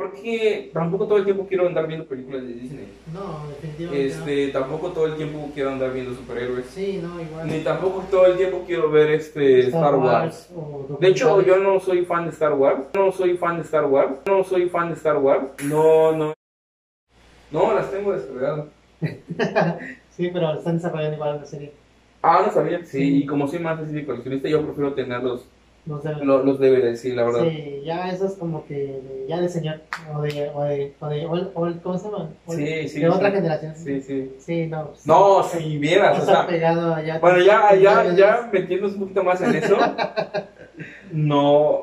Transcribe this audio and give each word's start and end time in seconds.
Porque 0.00 0.70
tampoco 0.72 1.06
todo 1.06 1.18
el 1.18 1.24
tiempo 1.24 1.44
quiero 1.46 1.66
andar 1.66 1.86
viendo 1.86 2.06
películas 2.06 2.40
de 2.40 2.54
Disney. 2.54 2.88
No, 3.12 3.46
definitivamente. 3.48 4.06
Este, 4.06 4.48
tampoco 4.48 4.88
todo 4.92 5.04
el 5.04 5.16
tiempo 5.16 5.50
quiero 5.52 5.68
andar 5.72 5.92
viendo 5.92 6.14
superhéroes. 6.14 6.64
Sí, 6.68 7.00
no, 7.02 7.20
igual. 7.20 7.46
Ni 7.46 7.60
tampoco 7.60 8.02
todo 8.10 8.24
el 8.24 8.38
tiempo 8.38 8.64
quiero 8.66 8.90
ver 8.90 9.10
este 9.10 9.66
Star, 9.66 9.96
Wars. 9.96 10.48
De 11.00 11.08
hecho, 11.08 11.42
yo 11.42 11.58
no 11.58 11.78
soy 11.80 12.06
fan 12.06 12.24
de 12.24 12.30
Star 12.30 12.54
Wars. 12.54 12.80
No 12.94 13.12
soy 13.12 13.36
fan 13.36 13.56
de 13.58 13.62
Star 13.62 13.84
Wars. 13.84 14.12
No 14.24 14.42
soy 14.42 14.70
fan 14.70 14.88
de 14.88 14.94
Star 14.94 15.18
Wars. 15.18 15.42
No, 15.64 16.12
no. 16.12 16.32
No, 17.50 17.74
las 17.74 17.90
tengo 17.90 18.12
descargadas. 18.12 18.68
sí, 20.16 20.30
pero 20.32 20.54
están 20.54 20.76
desarrollando 20.76 21.16
igual 21.16 21.36
la 21.40 21.44
serie. 21.44 21.72
Ah, 22.22 22.42
no 22.46 22.50
sabía. 22.50 22.78
Sí, 22.86 22.98
Sí. 22.98 23.16
y 23.18 23.26
como 23.26 23.46
soy 23.46 23.58
más 23.58 23.78
así 23.78 23.92
de 23.92 24.06
coleccionista, 24.06 24.48
yo 24.48 24.62
prefiero 24.64 24.94
tener 24.94 25.20
los, 25.86 26.02
sé. 26.02 26.10
los, 26.22 26.44
los 26.44 27.00
sí, 27.00 27.12
la 27.12 27.24
verdad. 27.24 27.44
Sí, 27.48 27.80
ya 27.84 28.10
eso 28.10 28.26
es 28.26 28.34
como 28.34 28.66
que 28.66 28.74
de- 28.74 29.24
ya 29.28 29.40
de 29.40 29.48
señor. 29.48 29.80
O 30.14 30.22
de. 30.22 30.50
O 30.54 30.62
de, 30.62 30.94
o 31.00 31.08
de 31.08 31.26
old- 31.26 31.80
¿Cómo 31.82 31.98
se 31.98 32.04
llama? 32.04 32.30
Old- 32.46 32.56
Sí, 32.56 32.88
sí, 32.88 33.00
De 33.00 33.08
otra 33.08 33.30
sí. 33.30 33.36
generación. 33.36 33.74
Sí, 33.76 34.00
sí. 34.02 34.32
Sí, 34.38 34.66
no. 34.66 34.88
pues, 34.88 35.06
No, 35.06 35.42
si 35.42 35.78
vieras, 35.78 36.22
o 36.22 36.26
sea. 36.26 36.46
pegado 36.46 36.94
allá. 36.94 37.18
Bueno, 37.18 37.38
ya, 37.44 37.74
ya, 37.74 38.14
ya 38.14 38.48
metiéndose 38.52 38.94
un 38.94 39.00
poquito 39.00 39.24
más 39.24 39.40
en 39.40 39.54
eso. 39.54 39.76
No. 41.12 41.82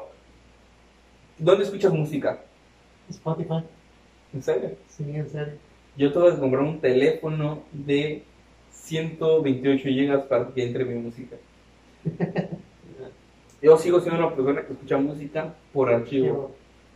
¿Dónde 1.37 1.65
escuchas 1.65 1.91
música? 1.93 2.39
Spotify. 3.09 3.63
¿En 4.33 4.41
serio? 4.41 4.71
Sí, 4.89 5.03
en 5.13 5.29
serio. 5.29 5.53
Yo 5.95 6.11
tengo 6.13 6.31
que 6.31 6.37
comprar 6.39 6.63
un 6.63 6.79
teléfono 6.79 7.63
de 7.71 8.23
128 8.71 9.83
gigas 9.89 10.21
para 10.23 10.47
que 10.49 10.63
entre 10.63 10.85
mi 10.85 10.95
música. 10.95 11.35
Yo 13.61 13.77
sigo 13.77 13.99
siendo 13.99 14.19
una 14.25 14.35
persona 14.35 14.61
que 14.65 14.73
escucha 14.73 14.97
música 14.97 15.53
por 15.73 15.89
archivo. 15.89 16.51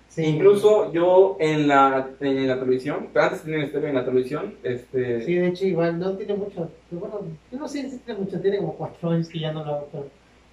Sí. 0.08 0.26
Incluso 0.26 0.92
yo 0.92 1.38
en 1.40 1.68
la, 1.70 2.10
en 2.20 2.46
la 2.48 2.60
televisión, 2.60 3.08
antes 3.16 3.44
tenía 3.44 3.64
estéreo 3.64 3.88
en 3.90 3.96
la 3.96 4.04
televisión, 4.04 4.56
este, 4.62 5.22
Sí, 5.24 5.36
de 5.36 5.48
hecho, 5.48 5.66
igual 5.66 5.98
no 6.00 6.18
tiene 6.18 6.34
mucho. 6.36 6.70
pero 6.90 7.00
Bueno, 7.00 7.20
yo 7.52 7.58
no 7.58 7.68
sé 7.68 7.90
si 7.90 7.98
tiene 8.00 8.20
mucho, 8.20 8.40
tiene 8.42 8.58
como 8.58 8.76
cuatro 8.76 9.10
años 9.10 9.30
que 9.30 9.40
ya 9.40 9.54
no 9.54 9.64
lo 9.64 9.72
hago, 9.74 9.88
pero, 9.92 10.08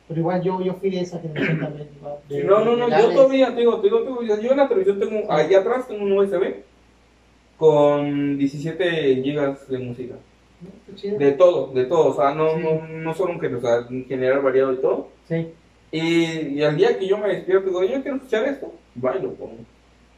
pero 0.06 0.20
igual 0.20 0.42
yo, 0.42 0.62
yo 0.62 0.74
fui 0.74 0.90
de 0.90 1.00
esa 1.00 1.18
generación 1.18 1.58
también. 1.60 1.88
igual, 1.98 2.14
de- 2.28 2.44
no, 2.44 2.64
no, 2.64 2.76
no, 2.76 2.88
yo 2.88 3.10
todavía 3.10 3.52
tengo, 3.54 3.80
tengo, 3.80 4.02
tengo- 4.04 4.22
yo 4.22 4.50
en 4.52 4.56
la 4.56 4.68
televisión 4.68 5.00
tengo, 5.00 5.32
allá 5.32 5.58
atrás 5.58 5.88
tengo 5.88 6.04
un 6.04 6.12
USB 6.12 6.54
con 7.56 8.38
17 8.38 9.22
gigas 9.22 9.68
de 9.68 9.78
música. 9.78 10.14
Chido. 10.94 11.18
De 11.18 11.32
todo, 11.32 11.72
de 11.72 11.84
todo, 11.84 12.10
o 12.10 12.14
sea, 12.16 12.34
no, 12.34 12.50
Sí. 12.56 12.62
no, 12.62 12.88
no 12.88 13.14
solo 13.14 13.32
un 13.32 13.40
género, 13.40 13.58
o 13.58 13.62
sea, 13.62 13.86
en 13.90 14.04
general 14.06 14.40
variado 14.40 14.72
y 14.72 14.76
todo. 14.76 15.08
Sí. 15.28 15.48
Y, 15.90 16.58
y 16.58 16.62
al 16.62 16.76
día 16.76 16.98
que 16.98 17.06
yo 17.06 17.18
me 17.18 17.28
despierto, 17.28 17.68
digo, 17.68 17.82
yo 17.84 18.02
quiero 18.02 18.16
escuchar 18.16 18.44
esto, 18.44 18.72
va 19.02 19.16
y 19.16 19.22
lo 19.22 19.32
pongo. 19.34 19.56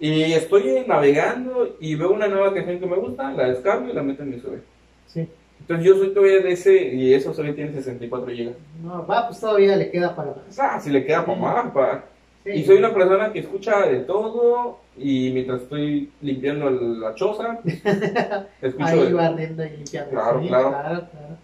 Y 0.00 0.32
estoy 0.32 0.82
navegando 0.86 1.76
y 1.78 1.94
veo 1.94 2.10
una 2.12 2.26
nueva 2.26 2.54
canción 2.54 2.80
que 2.80 2.86
me 2.86 2.96
gusta, 2.96 3.32
la 3.32 3.48
descargo 3.50 3.88
y 3.88 3.92
la 3.92 4.02
meto 4.02 4.22
en 4.22 4.30
mi 4.30 4.36
USB. 4.36 4.58
Sí. 5.06 5.28
Entonces 5.60 5.86
yo 5.86 5.96
soy 5.96 6.14
todavía 6.14 6.40
de 6.40 6.52
ese, 6.52 6.94
y 6.94 7.12
eso 7.12 7.34
solo 7.34 7.54
tiene 7.54 7.72
64 7.72 8.32
gigas. 8.34 8.54
No, 8.82 9.06
va, 9.06 9.28
pues 9.28 9.40
todavía 9.40 9.76
le 9.76 9.90
queda 9.90 10.16
para 10.16 10.30
más. 10.30 10.54
sea, 10.54 10.80
si 10.80 10.90
le 10.90 11.04
queda 11.04 11.24
para 11.26 11.38
más, 11.38 11.72
pa. 11.72 12.04
Sí. 12.44 12.50
Y 12.52 12.64
soy 12.64 12.78
una 12.78 12.94
persona 12.94 13.30
que 13.30 13.40
escucha 13.40 13.86
de 13.86 14.00
todo 14.00 14.78
y 14.96 15.30
mientras 15.32 15.60
estoy 15.62 16.10
limpiando 16.22 16.70
la 16.70 17.14
choza, 17.14 17.60
escucho 18.62 18.86
Ahí 18.86 19.04
de, 19.04 19.12
barriendo 19.12 19.64
y 19.66 19.70
limpiando. 19.70 20.10
Claro, 20.12 20.40
Sí, 20.40 20.48
claro. 20.48 20.68
claro, 20.70 21.00
claro. 21.10 21.36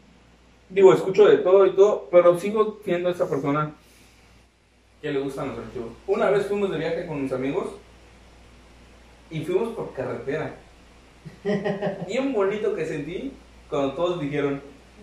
digo, 0.71 0.95
escucho 0.95 1.27
de 1.27 1.37
todo 1.39 1.67
y 1.67 1.77
todo, 1.77 2.09
pero 2.11 2.39
sigo 2.39 2.79
siendo 2.85 3.11
esa 3.11 3.29
persona 3.29 3.73
que 5.07 5.13
le 5.13 5.21
gustan 5.21 5.49
los 5.51 5.59
archivos. 5.59 5.91
Una 6.09 6.31
vez 6.31 6.47
fuimos 6.47 6.71
de 6.73 6.79
viaje 6.79 7.07
con 7.07 7.23
mis 7.23 7.33
amigos 7.33 7.67
y 9.31 9.41
fuimos 9.45 9.69
por 9.77 9.93
carretera. 9.93 10.55
Bien 12.09 12.33
bonito 12.33 12.75
que 12.75 12.85
sentí 12.85 13.33
cuando 13.71 13.93
todos 13.95 14.21
dijeron, 14.21 14.61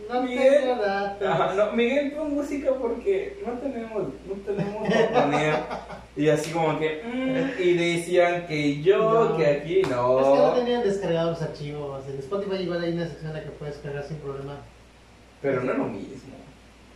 No 0.09 0.23
Miguel. 0.23 0.72
Ajá, 0.73 1.53
no, 1.55 1.72
Miguel, 1.73 2.11
pon 2.11 2.33
música 2.33 2.72
porque 2.81 3.41
no 3.45 3.53
tenemos, 3.53 4.03
no 4.27 4.33
tenemos 4.45 4.89
botonera. 4.89 5.88
Y 6.17 6.27
así 6.27 6.51
como 6.51 6.77
que, 6.79 7.01
mm, 7.03 7.61
y 7.61 7.73
decían 7.73 8.45
que 8.45 8.81
yo, 8.81 9.29
No. 9.29 9.38
que 9.38 9.45
aquí 9.47 9.79
Es 9.79 9.88
que 9.88 9.94
no 9.94 10.35
no. 10.35 10.53
tenían 10.53 10.83
descargados 10.83 11.39
los 11.39 11.50
archivos. 11.50 12.03
En 12.09 12.19
Spotify 12.19 12.56
igual 12.63 12.83
hay 12.83 12.91
una 12.94 13.07
sección 13.07 13.31
en 13.31 13.38
la 13.38 13.44
que 13.44 13.51
puedes 13.51 13.75
descargar 13.75 14.03
sin 14.03 14.17
problema. 14.17 14.57
Pero 15.41 15.61
no 15.63 15.72
es 15.72 15.77
lo 15.77 15.85
mismo. 15.85 16.33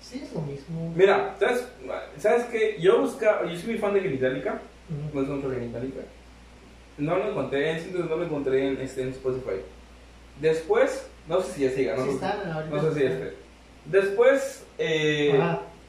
Sí, 0.09 0.21
es 0.23 0.33
lo 0.33 0.41
mismo. 0.41 0.93
Mira, 0.95 1.35
¿sabes, 1.39 1.67
¿sabes 2.17 2.45
qué? 2.45 2.77
Yo 2.79 3.01
buscaba, 3.01 3.45
yo 3.45 3.55
soy 3.57 3.71
muy 3.71 3.77
fan 3.77 3.93
de 3.93 4.01
Genitalica, 4.01 4.61
no 5.13 5.21
es 5.21 5.27
mucho 5.27 5.49
Genitalica. 5.51 6.01
No 6.97 7.17
lo 7.17 7.29
encontré 7.29 7.71
en 7.71 7.79
sitios, 7.81 8.09
no 8.09 8.15
lo 8.15 8.23
encontré 8.23 8.67
en, 8.69 8.81
este, 8.81 9.01
en 9.03 9.09
Spotify. 9.09 9.61
Después, 10.39 11.07
no 11.27 11.41
sé 11.41 11.51
si 11.53 11.61
ya 11.63 11.71
siga, 11.71 11.95
no, 11.97 12.03
Sí 12.05 12.09
están 12.11 12.69
no 12.69 12.81
sé 12.81 12.99
si 12.99 13.05
este. 13.05 13.33
Después, 13.85 14.65
eh, 14.77 15.37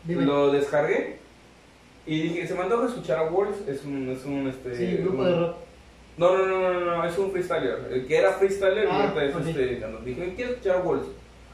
lo 0.07 0.51
descargué 0.53 1.19
y 2.07 2.23
dije, 2.23 2.47
se 2.47 2.55
me 2.55 2.63
antoja 2.63 2.87
escuchar 2.87 3.19
a 3.19 3.31
Wolves, 3.31 3.67
es 3.69 3.85
un, 3.85 4.09
es 4.11 4.25
un, 4.25 4.49
este... 4.49 4.75
Sí, 4.77 4.97
grupo 4.97 5.19
un- 5.23 5.25
de 5.27 5.35
rock. 5.39 5.57
No, 6.17 6.37
no, 6.37 6.47
no, 6.47 6.73
no, 6.73 6.81
no, 6.97 7.05
es 7.05 7.17
un 7.17 7.31
freestyler, 7.31 7.89
el 7.93 8.07
que 8.07 8.17
era 8.17 8.33
freestyler 8.33 8.85
y 8.85 8.89
Ah, 8.91 9.03
ahorita 9.05 9.25
es 9.25 9.35
ok. 9.37 9.47
este, 9.47 9.81
dije, 10.05 10.33
quiero 10.35 10.51
escuchar 10.53 10.77
a 10.77 10.81
Wolves. 10.81 11.07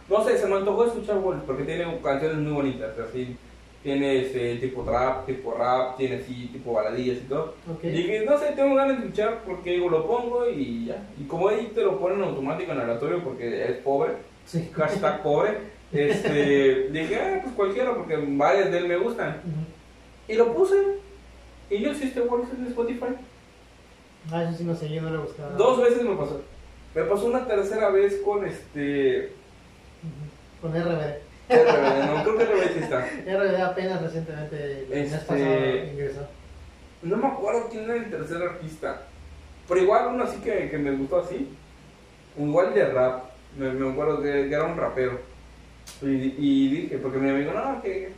No 0.08 0.24
sé, 0.24 0.36
se 0.38 0.46
me 0.46 0.56
antojó 0.56 0.84
escuchar 0.84 1.18
Wolves 1.18 1.44
porque 1.46 1.64
tiene 1.64 1.98
canciones 2.02 2.36
muy 2.38 2.52
bonitas, 2.52 2.98
así, 2.98 3.36
tiene 3.82 4.22
este, 4.22 4.56
tipo 4.56 4.82
trap, 4.82 5.26
tipo 5.26 5.52
rap, 5.54 5.96
tiene 5.96 6.16
así, 6.16 6.48
tipo 6.52 6.72
baladillas 6.72 7.18
y 7.18 7.28
todo. 7.28 7.54
Ok. 7.70 7.84
Y 7.84 7.88
dije, 7.90 8.24
no 8.24 8.38
sé, 8.38 8.52
tengo 8.56 8.74
ganas 8.74 8.98
de 8.98 9.04
escuchar 9.04 9.42
porque 9.46 9.72
digo, 9.72 9.88
lo 9.88 10.06
pongo 10.06 10.48
y 10.48 10.86
ya. 10.86 11.06
Y 11.18 11.24
como 11.24 11.48
ahí 11.48 11.70
te 11.74 11.82
lo 11.82 11.98
ponen 11.98 12.22
automático 12.22 12.72
en 12.72 12.80
aleatorio 12.80 13.22
porque 13.22 13.64
es 13.64 13.72
pobre, 13.78 14.12
Sí. 14.46 14.70
hashtag 14.74 15.22
pobre, 15.22 15.58
este, 15.92 16.88
dije, 16.92 17.16
ah, 17.20 17.40
pues 17.42 17.54
cualquiera 17.54 17.94
porque 17.94 18.16
varias 18.16 18.70
de 18.70 18.78
él 18.78 18.88
me 18.88 18.96
gustan. 18.96 19.40
Y 20.28 20.34
lo 20.34 20.52
puse. 20.54 20.76
Y 21.70 21.78
no 21.80 21.90
existe 21.90 22.20
Wolves 22.20 22.48
en 22.58 22.66
Spotify. 22.66 23.06
Ah, 24.30 24.42
eso 24.44 24.56
sí 24.58 24.64
no 24.64 24.74
sé, 24.74 24.88
yo 24.88 25.02
no 25.02 25.10
lo 25.10 25.16
he 25.16 25.22
buscado. 25.24 25.56
Dos 25.56 25.82
veces 25.82 26.02
me 26.02 26.14
pasó. 26.16 26.40
Me 26.94 27.02
pasó 27.02 27.26
una 27.26 27.46
tercera 27.46 27.90
vez 27.90 28.20
con 28.24 28.44
este. 28.46 29.32
Con 30.64 30.72
RBD. 30.72 31.18
RBD, 31.50 32.06
no, 32.06 32.22
creo 32.24 32.38
que 32.38 32.44
RBD 32.46 32.72
sí 32.72 32.78
está. 32.78 33.00
RBD 33.26 33.60
apenas 33.60 34.00
recientemente, 34.00 34.56
el 34.80 34.88
mes 34.88 35.12
Este- 35.12 35.26
pasado, 35.26 35.92
ingresó. 35.92 36.20
No 37.02 37.16
me 37.18 37.26
acuerdo 37.26 37.68
quién 37.70 37.84
era 37.84 37.96
el 37.96 38.08
tercer 38.10 38.40
artista. 38.42 39.02
Pero 39.68 39.80
igual 39.82 40.06
uno 40.14 40.24
así 40.24 40.38
que, 40.38 40.70
que 40.70 40.78
me 40.78 40.92
gustó 40.92 41.18
así. 41.20 41.54
Igual 42.38 42.72
de 42.72 42.86
rap. 42.86 43.24
Me, 43.58 43.70
me 43.72 43.92
acuerdo 43.92 44.22
que, 44.22 44.48
que 44.48 44.54
era 44.54 44.64
un 44.64 44.78
rapero. 44.78 45.20
Y, 46.00 46.06
y 46.38 46.68
dije, 46.70 46.96
porque 46.96 47.18
mi 47.18 47.28
amigo, 47.28 47.52
no, 47.52 47.82
que. 47.82 48.12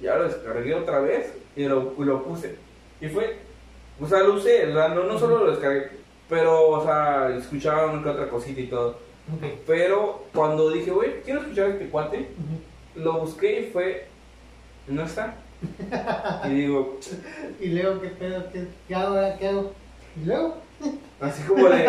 Ya 0.00 0.16
lo 0.16 0.24
descargué 0.24 0.74
otra 0.74 1.00
vez 1.00 1.34
y 1.54 1.64
lo, 1.64 1.92
y 1.98 2.04
lo 2.04 2.24
puse. 2.24 2.56
Y 3.02 3.08
fue. 3.08 3.36
O 4.00 4.06
sea, 4.06 4.20
lo 4.20 4.32
usé, 4.36 4.70
o 4.70 4.72
sea, 4.72 4.88
no, 4.88 5.04
no 5.04 5.18
solo 5.18 5.44
lo 5.44 5.50
descargué, 5.50 5.90
pero, 6.30 6.70
o 6.70 6.82
sea, 6.82 7.28
escuchaba 7.36 7.92
una 7.92 8.02
que 8.02 8.08
otra 8.08 8.28
cosita 8.30 8.58
y 8.58 8.68
todo. 8.68 9.06
Pero 9.66 10.24
cuando 10.34 10.70
dije, 10.70 10.90
güey, 10.90 11.20
quiero 11.22 11.40
escuchar 11.40 11.66
a 11.66 11.70
este 11.70 11.88
cuate, 11.88 12.28
lo 12.94 13.20
busqué 13.20 13.60
y 13.60 13.64
fue. 13.70 14.06
No 14.86 15.02
está. 15.02 15.34
Y 16.46 16.48
digo, 16.54 16.98
Y 17.60 17.66
luego, 17.68 18.00
¿qué 18.00 18.08
pedo? 18.08 18.50
¿Qué, 18.52 18.66
qué 18.86 18.94
hago? 18.94 19.08
ahora? 19.08 19.36
¿Qué 19.36 19.48
hago? 19.48 19.72
Y 20.20 20.26
luego, 20.26 20.56
así 21.20 21.42
como 21.42 21.68
de. 21.68 21.86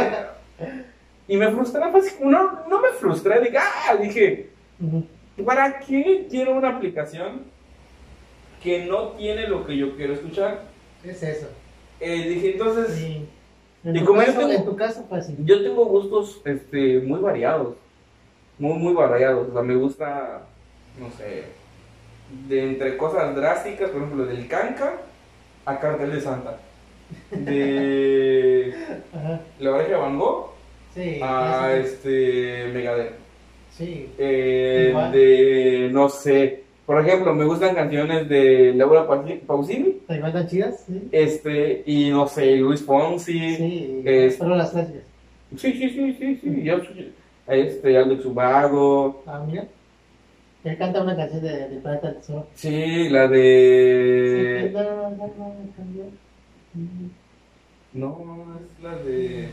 Y 1.28 1.38
me 1.38 1.50
frustraba, 1.52 2.00
así 2.00 2.16
como, 2.16 2.32
no, 2.32 2.66
no 2.68 2.82
me 2.82 2.90
frustré, 2.90 3.40
dije, 3.42 3.58
ah, 3.58 3.96
dije. 3.96 4.50
¿para 5.46 5.80
qué 5.80 6.28
quiero 6.30 6.56
una 6.56 6.70
aplicación 6.76 7.44
que 8.62 8.86
no 8.86 9.10
tiene 9.12 9.48
lo 9.48 9.66
que 9.66 9.78
yo 9.78 9.96
quiero 9.96 10.14
escuchar? 10.14 10.64
¿qué 11.02 11.12
es 11.12 11.24
eso? 11.24 11.48
Eh, 12.00 12.28
dije, 12.30 12.54
entonces, 12.54 12.96
Sí. 12.96 13.28
En, 13.84 13.96
Y 13.96 14.04
como 14.04 14.20
yo 14.22 14.26
caso, 14.28 14.40
tengo- 14.40 14.52
en 14.54 14.66
tu 14.66 14.76
caso, 14.76 15.06
pues 15.08 15.28
yo 15.46 15.64
tengo 15.64 15.86
gustos 15.86 16.42
este, 16.46 17.00
muy 17.00 17.20
variados, 17.20 17.76
muy, 18.58 18.78
muy 18.78 18.94
variados, 18.94 19.48
o 19.50 19.54
sea, 19.54 19.62
me 19.62 19.76
gusta, 19.76 20.42
no 21.00 21.10
sé, 21.18 21.44
de 22.48 22.64
entre 22.64 22.98
cosas 22.98 23.36
drásticas, 23.36 23.90
por 23.90 24.02
ejemplo, 24.04 24.26
del 24.26 24.48
canca 24.48 24.94
a 25.66 25.80
cartel 25.80 26.12
de 26.12 26.22
Santa, 26.22 26.58
de 27.32 28.74
la 29.60 29.72
oreja 29.72 29.90
de 29.92 29.96
Van 29.98 30.18
Gogh 30.20 30.50
Sí. 30.94 31.20
a 31.22 31.70
sí, 31.72 31.80
este 31.82 32.72
Megadeth. 32.74 33.14
Sí. 33.72 34.12
Eh, 34.18 34.94
de, 35.14 35.90
no 35.94 36.10
sé, 36.10 36.64
por 36.90 37.06
ejemplo, 37.06 37.36
me 37.36 37.46
gustan 37.46 37.76
canciones 37.76 38.28
de 38.28 38.74
Laura 38.76 39.06
Pausi- 39.08 39.42
Pausini, 39.42 39.98
¿Igual 40.10 40.34
tan 40.34 40.48
chidas? 40.48 40.86
Sí. 40.88 41.08
este, 41.12 41.84
y 41.86 42.10
no 42.10 42.28
sé, 42.28 42.56
Luis 42.56 42.82
Fonsi. 42.84 43.56
Sí. 43.58 44.02
es- 44.06 44.38
Pero 44.38 44.56
las 44.56 44.72
clásicas. 44.72 45.04
Sí, 45.56 45.72
sí, 45.74 45.90
sí, 45.92 46.16
sí, 46.20 46.40
sí. 46.42 46.64
Yo, 46.64 46.78
este, 47.48 47.96
Alex 47.96 48.26
Ubago. 48.26 49.22
Ah, 49.28 49.44
mira. 49.48 49.68
Él 50.64 50.78
canta 50.80 51.04
una 51.04 51.16
canción 51.16 51.44
de, 51.44 51.70
de 51.70 51.80
Planeta 51.80 52.12
Tesoro. 52.14 52.48
Sí, 52.56 53.08
la 53.10 53.28
de. 53.28 54.74
No, 57.94 58.46
es 58.60 58.84
la 58.84 58.96
de. 58.96 59.50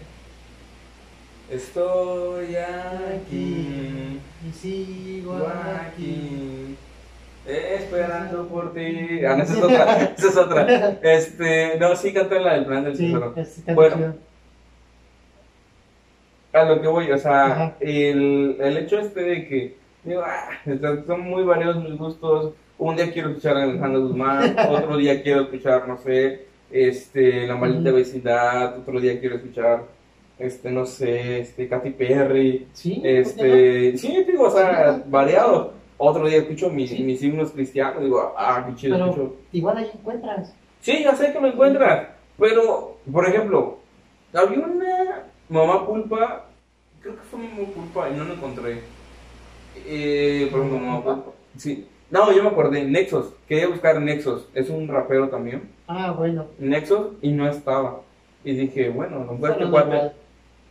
Estoy 1.50 2.56
aquí. 2.56 4.20
Y 4.48 4.52
sigo 4.54 5.34
aquí. 5.36 6.76
Esperando 7.48 8.48
por 8.48 8.74
ti. 8.74 9.24
Ah, 9.24 9.36
no, 9.36 9.42
esa 9.44 9.52
es 9.54 9.62
otra. 9.62 10.02
Esa 10.16 10.28
es 10.28 10.36
otra. 10.36 10.98
Este, 11.02 11.78
no, 11.78 11.94
sí 11.96 12.12
canté 12.12 12.40
la 12.40 12.54
del 12.54 12.66
plan 12.66 12.84
del 12.84 12.96
Sí, 12.96 13.06
tesoro. 13.12 13.34
Bueno. 13.74 13.96
chido. 13.96 14.14
A 16.52 16.64
lo 16.64 16.80
que 16.80 16.88
voy, 16.88 17.10
o 17.12 17.18
sea, 17.18 17.76
el, 17.80 18.56
el 18.58 18.76
hecho 18.78 18.98
este 18.98 19.20
de 19.20 19.46
que, 19.46 19.76
digo, 20.04 20.22
ah, 20.24 20.48
son 21.06 21.20
muy 21.20 21.42
variados 21.44 21.82
mis 21.84 21.98
gustos. 21.98 22.54
Un 22.78 22.96
día 22.96 23.12
quiero 23.12 23.28
escuchar 23.30 23.56
a 23.58 23.62
Alejandro 23.64 24.02
Guzmán, 24.08 24.56
otro 24.70 24.96
día 24.96 25.22
quiero 25.22 25.42
escuchar, 25.42 25.86
no 25.86 25.98
sé, 25.98 26.46
este, 26.70 27.46
La 27.46 27.56
Maldita 27.56 27.90
Ujú. 27.90 27.98
Vecindad, 27.98 28.78
otro 28.78 29.00
día 29.00 29.20
quiero 29.20 29.36
escuchar, 29.36 29.82
este, 30.38 30.70
no 30.70 30.84
sé, 30.86 31.40
este, 31.40 31.68
Katy 31.68 31.90
Perry, 31.90 32.66
este, 33.02 33.96
sí, 33.98 34.24
digo, 34.26 34.44
o 34.44 34.50
sea, 34.50 35.02
variado. 35.06 35.75
Otro 35.98 36.26
día 36.28 36.38
escucho 36.38 36.68
mis, 36.70 36.90
Sí. 36.90 37.02
mis 37.02 37.22
himnos 37.22 37.52
cristianos, 37.52 38.02
digo, 38.02 38.34
ah, 38.36 38.64
qué 38.68 38.74
chido 38.74 38.96
Pero- 38.96 39.10
escucho. 39.10 39.36
Igual 39.52 39.76
ahí 39.78 39.90
encuentras. 39.94 40.54
Sí, 40.80 41.02
ya 41.02 41.14
sé 41.14 41.32
que 41.32 41.40
lo 41.40 41.46
encuentras. 41.48 42.08
Pero, 42.38 42.98
por 43.10 43.26
ejemplo, 43.26 43.78
había 44.34 44.58
una 44.58 45.22
mamá 45.48 45.86
pulpa. 45.86 46.44
Creo 47.00 47.14
que 47.16 47.22
fue 47.22 47.38
mamá 47.40 47.68
pulpa 47.74 48.10
y 48.10 48.14
no 48.14 48.24
lo 48.24 48.34
encontré. 48.34 48.80
Eh, 49.86 50.48
por 50.50 50.60
ejemplo, 50.60 50.78
mamá 50.80 51.02
pulpa. 51.02 51.30
Sí. 51.56 51.86
No, 52.10 52.30
yo 52.32 52.42
me 52.42 52.50
acordé. 52.50 52.84
Nexos. 52.84 53.32
Quería 53.48 53.68
buscar 53.68 54.00
Nexos. 54.00 54.48
Es 54.54 54.68
un 54.70 54.86
rapero 54.86 55.28
también. 55.28 55.70
Ah, 55.88 56.12
bueno. 56.16 56.46
Nexos 56.58 57.08
y 57.22 57.32
no 57.32 57.48
estaba. 57.48 58.00
Y 58.44 58.52
dije, 58.52 58.90
bueno, 58.90 59.20
no 59.24 59.36
cuate. 59.38 59.64
normal. 59.64 60.12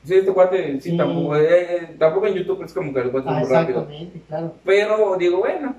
Sí, 0.05 0.13
este 0.15 0.31
cuate, 0.31 0.79
sí, 0.81 0.91
Sí. 0.91 0.97
tampoco. 0.97 1.35
eh, 1.35 1.47
eh, 1.49 1.95
tampoco 1.97 2.27
en 2.27 2.35
YouTube 2.35 2.63
es 2.63 2.71
como 2.73 2.93
que 2.93 2.99
lo 3.01 3.07
encuentro 3.07 3.31
Ah, 3.33 3.39
muy 3.39 3.49
rápido. 3.49 3.87
claro. 4.27 4.53
Pero 4.63 5.15
digo, 5.17 5.39
bueno, 5.39 5.75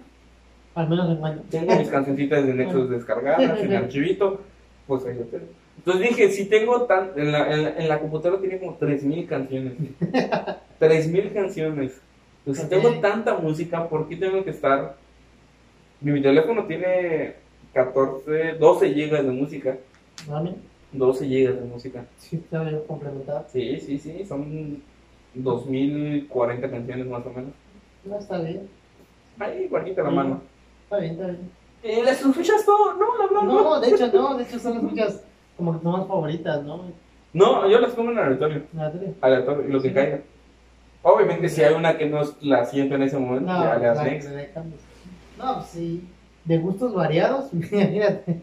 Al 0.74 0.88
menos 0.88 1.06
lo 1.06 1.12
encuentro. 1.14 1.44
tengo 1.48 1.74
mis 1.76 1.88
cancioncitas 1.88 2.44
de 2.46 2.54
Nexus 2.54 2.90
descargadas 2.90 3.60
en 3.60 3.72
archivito, 3.74 4.40
pues 4.86 5.06
ahí 5.06 5.14
lo 5.14 5.24
tengo. 5.24 5.46
Entonces 5.78 6.08
dije, 6.08 6.30
si 6.30 6.46
tengo 6.46 6.82
tan, 6.82 7.10
en 7.16 7.30
la, 7.32 7.52
en 7.52 7.62
la, 7.64 7.70
en 7.76 7.88
la 7.88 7.98
computadora 8.00 8.40
tiene 8.40 8.58
como 8.58 8.74
3000 8.74 9.26
canciones. 9.28 9.74
3000 10.78 11.32
canciones. 11.32 12.00
Entonces, 12.40 12.64
si 12.64 12.70
tengo 12.70 12.90
tanta 13.00 13.36
música, 13.38 13.88
¿por 13.88 14.08
qué 14.08 14.16
tengo 14.16 14.42
que 14.44 14.50
estar? 14.50 14.96
Mi 16.00 16.20
teléfono 16.20 16.64
tiene 16.66 17.34
14, 17.72 18.52
12 18.58 18.92
gigas 18.94 19.24
de 19.24 19.30
música. 19.32 19.76
¿Vale? 20.28 20.54
12 20.92 21.26
gigas 21.26 21.54
de 21.56 21.62
música. 21.62 22.04
Sí, 22.18 22.36
está 22.36 22.62
bien 22.62 22.80
complementado. 22.86 23.44
Sí, 23.52 23.78
sí, 23.80 23.98
sí, 23.98 24.24
son 24.24 24.82
2040 25.34 26.70
canciones 26.70 27.06
más 27.06 27.24
o 27.26 27.30
menos. 27.30 27.50
No, 28.04 28.18
está 28.18 28.38
bien. 28.40 28.68
Ahí, 29.38 29.68
bajita 29.68 30.02
la 30.02 30.10
Sí. 30.10 30.14
mano. 30.16 30.40
Está 30.84 30.98
bien, 30.98 31.12
está 31.12 31.26
bien. 31.26 31.50
¿Y 31.82 32.02
las 32.02 32.20
escuchas 32.20 32.64
todo? 32.64 32.94
No, 32.94 33.18
la 33.18 33.26
verdad 33.26 33.42
no. 33.42 33.80
De 33.80 33.88
hecho 33.90 34.12
no, 34.12 34.36
de 34.36 34.44
hecho 34.44 34.58
son 34.58 34.74
las 34.74 34.82
muchas 34.82 35.22
como 35.56 35.72
que 35.76 35.82
son 35.82 35.92
más 35.92 36.06
favoritas, 36.06 36.62
¿no? 36.64 36.82
No, 37.32 37.68
yo 37.68 37.78
las 37.80 37.92
pongo 37.92 38.12
en 38.12 38.18
aleatorio. 38.18 38.62
Tele. 38.72 39.14
aleatorio, 39.20 39.68
lo 39.68 39.82
que 39.82 39.88
Sí. 39.88 39.94
caiga. 39.94 40.20
Obviamente, 41.02 41.48
si 41.48 41.62
hay 41.62 41.74
una 41.74 41.96
que 41.96 42.06
no 42.06 42.20
la 42.40 42.64
siento 42.64 42.94
en 42.96 43.02
ese 43.02 43.18
momento, 43.18 43.52
No, 43.52 43.62
ya 43.62 43.78
le 43.78 43.86
das 43.86 43.96
la- 43.98 44.04
next. 44.04 44.28
No, 45.38 45.54
pues 45.56 45.66
sí. 45.66 46.08
De 46.44 46.58
gustos 46.58 46.94
variados, 46.94 47.50
imagínate. 47.52 48.42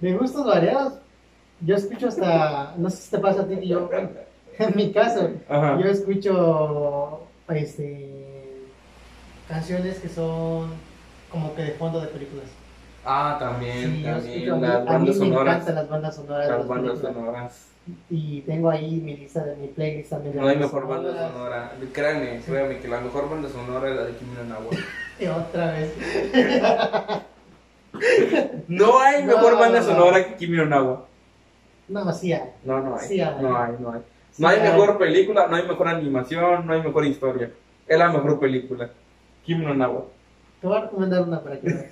De 0.00 0.12
gustos 0.16 0.46
variados, 0.46 0.94
yo 1.64 1.76
escucho 1.76 2.08
hasta, 2.08 2.74
no 2.76 2.90
sé 2.90 2.96
si 2.96 3.10
te 3.10 3.18
pasa 3.18 3.42
a 3.42 3.46
ti, 3.46 3.66
yo, 3.68 3.88
en 4.58 4.72
mi 4.76 4.92
caso, 4.92 5.30
Ajá. 5.48 5.78
yo 5.80 5.86
escucho, 5.90 7.20
este, 7.48 8.08
canciones 9.48 9.98
que 10.00 10.08
son 10.08 10.70
como 11.30 11.54
que 11.54 11.62
de 11.62 11.70
fondo 11.72 12.00
de 12.00 12.08
películas. 12.08 12.46
Ah, 13.04 13.36
también, 13.38 13.78
Sí, 13.96 14.02
yo 14.02 14.12
también. 14.12 14.36
escucho, 14.38 14.54
a 14.54 14.56
mí, 14.56 14.62
las 14.62 14.76
a 14.76 14.80
mí 14.80 14.86
bandas 14.86 15.16
me 15.16 15.26
sonoras. 15.26 15.54
encantan 15.54 15.74
las 15.74 15.88
bandas 15.88 16.16
sonoras. 16.16 16.48
Las 16.48 16.58
las 16.58 16.68
bandas 16.68 16.92
películas. 16.98 17.14
sonoras. 17.16 17.68
Y 18.10 18.40
tengo 18.42 18.70
ahí 18.70 18.92
mi 19.00 19.16
lista 19.16 19.42
de 19.44 19.56
mi 19.56 19.66
playlist 19.66 20.10
también. 20.10 20.34
de 20.36 20.40
No 20.40 20.46
hay 20.46 20.56
mejor 20.56 20.86
banda 20.86 21.28
sonora. 21.32 21.72
Créanme, 21.92 22.40
créanme 22.46 22.78
que 22.78 22.86
la 22.86 23.00
mejor 23.00 23.28
banda 23.28 23.48
sonora 23.48 23.90
es 23.90 23.96
la 23.96 24.04
de 24.04 24.12
Kimi 24.12 24.34
no 24.36 24.44
Na 24.44 24.58
wa. 24.60 24.70
Y 25.18 25.26
otra 25.26 25.72
vez. 25.72 25.92
No 28.68 28.98
hay 29.00 29.22
No, 29.24 29.36
mejor 29.36 29.58
banda 29.58 29.80
no. 29.80 29.86
sonora 29.86 30.24
que 30.26 30.36
Kimi 30.36 30.56
no 30.56 30.66
Na 30.66 30.82
wa. 30.82 31.04
No, 31.92 32.12
sí 32.12 32.32
hay. 32.32 32.50
No, 32.64 32.80
no 32.80 32.96
hay. 32.96 33.06
Sí 33.06 33.20
hay. 33.20 33.42
No 33.42 33.56
hay, 33.56 33.72
no 33.78 33.92
hay. 33.92 34.00
Sí 34.30 34.42
No 34.42 34.48
hay 34.48 34.60
hay. 34.60 34.70
mejor 34.70 34.98
película, 34.98 35.46
no 35.46 35.56
hay 35.56 35.66
mejor 35.68 35.88
animación, 35.88 36.66
no 36.66 36.72
hay 36.72 36.82
mejor 36.82 37.04
historia. 37.04 37.50
Es 37.86 37.98
la 37.98 38.10
mejor 38.10 38.40
película. 38.40 38.90
Kimi 39.44 39.66
no 39.66 39.74
Na 39.74 39.88
wa. 39.88 40.04
Te 40.60 40.66
voy 40.66 40.76
a 40.78 40.80
recomendar 40.82 41.22
una 41.22 41.42
para 41.42 41.60
que 41.60 41.66
veas. 41.66 41.84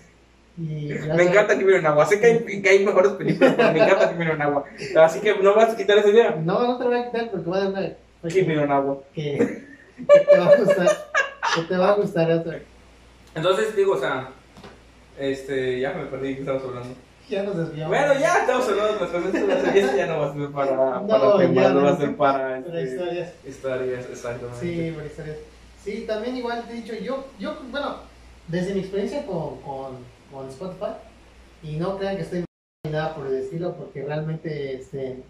Y 0.57 0.89
Me 1.17 1.23
encanta 1.25 1.59
Kimi 1.59 1.73
no 1.73 1.83
Na 1.83 1.95
wa. 1.95 2.07
Sé 2.07 2.19
que 2.19 2.27
hay, 2.27 2.63
que 2.63 2.69
hay 2.69 2.85
mejores 2.85 3.13
películas, 3.13 3.55
pero 3.57 3.73
me 3.73 3.79
encanta 3.85 4.11
Kimi 4.11 4.25
no 4.25 4.37
Na 4.37 4.49
wa. 4.49 4.65
Así 5.05 5.21
que 5.21 5.35
no 5.37 5.55
vas 5.55 5.75
a 5.75 5.77
quitar 5.77 5.99
esa 5.99 6.09
idea. 6.09 6.31
No, 6.43 6.67
no 6.67 6.79
te 6.79 6.85
voy 6.85 6.99
a 6.99 7.05
quitar 7.11 7.31
porque 7.31 7.49
voy 7.51 7.59
a 7.59 7.65
dar 7.71 7.97
una 8.23 8.31
Kimi 8.33 8.55
no 8.55 9.05
que, 9.15 9.39
que 9.97 10.21
te 10.21 10.39
va 10.39 10.47
a 10.47 10.57
gustar. 10.57 10.89
Que 11.55 11.63
te 11.63 11.77
va 11.77 11.91
a 11.91 11.95
gustar 11.97 12.31
otra. 12.31 12.59
Entonces 13.35 13.77
digo, 13.77 13.93
o 13.95 13.99
sea, 13.99 14.29
este, 15.19 15.81
ya 15.81 15.93
me 15.93 16.07
perdí 16.07 16.29
de 16.29 16.35
qué 16.37 16.41
estabas 16.41 16.63
hablando. 16.65 16.95
Ya 17.31 17.45
nos 17.45 17.57
desviamos. 17.57 17.97
Bueno, 17.97 18.21
ya 18.21 18.41
estamos 18.41 18.69
hablando 18.69 18.89
de 18.89 19.05
otras 19.05 19.11
cosas. 19.11 19.97
Ya 19.97 20.07
no 20.07 20.19
va 20.19 20.31
a 20.31 20.35
ser 20.35 20.51
para, 20.51 21.01
No, 21.01 21.07
para 21.07 21.39
temas, 21.39 21.75
no 21.75 21.83
va 21.83 21.91
a 21.91 21.97
ser 21.97 22.17
para 22.17 22.39
Para 22.39 22.57
este, 22.59 22.83
historias. 22.91 23.33
historias, 23.47 24.07
exactamente. 24.11 24.61
Sí, 24.61 24.93
por 24.93 25.07
historias. 25.07 25.37
Sí, 25.85 26.05
también 26.09 26.37
igual 26.37 26.65
te 26.67 26.73
he 26.73 26.77
dicho, 26.77 26.95
yo, 26.95 27.27
yo 27.39 27.57
bueno, 27.71 27.99
desde 28.49 28.75
mi 28.75 28.81
experiencia 28.81 29.25
con, 29.25 29.61
con, 29.61 29.99
con 30.33 30.49
Spotify, 30.49 30.93
y 31.63 31.77
no 31.77 31.97
crean 31.99 32.17
que 32.17 32.23
estoy 32.23 32.45
ni 32.85 32.91
nada 32.91 33.15
por 33.15 33.27
el 33.29 33.37
estilo, 33.37 33.75
porque 33.77 34.03
realmente, 34.03 34.75
este, 34.75 35.23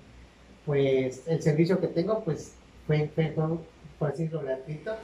pues, 0.64 1.22
el 1.26 1.42
servicio 1.42 1.80
que 1.80 1.88
tengo, 1.88 2.24
pues, 2.24 2.54
fue, 2.86 3.10
fue, 3.14 3.32
fue, 3.32 3.44
por 4.00 4.10
decirlo, 4.12 4.40
gratuito. 4.40 4.96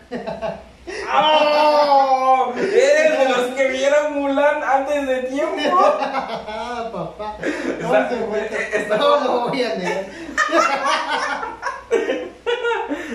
¡Oh! 1.14 2.52
Eres 2.56 3.18
de 3.18 3.28
los 3.28 3.40
que 3.54 3.68
vieron 3.68 4.14
Mulan 4.14 4.62
antes 4.64 5.06
de 5.06 5.18
tiempo. 5.24 5.76
Papá, 5.92 7.36
no, 7.82 7.94
Está- 7.94 8.08
se 8.08 8.16
fue. 8.24 8.50
está- 8.72 8.96
no 8.96 9.20
lo 9.20 9.48
voy 9.50 9.62
a 9.62 9.74
negar. 9.76 10.04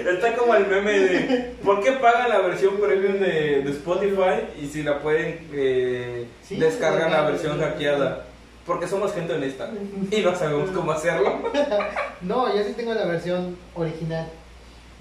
Está 0.08 0.36
como 0.36 0.54
el 0.56 0.68
meme 0.68 0.92
de 1.00 1.56
¿por 1.64 1.82
qué 1.82 1.94
pagan 1.94 2.30
la 2.30 2.40
versión 2.40 2.76
premium 2.78 3.14
de, 3.20 3.62
de 3.64 3.72
Spotify 3.72 4.46
y 4.62 4.68
si 4.68 4.84
la 4.84 5.00
pueden 5.00 5.48
eh, 5.54 6.28
Sí, 6.44 6.58
descargan 6.58 7.12
la 7.12 7.22
versión 7.24 7.60
hackeada? 7.60 8.26
Porque 8.66 8.88
somos 8.88 9.14
gente 9.14 9.34
honesta 9.34 9.70
y 10.12 10.22
no 10.22 10.36
sabemos 10.36 10.70
cómo 10.72 10.92
hacerlo. 10.92 11.40
No, 12.22 12.56
yo 12.56 12.64
sí 12.64 12.74
tengo 12.74 12.94
la 12.94 13.06
versión 13.06 13.58
original. 13.74 14.28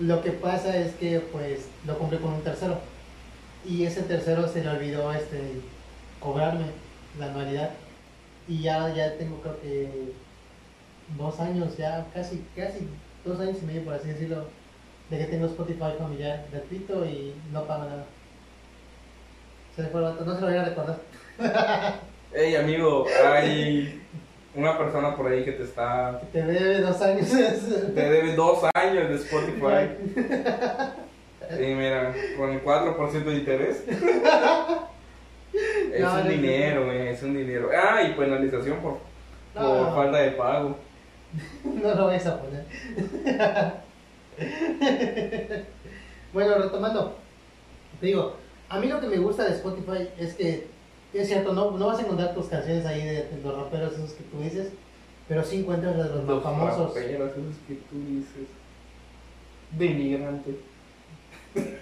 Lo 0.00 0.22
que 0.22 0.30
pasa 0.30 0.74
es 0.78 0.94
que 0.94 1.20
pues 1.20 1.68
lo 1.86 1.98
compré 1.98 2.18
con 2.18 2.32
un 2.32 2.42
tercero. 2.42 2.78
Y 3.68 3.84
ese 3.84 4.02
tercero 4.02 4.48
se 4.48 4.64
le 4.64 4.70
olvidó 4.70 5.12
este 5.12 5.60
cobrarme 6.18 6.64
la 7.18 7.26
anualidad. 7.26 7.70
Y 8.48 8.62
ya, 8.62 8.92
ya 8.94 9.18
tengo 9.18 9.42
creo 9.42 9.60
que 9.60 10.12
dos 11.18 11.38
años, 11.38 11.76
ya 11.76 12.06
casi, 12.14 12.42
casi 12.56 12.88
dos 13.26 13.38
años 13.40 13.58
y 13.62 13.66
medio 13.66 13.84
por 13.84 13.94
así 13.94 14.08
decirlo, 14.08 14.46
de 15.10 15.18
que 15.18 15.24
tengo 15.24 15.46
Spotify 15.46 15.92
familiar 15.98 16.46
gratuito 16.50 17.04
y 17.04 17.34
no 17.52 17.66
pago 17.66 17.84
nada. 17.84 18.06
Se 19.76 19.82
le 19.82 19.88
fue 19.88 20.00
el 20.00 20.06
vato, 20.06 20.24
no 20.24 20.34
se 20.34 20.40
lo 20.40 20.46
voy 20.46 20.56
a 20.56 20.64
recordar. 20.64 21.00
Hey 22.32 22.54
amigo, 22.54 23.06
hay 23.26 24.00
una 24.54 24.76
persona 24.78 25.16
por 25.16 25.30
ahí 25.30 25.44
que 25.44 25.52
te 25.52 25.62
está 25.64 26.20
Te 26.32 26.42
debe 26.42 26.80
dos 26.80 27.00
años. 27.00 27.28
te 27.94 28.00
debe 28.10 28.34
dos 28.34 28.64
años 28.74 29.08
de 29.08 29.14
Spotify. 29.16 29.90
Y 31.52 31.74
mira, 31.74 32.14
con 32.36 32.50
el 32.50 32.62
4% 32.62 33.24
de 33.24 33.34
interés. 33.34 33.82
Es 35.52 36.00
No, 36.00 36.14
un 36.14 36.24
no, 36.24 36.30
dinero, 36.30 36.92
es 36.92 37.20
un 37.24 37.36
dinero. 37.36 37.70
Ah, 37.76 38.04
y 38.04 38.12
penalización 38.14 38.78
por, 38.78 38.98
por 39.52 39.94
falta 39.96 40.18
de 40.18 40.30
pago. 40.30 40.76
No 41.64 41.92
lo 41.92 42.06
vais 42.06 42.24
a 42.24 42.40
poner. 42.40 42.64
bueno, 46.32 46.54
retomando. 46.58 47.16
Te 48.00 48.06
digo, 48.06 48.36
a 48.68 48.78
mí 48.78 48.86
lo 48.86 49.00
que 49.00 49.08
me 49.08 49.18
gusta 49.18 49.44
de 49.44 49.54
Spotify 49.56 50.08
es 50.18 50.34
que, 50.34 50.68
es 51.18 51.28
cierto, 51.28 51.52
no, 51.52 51.72
no 51.72 51.86
vas 51.86 51.98
a 51.98 52.02
encontrar 52.02 52.34
tus 52.34 52.46
canciones 52.46 52.86
ahí 52.86 53.04
de, 53.04 53.12
de 53.24 53.40
los 53.42 53.56
raperos 53.56 53.92
esos 53.94 54.12
que 54.12 54.22
tú 54.24 54.40
dices, 54.40 54.68
pero 55.28 55.42
sí 55.44 55.60
encuentras 55.60 55.96
las 55.96 56.08
de 56.08 56.14
los 56.16 56.24
más 56.24 56.34
Los 56.34 56.42
famosos. 56.42 56.88
raperos, 56.94 57.30
esos 57.32 57.56
que 57.66 57.74
tú 57.74 57.96
dices. 58.06 58.48
Denigrante. 59.72 60.56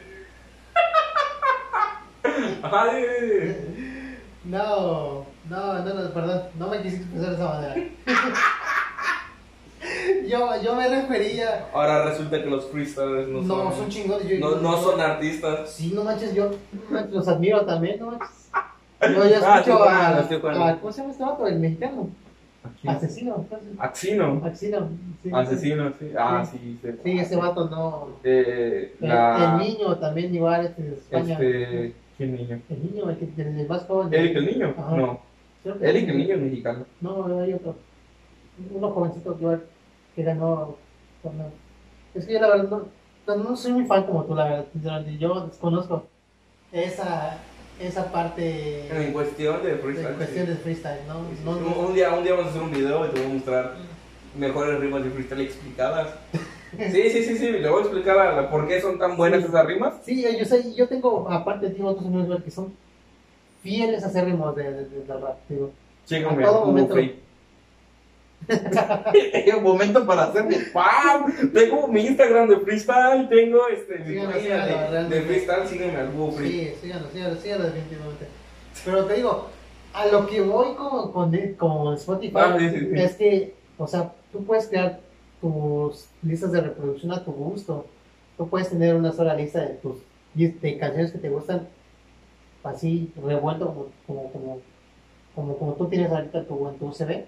No, 4.44 5.26
no, 5.48 5.72
no, 5.84 5.94
no, 5.94 6.10
perdón, 6.14 6.42
no 6.58 6.68
me 6.68 6.82
quisiste 6.82 7.04
expresar 7.04 7.30
de 7.30 7.36
esa 7.36 7.48
manera. 7.48 7.74
yo, 10.28 10.62
yo 10.62 10.74
me 10.74 10.88
refería. 10.88 11.68
Ahora 11.72 12.04
resulta 12.04 12.42
que 12.42 12.48
los 12.48 12.66
freestylers 12.70 13.28
no, 13.28 13.42
No, 13.42 13.64
son, 13.64 13.74
son 13.76 13.88
chingones. 13.90 14.26
Yo, 14.26 14.38
no, 14.38 14.56
no 14.56 14.82
son 14.82 15.00
artistas. 15.00 15.70
Sí, 15.70 15.92
no 15.94 16.04
manches, 16.04 16.34
yo 16.34 16.50
los 17.10 17.28
admiro 17.28 17.64
también, 17.66 18.00
no 18.00 18.12
manches. 18.12 18.28
Yo 19.00 19.24
ya 19.28 19.38
Ah, 19.44 19.58
escucho 19.60 19.84
estoy 20.34 20.62
a, 20.62 20.78
¿Cómo 20.80 20.92
se 20.92 21.00
llama 21.00 21.12
este 21.12 21.24
vato? 21.24 21.46
El 21.46 21.58
mexicano. 21.60 22.08
Asesino. 22.86 23.36
entonces. 23.38 23.68
Axino. 23.78 24.42
Asesino. 24.44 24.88
Sí, 25.22 25.30
Asesino, 25.32 25.92
sí. 25.98 26.12
Ah, 26.18 26.44
sí. 26.44 26.78
sí. 26.82 26.88
Sí, 27.04 27.18
ese 27.18 27.36
vato 27.36 27.68
no. 27.70 28.08
Eh, 28.24 28.94
El, 29.00 29.08
la, 29.08 29.58
el 29.60 29.66
niño 29.66 29.96
también 29.96 30.34
igual 30.34 30.66
este 30.66 30.82
de 30.82 30.94
España. 30.96 31.32
Este, 31.34 31.94
¿qué 32.18 32.26
niño? 32.26 32.60
El 32.68 32.82
niño, 32.82 33.10
el, 33.10 33.16
que, 33.18 33.42
el, 33.42 33.60
el 33.60 33.68
más 33.68 33.84
joven. 33.84 34.12
¿Eric 34.12 34.36
el 34.36 34.46
niño? 34.46 34.74
Ajá. 34.76 34.96
No. 34.96 35.20
Que- 35.62 35.88
Eric 35.88 36.08
el 36.08 36.18
niño 36.18 36.34
es 36.34 36.40
mexicano. 36.40 36.84
No, 37.00 37.40
hay 37.40 37.52
otro. 37.54 37.76
Uno 38.74 38.90
jovencito 38.90 39.36
igual 39.40 39.62
que 40.14 40.22
ganó. 40.24 40.76
Es 42.14 42.26
que 42.26 42.32
yo 42.32 42.40
la 42.40 42.48
verdad 42.48 42.68
no, 42.68 42.88
no, 43.36 43.44
no 43.44 43.56
soy 43.56 43.72
muy 43.72 43.84
fan 43.86 44.04
como 44.04 44.24
tú, 44.24 44.34
la 44.34 44.44
verdad. 44.44 45.04
Yo 45.18 45.46
desconozco 45.46 46.06
esa, 46.72 47.38
esa 47.80 48.10
parte 48.12 48.88
En 48.90 49.12
cuestión 49.12 49.62
de 49.62 49.70
de 49.72 49.76
freestyle. 49.78 50.14
cuestión 50.16 50.46
sí. 50.46 50.52
de 50.52 50.58
freestyle, 50.58 51.00
¿no? 51.06 51.14
Sí, 51.30 51.36
sí, 51.36 51.42
no, 51.44 51.54
sí. 51.54 51.60
no- 51.64 51.86
Un, 51.86 51.94
día, 51.94 52.10
un 52.12 52.22
día 52.24 52.32
vamos 52.32 52.46
a 52.46 52.50
hacer 52.50 52.62
un 52.62 52.70
video 52.72 53.06
y 53.06 53.08
te 53.10 53.20
voy 53.20 53.30
a 53.30 53.34
mostrar 53.34 53.74
mejores 54.36 54.80
rimas 54.80 55.04
de 55.04 55.10
freestyle 55.10 55.40
explicadas. 55.42 56.08
Sí, 56.92 57.08
sí, 57.08 57.24
sí, 57.24 57.38
sí. 57.38 57.48
Le 57.50 57.70
voy 57.70 57.78
a 57.80 57.84
explicar 57.86 58.18
a 58.18 58.36
la- 58.42 58.50
por 58.50 58.68
qué 58.68 58.78
son 58.78 58.98
tan 58.98 59.16
buenas 59.16 59.40
Sí. 59.40 59.48
esas 59.48 59.66
rimas. 59.66 59.94
Sí, 60.04 60.22
yo 60.38 60.44
sé, 60.44 60.74
yo 60.74 60.86
tengo, 60.86 61.26
aparte, 61.30 61.70
tengo 61.70 61.88
otros 61.88 62.06
amigos 62.06 62.42
que 62.44 62.50
son 62.50 62.74
fieles 63.62 64.04
acérrimos 64.04 64.54
de, 64.54 64.64
de, 64.64 64.84
de, 64.84 65.00
del 65.00 65.20
rap, 65.22 65.38
digo. 65.48 65.70
Chécame 66.06 66.44
A 66.44 66.48
a 66.48 66.50
todo 66.52 66.66
momento. 66.66 66.94
Un 69.56 69.62
momento 69.62 70.06
para 70.06 70.24
hacerme 70.24 70.56
¡pam! 70.72 71.50
Tengo 71.52 71.88
mi 71.88 72.06
Instagram 72.06 72.48
de 72.48 72.60
freestyle, 72.60 73.28
tengo 73.28 73.68
este, 73.68 73.98
mi 73.98 74.14
Síganos, 74.14 75.10
de, 75.10 75.22
freestyle, 75.22 75.66
sígueme 75.66 75.96
al 75.96 76.32
Free. 76.32 76.50
Sí, 76.50 76.74
síganos, 76.82 77.12
síganos, 77.12 77.40
síganos 77.40 77.66
definitivamente. 77.66 78.26
Pero 78.84 79.04
te 79.04 79.14
digo, 79.14 79.48
a 79.92 80.06
lo 80.06 80.26
que 80.26 80.40
voy 80.40 80.74
con, 80.74 81.12
con, 81.12 81.54
con 81.54 81.94
Spotify 81.94 82.36
Ah, 82.36 82.56
sí, 82.58 82.70
sí, 82.70 82.78
sí. 82.80 82.90
es 82.94 83.16
que, 83.16 83.54
o 83.76 83.86
sea, 83.86 84.12
tú 84.32 84.44
puedes 84.44 84.68
crear 84.68 85.00
tus 85.40 86.06
listas 86.22 86.52
de 86.52 86.60
reproducción 86.60 87.12
a 87.12 87.24
tu 87.24 87.32
gusto. 87.32 87.86
Tú 88.36 88.48
puedes 88.48 88.70
tener 88.70 88.94
una 88.94 89.12
sola 89.12 89.34
lista 89.34 89.60
de 89.60 89.74
tus 89.74 89.96
de 90.34 90.78
canciones 90.78 91.10
que 91.10 91.18
te 91.18 91.28
gustan 91.28 91.66
así 92.62 93.12
revuelto 93.24 93.92
como, 94.06 94.30
como, 94.32 94.60
como, 95.34 95.58
como, 95.58 95.72
tú 95.74 95.88
tienes 95.88 96.10
ahorita 96.10 96.44
tu, 96.44 96.68
en 96.68 96.78
tu 96.78 96.86
USB. 96.86 97.24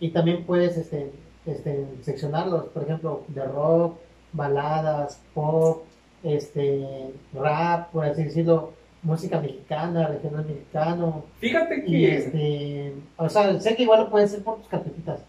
Y 0.00 0.10
también 0.10 0.44
puedes 0.44 0.76
este, 0.76 1.12
este, 1.46 1.86
seccionarlos, 2.02 2.64
por 2.66 2.82
ejemplo, 2.84 3.22
de 3.28 3.44
rock, 3.44 3.98
baladas, 4.32 5.20
pop, 5.34 5.84
este, 6.22 7.10
rap, 7.34 7.90
por 7.92 8.04
así 8.06 8.24
decirlo, 8.24 8.72
música 9.02 9.40
mexicana, 9.40 10.08
regional 10.08 10.44
mexicano. 10.46 11.24
Fíjate 11.38 11.82
Y 11.86 11.90
que 11.90 12.16
este, 12.16 12.94
o 13.16 13.28
sea, 13.28 13.58
sé 13.60 13.76
que 13.76 13.82
igual 13.84 14.00
lo 14.04 14.10
pueden 14.10 14.26
hacer 14.28 14.42
por 14.42 14.58
tus 14.58 14.68
carpetitas. 14.68 15.20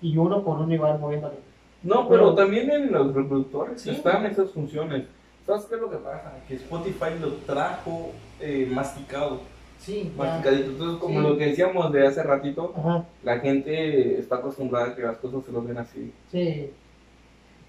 Y 0.00 0.16
uno 0.16 0.44
por 0.44 0.58
uno 0.58 0.72
igual 0.72 0.98
moviéndole. 0.98 1.36
No, 1.82 2.08
pero 2.08 2.22
Pero- 2.22 2.34
también 2.34 2.70
en 2.70 2.92
los 2.92 3.14
reproductores 3.14 3.82
Sí. 3.82 3.90
están 3.90 4.26
esas 4.26 4.50
funciones. 4.50 5.04
¿Sabes 5.46 5.64
qué 5.64 5.76
es 5.76 5.80
lo 5.80 5.90
que 5.90 5.96
pasa? 5.96 6.32
Que 6.46 6.56
Spotify 6.56 7.18
lo 7.20 7.32
trajo 7.46 8.10
eh, 8.40 8.68
masticado, 8.70 9.40
Sí, 9.78 10.12
masticadito. 10.16 10.70
Entonces, 10.70 11.00
como 11.00 11.20
Sí. 11.22 11.26
lo 11.28 11.36
que 11.38 11.46
decíamos 11.46 11.92
de 11.92 12.06
hace 12.06 12.22
ratito, 12.22 12.74
Ajá, 12.76 13.04
la 13.22 13.38
gente 13.40 14.18
está 14.18 14.36
acostumbrada 14.36 14.88
a 14.88 14.96
que 14.96 15.02
las 15.02 15.16
cosas 15.18 15.44
se 15.44 15.52
lo 15.52 15.62
ven 15.62 15.78
así. 15.78 16.12
sí. 16.30 16.70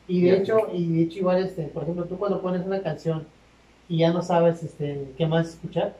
Y 0.07 0.21
de 0.23 0.37
hecho, 0.37 0.57
y 0.73 0.87
de 0.97 1.03
hecho 1.03 1.19
igual, 1.19 1.43
este, 1.43 1.63
por 1.67 1.83
ejemplo, 1.83 2.05
tú 2.05 2.17
cuando 2.17 2.41
pones 2.41 2.65
una 2.65 2.81
canción 2.81 3.27
y 3.87 3.99
ya 3.99 4.11
no 4.11 4.23
sabes 4.23 4.63
este, 4.63 5.13
qué 5.15 5.27
más 5.27 5.49
escuchar, 5.49 5.95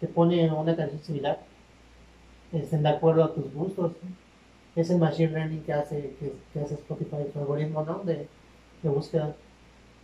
te 0.00 0.06
pone 0.06 0.50
una 0.50 0.74
canción 0.74 1.02
similar, 1.02 1.40
este, 2.52 2.78
de 2.78 2.88
acuerdo 2.88 3.22
a 3.24 3.34
tus 3.34 3.52
gustos. 3.52 3.92
Es 4.76 4.88
el 4.88 4.98
machine 4.98 5.30
learning 5.32 5.62
que 5.62 5.72
hace, 5.74 6.14
que, 6.18 6.32
que 6.54 6.60
hace 6.60 6.74
Spotify, 6.74 7.16
su 7.32 7.38
algoritmo, 7.38 7.82
¿no? 7.82 7.98
De, 8.04 8.28
de 8.82 8.88
búsqueda. 8.88 9.34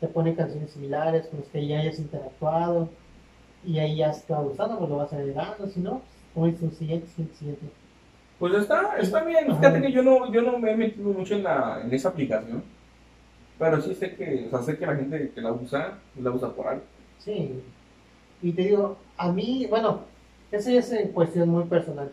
Te 0.00 0.08
pone 0.08 0.34
canciones 0.34 0.70
similares 0.72 1.26
con 1.28 1.40
las 1.40 1.48
que 1.48 1.66
ya 1.66 1.78
hayas 1.80 1.98
interactuado 1.98 2.90
y 3.66 3.78
ahí 3.78 3.96
ya 3.96 4.12
te 4.12 4.32
va 4.32 4.40
gustando, 4.40 4.78
pues 4.78 4.90
lo 4.90 4.96
vas 4.96 5.12
agregando, 5.12 5.66
si 5.66 5.80
no, 5.80 6.00
pues 6.34 6.54
pones 6.54 6.62
un 6.62 6.72
siguiente, 6.72 7.08
siguiente, 7.08 7.36
siguiente. 7.36 7.66
Pues 8.38 8.54
está, 8.54 8.96
está 8.98 9.24
bien. 9.24 9.46
Fíjate 9.46 9.80
que 9.80 9.92
yo 9.92 10.02
no, 10.02 10.30
yo 10.32 10.42
no 10.42 10.58
me 10.58 10.72
he 10.72 10.76
metido 10.76 11.10
mucho 11.12 11.34
en, 11.34 11.42
la, 11.42 11.80
en 11.82 11.92
esa 11.92 12.10
aplicación. 12.10 12.62
Pero 13.58 13.80
sí 13.80 13.94
sé 13.94 14.14
que, 14.14 14.46
o 14.46 14.50
sea, 14.50 14.62
sé 14.62 14.78
que 14.78 14.86
la 14.86 14.96
gente 14.96 15.32
que 15.34 15.40
la 15.40 15.52
usa, 15.52 15.98
la 16.20 16.30
usa 16.30 16.54
por 16.54 16.68
algo. 16.68 16.82
Sí. 17.18 17.62
Y 18.42 18.52
te 18.52 18.62
digo, 18.62 18.98
a 19.16 19.32
mí, 19.32 19.66
bueno, 19.68 20.00
eso 20.52 20.70
ya 20.70 20.80
es 20.80 20.92
en 20.92 21.12
cuestión 21.12 21.48
muy 21.48 21.64
personal. 21.64 22.12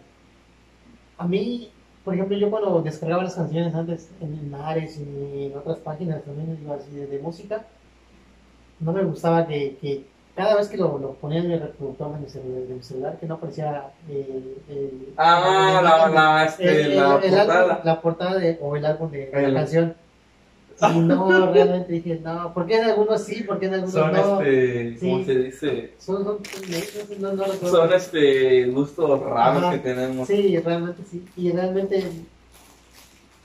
A 1.17 1.27
mí, 1.27 1.69
por 2.05 2.13
ejemplo, 2.13 2.37
yo 2.37 2.49
cuando 2.49 2.81
descargaba 2.81 3.23
las 3.23 3.35
canciones 3.35 3.75
antes 3.75 4.09
en, 4.21 4.55
Ares 4.55 4.97
y 4.97 5.47
en 5.47 5.57
otras 5.57 5.77
páginas 5.79 6.23
también 6.23 6.57
así 6.71 6.91
de, 6.91 7.07
de 7.07 7.19
música, 7.19 7.65
no 8.79 8.93
me 8.93 9.03
gustaba 9.03 9.45
que, 9.45 9.77
que 9.81 10.05
cada 10.35 10.55
vez 10.55 10.67
que 10.67 10.77
lo, 10.77 10.97
lo 10.97 11.13
ponía 11.13 11.39
en 11.39 11.47
mi 11.49 11.55
reproductor 11.57 12.13
de 12.13 12.19
mi 12.19 12.27
celular, 12.29 12.61
de 12.63 12.73
mi 12.73 12.83
celular, 12.83 13.17
que 13.19 13.25
no 13.27 13.35
apareciera 13.35 13.91
el... 14.09 14.55
el 14.67 15.07
Ah, 15.17 15.75
el- 15.79 15.83
la, 15.85 16.05
el- 16.07 16.13
la, 16.15 16.45
este, 16.45 16.81
el- 16.81 16.95
la 16.95 17.15
el- 17.17 17.23
el 17.25 17.33
álbum- 17.39 17.45
portada. 17.47 17.81
la 17.83 18.01
portada 18.01 18.35
de, 18.39 18.57
o 18.61 18.75
el 18.75 18.85
álbum 18.85 19.11
de, 19.11 19.27
de 19.27 19.45
El- 19.45 19.53
la 19.53 19.59
canción. 19.59 19.95
Y 20.81 20.99
no, 20.99 21.51
realmente 21.53 21.93
dije, 21.93 22.19
no, 22.23 22.51
¿por 22.53 22.65
qué 22.65 22.77
en 22.77 22.85
algunos 22.85 23.23
sí? 23.23 23.43
¿Por 23.43 23.59
qué 23.59 23.67
en 23.67 23.75
algunos 23.75 23.93
Son 23.93 24.11
no? 24.11 24.41
este, 24.41 24.97
¿cómo 24.99 25.17
Sí. 25.19 25.25
se 25.25 25.35
dice? 25.35 25.93
Son, 25.99 26.23
son, 26.25 26.37
no, 27.19 27.31
no. 27.33 27.45
Son 27.69 27.93
este 27.93 28.65
gustos 28.65 29.19
raros 29.21 29.71
que 29.71 29.79
tenemos. 29.79 30.27
Sí, 30.27 30.57
realmente 30.57 31.03
sí. 31.09 31.23
Y 31.37 31.51
realmente 31.51 32.03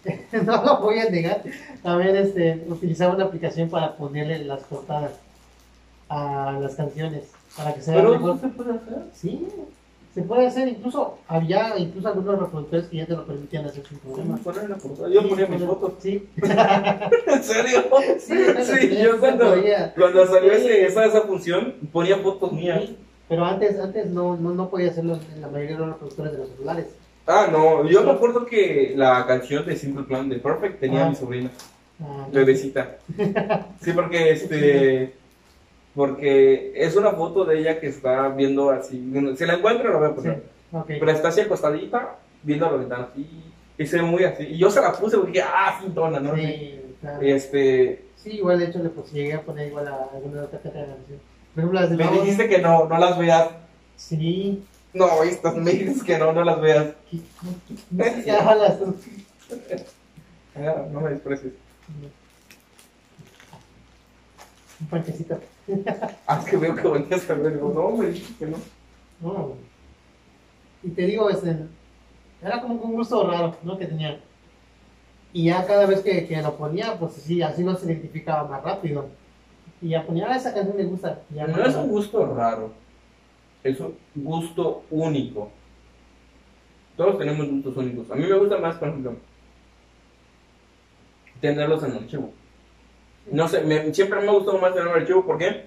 no 0.44 0.64
lo 0.64 0.80
voy 0.80 0.98
a 1.00 1.10
negar. 1.10 1.42
También 1.82 2.16
este, 2.16 2.64
utilizaba 2.68 3.14
una 3.14 3.24
aplicación 3.24 3.68
para 3.68 3.94
ponerle 3.96 4.38
las 4.44 4.62
portadas 4.62 5.12
a 6.08 6.58
las 6.60 6.74
canciones 6.74 7.24
para 7.56 7.74
que 7.74 7.82
se 7.82 7.92
Pero 7.92 8.12
mejor. 8.12 8.40
se 8.40 8.48
puede 8.48 8.70
hacer. 8.72 8.98
Sí, 9.14 9.48
se 10.14 10.22
puede 10.22 10.46
hacer. 10.46 10.68
Incluso 10.68 11.18
había 11.28 11.78
incluso 11.78 12.08
algunos 12.08 12.38
reproductores 12.40 12.86
que 12.86 12.96
ya 12.98 13.06
te 13.06 13.12
lo 13.14 13.26
permitían 13.26 13.66
hacer 13.66 13.84
sin 13.86 13.98
problema. 13.98 14.38
Yo 15.10 15.22
Sí, 15.22 15.28
ponía 15.28 15.46
mis 15.46 15.62
fotos. 15.64 15.92
Sí, 16.00 16.28
¿En 17.26 17.42
serio? 17.42 17.84
sí, 18.18 18.34
Sí, 18.64 18.72
tenía- 18.88 19.02
yo 19.04 19.18
cuando, 19.20 19.54
cuando 19.96 20.26
salió 20.26 20.52
ese, 20.52 20.86
esa, 20.86 21.04
esa 21.04 21.22
función, 21.22 21.74
ponía 21.92 22.16
fotos 22.18 22.52
mías. 22.52 22.80
Sí, 22.84 22.96
Pero 23.28 23.44
antes, 23.44 23.78
antes 23.78 24.06
no, 24.06 24.36
no, 24.36 24.54
no 24.54 24.68
podía 24.70 24.90
hacerlo 24.90 25.18
en 25.34 25.40
la 25.42 25.48
mayoría 25.48 25.74
de 25.76 25.80
los 25.80 25.88
reproductores 25.90 26.32
de 26.32 26.38
los 26.38 26.48
celulares. 26.50 26.86
Ah, 27.26 27.46
no, 27.52 27.86
yo 27.86 28.02
me 28.04 28.12
acuerdo 28.12 28.46
que 28.46 28.94
la 28.96 29.26
canción 29.26 29.66
de 29.66 29.76
Simple 29.76 30.04
Plan 30.04 30.30
de 30.30 30.36
Perfect 30.38 30.80
tenía 30.80 31.02
Ah. 31.04 31.06
a 31.06 31.10
mi 31.10 31.14
sobrina, 31.16 31.50
Ah, 32.00 32.26
bebecita. 32.32 32.96
Sí, 33.82 33.92
porque 33.92 34.30
este. 34.30 35.14
Porque 35.98 36.70
es 36.76 36.94
una 36.94 37.10
foto 37.10 37.44
de 37.44 37.58
ella 37.58 37.80
que 37.80 37.88
está 37.88 38.28
viendo 38.28 38.70
así. 38.70 39.12
Si 39.36 39.44
la 39.44 39.54
encuentro, 39.54 39.90
la 39.90 39.98
voy 39.98 40.06
a 40.06 40.10
Sí, 40.10 40.14
poner. 40.14 40.42
Pero 41.00 41.10
está 41.10 41.26
así 41.26 41.40
acostadita, 41.40 42.18
viendo 42.44 42.66
a 42.66 42.70
la 42.70 42.76
ventana. 42.76 43.08
Y 43.76 43.84
se 43.84 43.96
ve 43.96 44.02
muy 44.04 44.22
así. 44.22 44.44
Y 44.44 44.58
yo 44.58 44.70
se 44.70 44.80
la 44.80 44.92
puse 44.92 45.18
porque 45.18 45.42
ah, 45.42 45.76
sintona, 45.82 46.20
¿no? 46.20 46.36
Sí, 46.36 46.80
claro. 47.00 47.20
Este. 47.20 48.04
Sí, 48.14 48.30
igual 48.30 48.60
de 48.60 48.66
hecho 48.66 48.78
le 48.80 48.90
pues, 48.90 49.12
llegué 49.12 49.34
a 49.34 49.42
poner 49.42 49.66
igual 49.66 49.88
a 49.88 50.08
alguna 50.14 50.44
otra 50.44 50.60
caja 50.60 50.78
de 50.78 50.86
canción. 50.86 51.20
Por 51.52 51.64
ejemplo, 51.64 51.80
las 51.80 51.90
de 51.90 51.96
Me 51.96 52.10
dijiste 52.12 52.48
que 52.48 52.58
no, 52.58 52.84
no 52.84 52.96
las 52.96 53.18
veas. 53.18 53.48
Sí. 53.96 54.62
No, 54.94 55.24
estas 55.24 55.56
me 55.56 55.72
dices 55.72 56.04
que 56.04 56.16
no, 56.16 56.32
no 56.32 56.44
las 56.44 56.60
veas. 56.60 56.86
¿Qué- 57.10 57.18
qué-. 58.24 59.84
Ah, 60.54 60.86
no 60.92 61.00
me 61.00 61.10
desprecies. 61.10 61.54
Un 64.80 64.86
panquecito. 64.88 65.40
Ah, 66.26 66.40
es 66.42 66.50
que 66.50 66.56
veo 66.56 66.74
que 66.74 66.88
venías 66.88 67.28
a 67.28 67.34
ver. 67.34 67.56
No, 67.56 67.90
me 67.90 68.06
dijiste 68.06 68.44
que 68.44 68.50
no. 68.50 68.56
No. 69.20 69.54
Y 70.82 70.90
te 70.90 71.02
digo, 71.02 71.28
este, 71.28 71.66
era 72.42 72.60
como 72.60 72.74
un 72.74 72.94
gusto 72.94 73.28
raro, 73.28 73.56
¿no? 73.62 73.76
Que 73.78 73.86
tenía. 73.86 74.20
Y 75.32 75.44
ya 75.46 75.66
cada 75.66 75.86
vez 75.86 76.00
que, 76.00 76.26
que 76.26 76.40
lo 76.40 76.56
ponía, 76.56 76.98
pues 76.98 77.14
sí, 77.14 77.42
así 77.42 77.62
no 77.62 77.74
se 77.76 77.86
identificaba 77.86 78.48
más 78.48 78.62
rápido. 78.62 79.08
Y 79.80 79.90
ya 79.90 80.04
ponía, 80.04 80.26
ah, 80.30 80.36
esa 80.36 80.54
canción 80.54 80.76
me 80.76 80.84
gusta. 80.84 81.20
Ya 81.34 81.46
No 81.46 81.62
es 81.62 81.74
un 81.74 81.88
gusto 81.88 82.34
raro, 82.34 82.72
es 83.62 83.78
un 83.80 83.94
gusto 84.14 84.84
único. 84.90 85.50
Todos 86.96 87.18
tenemos 87.18 87.48
gustos 87.48 87.76
únicos. 87.76 88.10
A 88.10 88.16
mí 88.16 88.26
me 88.26 88.38
gusta 88.38 88.58
más, 88.58 88.76
por 88.76 88.88
ejemplo, 88.88 89.16
tenerlos 91.40 91.82
en 91.84 91.92
archivo. 91.92 92.32
No 93.32 93.48
sé, 93.48 93.62
me- 93.62 93.92
siempre 93.94 94.20
me 94.20 94.28
ha 94.28 94.32
gustado 94.32 94.58
más 94.58 94.74
tener 94.74 94.88
en 94.88 94.94
archivo. 95.02 95.24
¿Por 95.24 95.38
qué? 95.38 95.64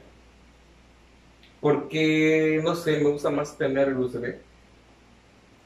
Porque, 1.59 2.59
no 2.63 2.75
sé, 2.75 2.99
me 2.99 3.09
gusta 3.09 3.29
más 3.29 3.57
tener 3.57 3.89
el 3.89 3.97
USB. 3.97 4.35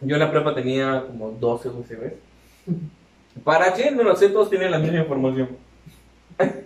Yo 0.02 0.16
en 0.16 0.20
la 0.20 0.32
prepa 0.32 0.54
tenía 0.54 1.06
como 1.08 1.32
12 1.32 1.70
USBs. 1.70 2.14
¿Para 3.44 3.74
qué? 3.74 3.92
No 3.92 4.04
lo 4.04 4.16
sé, 4.16 4.30
todos 4.30 4.50
tienen 4.50 4.72
la 4.72 4.80
misma 4.80 5.00
información. 5.00 5.50
Pero 6.38 6.62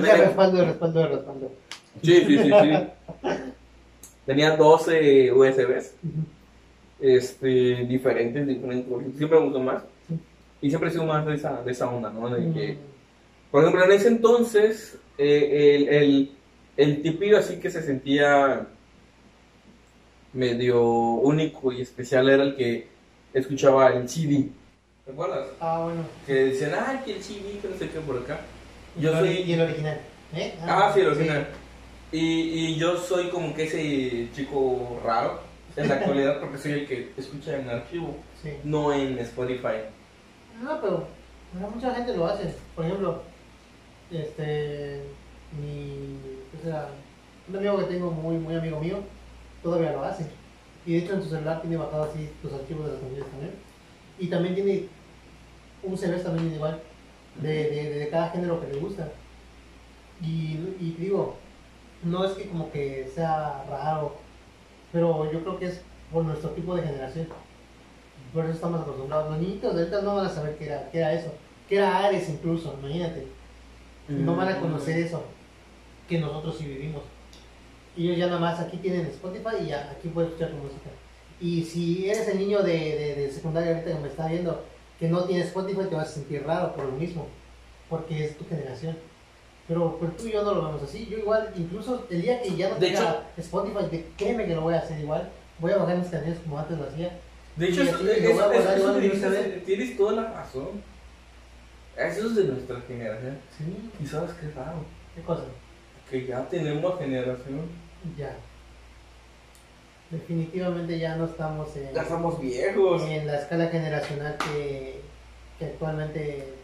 Ya 0.00 0.12
tenía- 0.12 0.26
respaldo, 0.26 0.64
respaldo, 0.64 1.08
respaldo. 1.08 1.52
Sí, 2.02 2.24
sí, 2.26 2.38
sí, 2.38 2.50
sí. 2.50 3.28
Tenía 4.26 4.56
12 4.56 5.32
USBs. 5.32 5.94
Este, 7.00 7.48
diferentes, 7.86 8.46
diferentes. 8.46 9.16
Siempre 9.16 9.38
me 9.38 9.44
gustó 9.46 9.60
más. 9.60 9.82
Y 10.62 10.68
siempre 10.70 10.88
he 10.88 10.92
sido 10.92 11.04
más 11.04 11.26
de 11.26 11.34
esa, 11.34 11.62
de 11.62 11.72
esa 11.72 11.90
onda, 11.90 12.10
¿no? 12.10 12.30
De 12.30 12.52
que, 12.52 12.78
por 13.54 13.62
ejemplo, 13.62 13.84
en 13.84 13.92
ese 13.92 14.08
entonces, 14.08 14.98
eh, 15.16 15.76
el, 15.76 15.88
el, 15.88 16.32
el 16.76 17.02
tipillo 17.02 17.38
así 17.38 17.60
que 17.60 17.70
se 17.70 17.82
sentía 17.82 18.66
medio 20.32 20.82
único 20.82 21.70
y 21.70 21.80
especial 21.80 22.28
era 22.28 22.42
el 22.42 22.56
que 22.56 22.88
escuchaba 23.32 23.90
el 23.92 24.08
CD. 24.08 24.48
¿Te 25.04 25.12
acuerdas? 25.12 25.46
Ah, 25.60 25.82
bueno. 25.84 26.02
Que 26.26 26.32
decían, 26.46 26.72
ah, 26.74 27.00
que 27.04 27.14
el 27.14 27.22
CD, 27.22 27.58
que 27.62 27.68
no 27.68 27.76
sé 27.76 27.88
qué 27.90 28.00
por 28.00 28.18
acá. 28.18 28.40
Yo 28.98 29.12
Y 29.12 29.14
soy. 29.14 29.28
el- 29.28 29.48
Y 29.48 29.52
el 29.52 29.60
original. 29.60 30.00
¿Eh? 30.34 30.54
Ah, 30.62 30.90
sí, 30.92 31.00
el 31.00 31.06
original. 31.06 31.46
Y, 32.10 32.18
y 32.20 32.74
yo 32.76 32.96
soy 32.96 33.28
como 33.28 33.54
que 33.54 33.64
ese 33.66 34.28
chico 34.34 35.00
raro 35.04 35.38
en 35.76 35.88
la 35.88 35.94
actualidad 35.98 36.40
porque 36.40 36.58
soy 36.58 36.72
el 36.72 36.88
que 36.88 37.12
escucha 37.16 37.56
en 37.56 37.68
archivo, 37.70 38.16
Sí. 38.42 38.50
no 38.64 38.92
en 38.92 39.16
Spotify. 39.20 39.86
No, 40.60 40.80
pero 40.80 41.06
pero 41.52 41.70
mucha 41.70 41.94
gente 41.94 42.16
lo 42.16 42.26
hace. 42.26 42.52
Por 42.74 42.84
ejemplo, 42.84 43.22
este, 44.10 45.02
mi, 45.60 46.18
o 46.58 46.64
sea, 46.64 46.88
un 47.48 47.56
amigo 47.56 47.78
que 47.78 47.84
tengo 47.84 48.10
muy, 48.10 48.36
muy 48.36 48.54
amigo 48.54 48.80
mío, 48.80 48.98
todavía 49.62 49.92
lo 49.92 50.04
hace. 50.04 50.26
Y 50.86 50.92
de 50.92 50.98
hecho 50.98 51.14
en 51.14 51.22
su 51.22 51.30
celular 51.30 51.60
tiene 51.60 51.76
bajado 51.76 52.04
así 52.04 52.30
tus 52.42 52.52
archivos 52.52 52.86
de 52.86 52.92
las 52.92 53.00
canciones 53.00 53.30
también. 53.30 53.52
Y 54.18 54.26
también 54.28 54.54
tiene 54.54 54.88
un 55.82 55.96
CDs 55.96 56.24
también 56.24 56.52
igual, 56.54 56.80
de, 57.40 57.70
de, 57.70 57.98
de 57.98 58.08
cada 58.08 58.30
género 58.30 58.60
que 58.60 58.72
le 58.72 58.80
gusta. 58.80 59.08
Y, 60.22 60.58
y 60.80 60.96
digo, 60.98 61.36
no 62.02 62.24
es 62.24 62.32
que 62.32 62.48
como 62.48 62.70
que 62.70 63.10
sea 63.14 63.64
raro, 63.68 64.16
pero 64.92 65.30
yo 65.32 65.40
creo 65.40 65.58
que 65.58 65.66
es 65.66 65.80
por 66.12 66.24
nuestro 66.24 66.50
tipo 66.50 66.76
de 66.76 66.82
generación. 66.82 67.28
Por 68.32 68.44
eso 68.44 68.54
estamos 68.54 68.80
acostumbrados. 68.82 69.30
Los 69.30 69.40
niñitos 69.40 69.74
de 69.74 69.82
ahorita 69.82 70.02
no 70.02 70.16
van 70.16 70.26
a 70.26 70.30
saber 70.30 70.56
qué 70.56 70.66
era, 70.66 70.90
qué 70.90 70.98
era 70.98 71.12
eso. 71.12 71.32
Qué 71.68 71.76
era 71.76 72.04
Ares 72.04 72.28
incluso, 72.28 72.76
imagínate. 72.80 73.26
No 74.08 74.36
van 74.36 74.48
a 74.48 74.60
conocer 74.60 74.98
eso 74.98 75.24
que 76.08 76.18
nosotros 76.18 76.56
sí 76.58 76.66
vivimos. 76.66 77.02
Y 77.96 78.06
ellos 78.08 78.18
ya 78.18 78.26
nada 78.26 78.40
más 78.40 78.60
aquí 78.60 78.76
tienen 78.78 79.06
Spotify 79.06 79.56
y 79.62 79.66
ya 79.68 79.90
aquí 79.96 80.08
puedes 80.08 80.30
escuchar 80.30 80.50
tu 80.50 80.56
música. 80.56 80.90
Y 81.40 81.62
si 81.62 82.08
eres 82.10 82.28
el 82.28 82.38
niño 82.38 82.62
de, 82.62 82.72
de, 82.72 83.14
de 83.16 83.30
secundaria 83.32 83.70
ahorita 83.72 83.92
que 83.94 84.00
me 84.00 84.08
está 84.08 84.26
viendo 84.28 84.64
que 84.98 85.08
no 85.08 85.24
tiene 85.24 85.42
Spotify 85.42 85.82
te 85.88 85.94
vas 85.96 86.08
a 86.08 86.12
sentir 86.12 86.44
raro 86.44 86.74
por 86.74 86.84
lo 86.84 86.92
mismo. 86.92 87.26
Porque 87.88 88.24
es 88.24 88.36
tu 88.38 88.46
generación. 88.46 88.96
Pero 89.68 89.96
pues 89.98 90.16
tú 90.16 90.26
y 90.26 90.32
yo 90.32 90.42
no 90.42 90.54
lo 90.54 90.64
vemos 90.66 90.82
así. 90.82 91.06
Yo 91.10 91.18
igual, 91.18 91.50
incluso 91.56 92.06
el 92.10 92.22
día 92.22 92.42
que 92.42 92.54
ya 92.56 92.68
no 92.70 92.74
De 92.76 92.88
tenga 92.88 93.22
Spotify, 93.38 93.86
de- 93.90 94.06
créeme 94.16 94.46
que 94.46 94.54
lo 94.54 94.62
voy 94.62 94.74
a 94.74 94.78
hacer 94.78 95.00
igual. 95.00 95.30
Voy 95.58 95.72
a 95.72 95.76
bajar 95.78 95.96
mis 95.98 96.08
canciones 96.08 96.40
como 96.40 96.58
antes 96.58 96.76
lo 96.78 96.84
hacía. 96.84 97.18
De 97.56 97.68
hecho, 97.68 97.82
eso, 97.82 97.98
tienes 99.64 99.96
toda 99.96 100.12
la 100.12 100.32
razón. 100.32 100.82
Eso 101.96 102.26
es 102.26 102.36
de 102.36 102.44
nuestra 102.44 102.80
generación. 102.82 103.38
Sí, 103.56 103.90
Y 104.02 104.06
sabes 104.06 104.32
qué 104.34 104.50
raro, 104.50 104.84
qué 105.14 105.22
cosa. 105.22 105.44
que 106.10 106.26
ya 106.26 106.46
tenemos 106.48 106.98
generación. 106.98 107.68
Ya. 108.18 108.36
Definitivamente 110.10 110.98
ya 110.98 111.16
no 111.16 111.24
estamos 111.26 111.74
en, 111.76 111.92
Ya 111.94 112.04
somos 112.04 112.40
viejos. 112.40 113.02
en 113.02 113.26
la 113.26 113.36
escala 113.40 113.68
generacional 113.68 114.36
que, 114.38 115.00
que 115.58 115.64
actualmente 115.64 116.54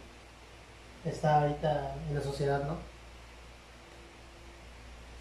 está 1.05 1.41
ahorita 1.41 1.95
en 2.09 2.15
la 2.15 2.21
sociedad, 2.21 2.63
¿no? 2.67 2.77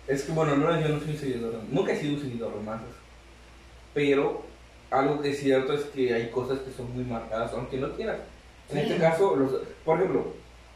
Es 0.06 0.24
que 0.24 0.32
bueno, 0.32 0.56
no, 0.56 0.80
yo 0.80 0.88
no 0.88 1.00
soy 1.00 1.16
seguidor, 1.16 1.54
nunca 1.70 1.92
he 1.92 1.96
sido 1.96 2.14
un 2.14 2.20
seguidor 2.20 2.54
de 2.54 2.60
masas. 2.62 2.88
Pero 3.94 4.42
algo 4.90 5.20
que 5.22 5.30
es 5.30 5.38
cierto 5.40 5.72
es 5.72 5.84
que 5.84 6.12
hay 6.12 6.30
cosas 6.30 6.58
que 6.60 6.72
son 6.72 6.92
muy 6.94 7.04
marcadas, 7.04 7.52
aunque 7.52 7.78
no 7.78 7.94
quieras. 7.96 8.18
En 8.72 8.76
Sí. 8.76 8.78
este 8.80 8.96
caso, 8.98 9.36
los, 9.36 9.52
por 9.84 9.96
ejemplo, 9.98 10.26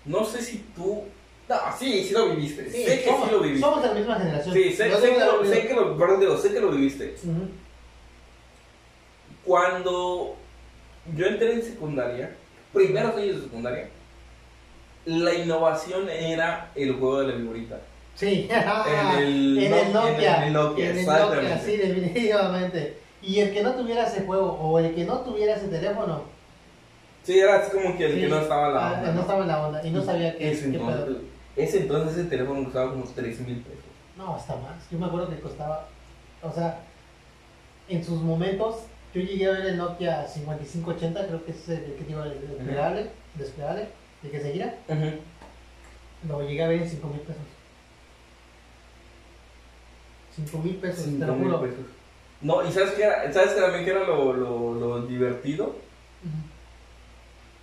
no 0.05 0.25
sé 0.25 0.43
si 0.43 0.59
tú. 0.75 1.05
No, 1.49 1.57
sí, 1.79 2.05
sí 2.05 2.15
lo 2.15 2.31
viviste. 2.31 2.71
sé 2.71 3.01
que 3.03 3.07
somos, 3.11 3.29
sí 3.29 3.35
lo 3.35 3.41
viviste. 3.41 3.61
somos 3.61 3.83
de 3.83 3.89
la 3.89 3.95
misma 3.95 4.15
generación. 4.17 4.55
Sí, 4.55 4.73
sé, 4.73 4.89
No 4.89 4.97
sé 4.99 5.07
somos 5.09 5.19
que 5.19 5.25
lo, 5.25 5.45
sé 5.55 5.67
que 5.69 5.75
lo, 5.75 5.99
perdón, 5.99 6.21
digo, 6.21 6.37
sé 6.39 6.53
que 6.53 6.61
lo 6.61 6.71
viviste. 6.71 7.15
Cuando 9.45 10.37
yo 11.15 11.27
entré 11.27 11.53
en 11.53 11.63
secundaria, 11.63 12.35
primeros 12.73 13.15
años 13.17 13.37
de 13.37 13.43
secundaria, 13.43 13.89
la 15.05 15.35
innovación 15.35 16.09
era 16.09 16.71
el 16.75 16.95
juego 16.95 17.21
de 17.21 17.29
la 17.29 17.35
viborita. 17.35 17.81
Sí, 18.15 18.49
En 18.87 19.23
el 19.23 19.59
en 19.59 19.71
No- 19.71 19.77
el 19.77 19.93
Nokia. 19.93 20.37
en 20.39 20.43
el 20.45 20.53
Nokia, 20.55 20.85
en 20.87 20.91
el 20.93 20.99
exactamente. 21.01 21.43
Nokia, 21.51 21.59
sí, 21.65 21.77
definitivamente. 21.77 22.99
Y 23.21 23.41
el 23.41 23.53
que 23.53 23.63
no 23.63 23.75
tuviera 23.75 24.07
ese 24.07 24.23
juego 24.23 24.53
o 24.53 24.79
el 24.79 24.95
que 24.95 25.05
no 25.05 25.19
tuviera 25.21 25.57
ese 25.57 25.69
teléfono, 25.69 26.23
Sí, 27.25 27.39
era 27.39 27.57
así 27.57 27.71
como 27.73 27.97
que 27.97 28.05
el 28.07 28.15
sí, 28.15 28.21
que 28.21 28.29
no 28.29 28.39
estaba 28.39 28.69
en 28.69 28.75
la 28.75 28.89
ah, 28.89 28.93
onda, 28.93 29.07
no 29.09 29.15
¿no? 29.15 29.21
estaba 29.23 29.41
en 29.43 29.49
la 29.49 29.67
onda 29.67 29.87
y 29.87 29.91
no 29.91 30.03
sabía 30.05 30.37
qué, 30.37 30.51
ese 30.53 30.71
qué 30.71 30.79
pedo. 30.79 30.91
entonces, 30.91 31.17
ese 31.57 31.79
entonces 31.81 32.19
ese 32.19 32.29
teléfono 32.29 32.65
costaba 32.65 32.91
como 32.91 33.05
3 33.05 33.41
mil 33.41 33.59
pesos. 33.63 33.85
No, 34.17 34.35
hasta 34.37 34.57
más. 34.57 34.91
Yo 34.91 34.99
me 34.99 35.07
acuerdo 35.07 35.31
que 35.31 35.41
costaba, 35.41 35.89
o 36.43 36.53
sea, 36.53 36.81
en 37.89 38.05
sus 38.05 38.21
momentos, 38.21 38.77
yo 39.15 39.23
llegué 39.23 39.47
a 39.47 39.53
ver 39.53 39.67
el 39.67 39.77
Nokia 39.79 40.27
5580, 40.29 41.27
creo 41.27 41.45
que 41.45 41.53
es 41.53 41.69
el 41.69 41.95
que 41.95 42.05
digo, 42.07 42.23
el 42.23 42.41
desplegable, 42.49 43.11
desplegable, 43.37 43.89
el 44.23 44.31
que 44.31 44.41
se 44.41 44.53
gira, 44.53 44.75
lo 46.29 46.43
llegué 46.43 46.63
a 46.63 46.69
ver 46.69 46.83
en 46.83 46.89
5 46.91 47.09
mil 47.09 47.21
pesos. 47.21 47.43
5 50.37 50.59
mil 50.59 50.77
pesos, 50.77 51.05
te 51.05 51.11
lo 51.11 51.19
5 51.19 51.35
mil 51.37 51.45
juro. 51.47 51.61
pesos. 51.63 51.85
No, 52.41 52.69
y 52.69 52.73
¿sabes 52.73 52.91
qué 52.93 53.05
era? 53.05 53.33
¿Sabes 53.33 53.57
también 53.57 53.85
que 53.85 53.91
era 53.93 54.05
lo, 54.05 54.33
lo, 54.35 54.75
lo 54.75 55.07
divertido? 55.07 55.77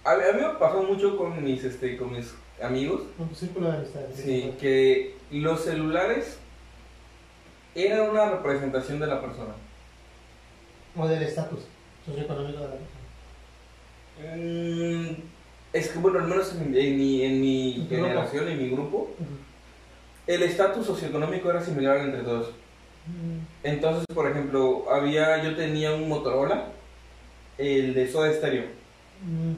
A, 0.04 0.16
mí- 0.16 0.24
a 0.30 0.34
mí 0.34 0.42
me 0.42 0.54
pasó 0.60 0.84
mucho 0.84 1.16
con 1.18 1.44
mis, 1.44 1.64
este, 1.64 1.98
con 1.98 2.12
mis 2.14 2.34
amigos, 2.62 3.02
Con 3.18 3.30
tu 3.30 3.36
círculo 3.36 3.70
de 3.72 3.78
amistades. 3.78 4.16
sí, 4.16 4.54
que 4.60 5.16
los 5.32 5.62
celulares 5.64 6.38
eran 7.76 8.10
una 8.10 8.30
representación 8.30 9.00
de 9.00 9.08
la 9.08 9.22
persona. 9.22 9.54
O 10.96 11.08
del 11.08 11.24
estatus 11.24 11.62
socioeconómico 12.06 12.60
de 12.60 12.68
la 12.68 12.76
persona. 12.76 14.36
Mm, 14.36 15.16
es 15.74 15.88
que, 15.90 16.00
bueno, 16.00 16.20
al 16.20 16.28
menos 16.28 16.52
en 16.54 16.72
mi, 16.72 17.24
en 17.24 17.42
mi, 17.42 17.76
en 17.76 17.88
generación, 17.88 18.48
en 18.48 18.58
mi 18.58 18.70
grupo, 18.70 19.12
el 20.28 20.44
estatus 20.44 20.86
socioeconómico 20.86 21.50
era 21.50 21.62
similar 21.64 21.98
entre 21.98 22.22
todos. 22.24 22.50
Mm, 23.08 23.40
Entonces, 23.64 24.06
por 24.14 24.30
ejemplo, 24.30 24.86
había, 24.92 25.42
yo 25.44 25.56
tenía 25.56 25.94
un 25.94 26.10
Motorola, 26.10 26.66
el 27.58 27.94
de 27.94 28.12
Soda 28.12 28.32
Stereo, 28.34 28.66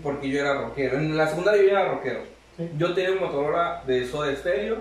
porque 0.02 0.30
yo 0.30 0.40
era 0.40 0.62
rockero. 0.62 0.98
En 0.98 1.16
la 1.18 1.28
secundaria 1.28 1.62
yo 1.64 1.70
era 1.70 1.90
rockero. 1.94 2.22
sí. 2.58 2.70
Yo 2.78 2.94
tenía 2.94 3.12
un 3.14 3.20
Motorola 3.20 3.84
de 3.88 4.06
Soda 4.08 4.36
Stereo 4.36 4.78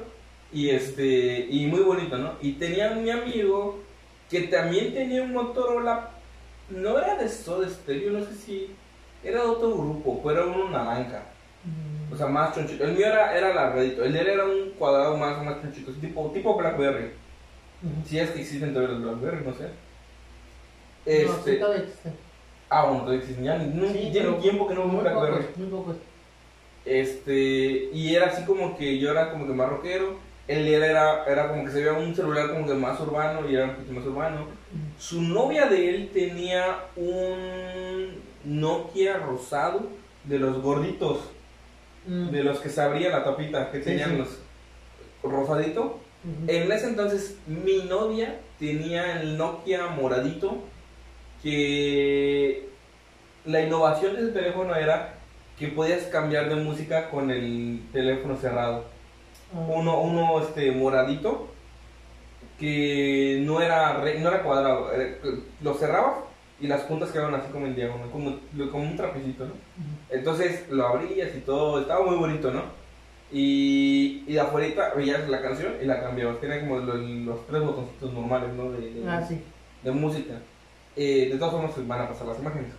y 0.53 0.71
este 0.71 1.47
y 1.51 1.67
muy 1.67 1.81
bonito, 1.81 2.19
¿no? 2.19 2.35
Y 2.41 2.55
tenía 2.55 2.91
mi 2.91 3.11
amigo 3.11 3.87
que 4.29 4.43
también 4.43 4.93
tenía 4.95 5.23
un 5.23 5.33
Motorola, 5.33 6.11
no 6.69 6.99
era 6.99 7.17
de 7.17 7.29
Soda 7.29 7.69
Stereo, 7.69 8.13
no 8.13 8.25
sé 8.25 8.35
si 8.35 8.77
era 9.23 9.43
de 9.43 9.47
otro 9.49 9.73
grupo, 9.77 10.21
pero 10.23 10.43
era 10.45 10.53
uno 10.53 10.71
naranja, 10.71 11.29
Mm, 11.65 12.13
o 12.13 12.17
sea, 12.17 12.27
más 12.27 12.53
chonchito. 12.55 12.83
El 12.85 12.95
mío 12.97 13.07
era, 13.07 13.37
era 13.39 13.51
alargadito, 13.53 14.05
el 14.05 14.13
de 14.13 14.21
él 14.21 14.27
era 14.29 14.45
un 14.47 14.71
cuadrado 14.73 15.17
más, 15.17 15.45
más 15.45 15.63
chonchito, 15.63 15.93
tipo, 15.95 16.31
tipo 16.33 16.57
Blackberry. 16.57 17.13
Si 18.05 18.19
es 18.19 18.31
que 18.31 18.41
existen 18.41 18.73
todavía 18.75 18.97
los 18.99 19.21
Blackberry, 19.21 19.45
no 19.45 19.55
sé. 19.55 19.65
No, 19.65 19.71
Este, 21.13 21.53
sí, 21.55 21.59
todavía 21.61 21.83
existe. 21.85 22.11
Ah, 22.73 22.85
bueno, 22.87 23.01
todavía 23.03 23.21
existen, 23.21 23.45
ya 23.45 23.59
no, 23.59 23.89
Sí, 23.89 24.09
tiene 24.13 24.33
tiempo 24.41 24.67
que 24.67 24.75
no 24.75 24.89
veo 24.89 25.01
un 25.01 25.47
Muy 25.57 25.67
pocos. 25.71 25.97
Este, 26.85 27.91
y 27.93 28.15
era 28.15 28.27
así 28.27 28.45
como 28.45 28.77
que 28.77 28.99
yo 28.99 29.11
era 29.13 29.31
como 29.31 29.47
que 29.47 29.53
más 29.53 29.69
rockero, 29.69 30.17
él 30.49 30.67
era, 30.67 31.25
era, 31.27 31.49
como 31.49 31.65
que 31.65 31.71
se 31.71 31.79
veía 31.79 31.93
un 31.93 32.15
celular 32.15 32.51
como 32.51 32.67
que 32.67 32.75
más 32.75 32.99
urbano 33.01 33.49
y 33.49 33.55
era 33.55 33.67
un 33.67 33.75
poquito 33.75 33.93
más 33.93 34.05
urbano. 34.05 34.41
Mm, 34.41 34.99
Su 35.01 35.23
novia 35.23 35.67
de 35.67 35.91
él 35.91 36.11
tenía 36.13 36.79
un 36.97 38.09
Nokia 38.45 39.19
rosado 39.19 39.83
de 40.25 40.39
los 40.41 40.61
gorditos, 40.61 41.21
mm, 42.07 42.31
de 42.31 42.43
los 42.43 42.59
que 42.59 42.69
se 42.69 42.81
abría 42.81 43.11
la 43.11 43.23
tapita, 43.23 43.71
que 43.71 43.79
Sí, 43.79 43.85
tenían 43.85 44.11
sí. 44.11 44.17
los 44.19 44.39
rosadito. 45.23 45.83
ujú. 46.25 46.49
En 46.49 46.73
ese 46.73 46.89
entonces 46.89 47.37
mi 47.47 47.85
novia 47.85 48.41
tenía 48.59 49.21
el 49.21 49.37
Nokia 49.37 49.87
moradito 49.89 50.57
que 51.43 52.69
la 53.45 53.61
innovación 53.63 54.15
de 54.15 54.23
ese 54.23 54.31
teléfono 54.33 54.75
era 54.75 55.15
que 55.59 55.69
podías 55.69 56.03
cambiar 56.05 56.49
de 56.49 56.57
música 56.57 57.11
con 57.11 57.31
el 57.31 57.83
teléfono 57.93 58.37
cerrado. 58.37 58.85
Ah, 59.55 59.59
Uno, 59.69 60.01
uno 60.01 60.41
este 60.41 60.71
moradito 60.73 61.49
que 62.59 63.43
no 63.45 63.61
era 63.61 63.95
re- 64.01 64.21
no 64.21 64.29
era 64.29 64.43
cuadrado, 64.43 64.91
lo 65.63 65.75
cerrabas 65.75 66.15
y 66.61 66.69
las 66.69 66.83
puntas 66.83 67.11
quedaban 67.11 67.35
así 67.35 67.51
como 67.51 67.67
en 67.67 67.75
diagonal, 67.75 68.09
como, 68.11 68.37
como 68.71 68.85
un 68.85 68.97
trapecito, 68.97 69.45
¿no? 69.47 69.53
Entonces 70.11 70.69
lo 70.71 70.87
abrías 70.87 71.35
y 71.37 71.41
todo, 71.41 71.81
estaba 71.81 72.05
muy 72.07 72.17
bonito, 72.17 72.51
¿no? 72.53 72.63
Y, 73.33 74.25
y 74.29 74.35
de 74.35 74.41
afuera 74.41 74.93
veías 74.95 75.29
la 75.29 75.41
canción 75.43 75.73
y 75.83 75.87
la 75.87 76.01
cambiabas. 76.03 76.39
Tenía 76.41 76.61
como 76.61 76.79
los, 76.79 77.01
los 77.01 77.47
tres 77.47 77.63
botoncitos 77.63 78.13
normales, 78.13 78.51
¿no? 78.55 78.71
De, 78.71 78.91
de, 78.93 79.09
Ah, 79.09 79.25
sí. 79.27 79.41
de 79.83 79.91
música. 79.91 80.35
Eh, 80.97 81.29
de 81.33 81.39
todas 81.39 81.53
formas, 81.53 81.73
pues, 81.75 81.87
van 81.87 82.03
a 82.03 82.09
pasar 82.09 82.27
las 82.27 82.39
imágenes. 82.39 82.73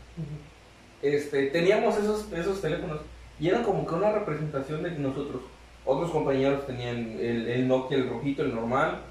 Este, 1.01 1.47
teníamos 1.47 1.97
esos, 1.97 2.31
esos 2.31 2.61
teléfonos 2.61 3.01
y 3.39 3.49
eran 3.49 3.63
como 3.63 3.85
que 3.85 3.95
una 3.95 4.11
representación 4.11 4.83
de 4.83 4.91
nosotros. 4.91 5.41
Otros 5.85 6.11
compañeros 6.11 6.65
tenían 6.65 7.17
el, 7.19 7.47
el 7.49 7.67
Nokia, 7.67 7.97
el 7.97 8.09
rojito, 8.09 8.43
el 8.43 8.55
normal. 8.55 9.01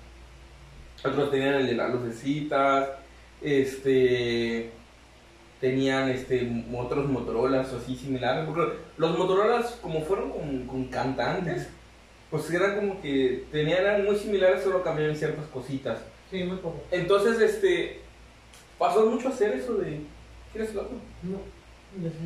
Otros 1.04 1.30
tenían 1.30 1.54
el 1.54 1.66
de 1.66 1.74
las 1.74 1.92
lucecitas. 1.92 2.88
Este 3.42 4.70
tenían 5.60 6.08
este 6.10 6.64
otros 6.74 7.08
Motorolas 7.08 7.72
o 7.72 7.78
así 7.78 7.96
similares. 7.96 8.46
Porque 8.46 8.74
los 8.96 9.18
Motorolas, 9.18 9.78
como 9.82 10.00
fueron 10.02 10.30
con, 10.30 10.66
con 10.66 10.84
cantantes, 10.86 11.68
pues 12.30 12.50
eran 12.50 12.76
como 12.76 13.02
que 13.02 13.44
tenían 13.52 13.80
eran 13.80 14.04
muy 14.04 14.16
similares, 14.16 14.62
solo 14.62 14.82
cambiaban 14.82 15.16
ciertas 15.16 15.46
cositas. 15.46 15.98
Sí, 16.30 16.44
muy 16.44 16.56
poco. 16.56 16.82
Entonces, 16.90 17.40
este 17.40 18.01
pasó 18.82 19.06
mucho 19.06 19.28
a 19.28 19.30
hacer 19.30 19.52
eso 19.54 19.74
de. 19.74 20.00
¿Quieres 20.52 20.72
el 20.72 20.78
otro? 20.78 20.96
No. 21.22 21.38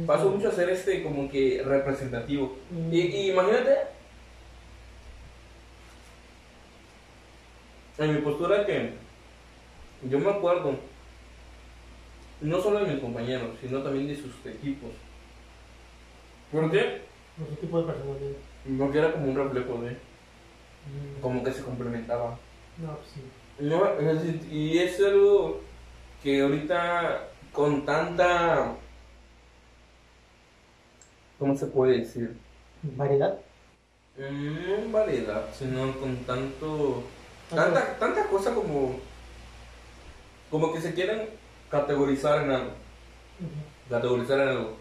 no. 0.01 0.07
Pasó 0.07 0.31
mucho 0.31 0.49
a 0.49 0.53
ser 0.53 0.71
este 0.71 1.03
como 1.03 1.29
que 1.31 1.63
representativo. 1.65 2.57
Mm. 2.71 2.93
Y, 2.95 2.99
y 3.01 3.31
imagínate, 3.31 3.77
en 7.99 8.15
mi 8.15 8.21
postura 8.23 8.65
que 8.65 8.93
yo 10.09 10.19
me 10.19 10.31
acuerdo, 10.31 10.77
no 12.41 12.61
solo 12.61 12.81
de 12.85 12.93
mis 12.93 13.03
compañeros, 13.03 13.51
sino 13.61 13.83
también 13.83 14.09
de 14.09 14.17
sus 14.17 14.35
equipos. 14.47 14.91
¿Por 16.51 16.71
qué? 16.71 17.03
No 17.37 17.47
sé 17.47 17.57
tipo 17.61 17.81
de 17.83 17.93
personalidad. 17.93 18.37
Porque 18.79 18.99
era 18.99 19.13
como 19.13 19.31
un 19.31 19.37
reflejo 19.37 19.83
de, 19.83 19.91
Mm. 20.87 21.21
como 21.21 21.43
que 21.43 21.53
se 21.53 21.63
complementaba. 21.63 22.39
No, 22.79 22.97
pues 22.97 23.09
sí. 23.13 23.21
No, 23.59 23.83
y 24.53 24.79
es 24.79 25.01
algo 25.01 25.61
que 26.23 26.43
ahorita 26.43 27.29
con 27.53 27.85
tanta, 27.85 28.73
¿cómo 31.39 31.57
se 31.57 31.67
puede 31.67 31.99
decir? 31.99 32.37
¿Variedad? 32.83 33.39
No 34.19 34.93
variedad, 34.93 35.45
sino 35.57 35.93
con 35.99 36.17
tanto. 36.25 37.03
Tanta, 37.51 37.99
tanta 37.99 38.27
cosa 38.27 38.55
como. 38.55 38.99
Como 40.51 40.73
que 40.73 40.81
se 40.81 40.95
quieren 40.95 41.29
categorizar 41.71 42.43
en 42.45 42.51
algo. 42.51 42.71
Categorizar 43.91 44.41
en 44.41 44.49
algo. 44.49 44.77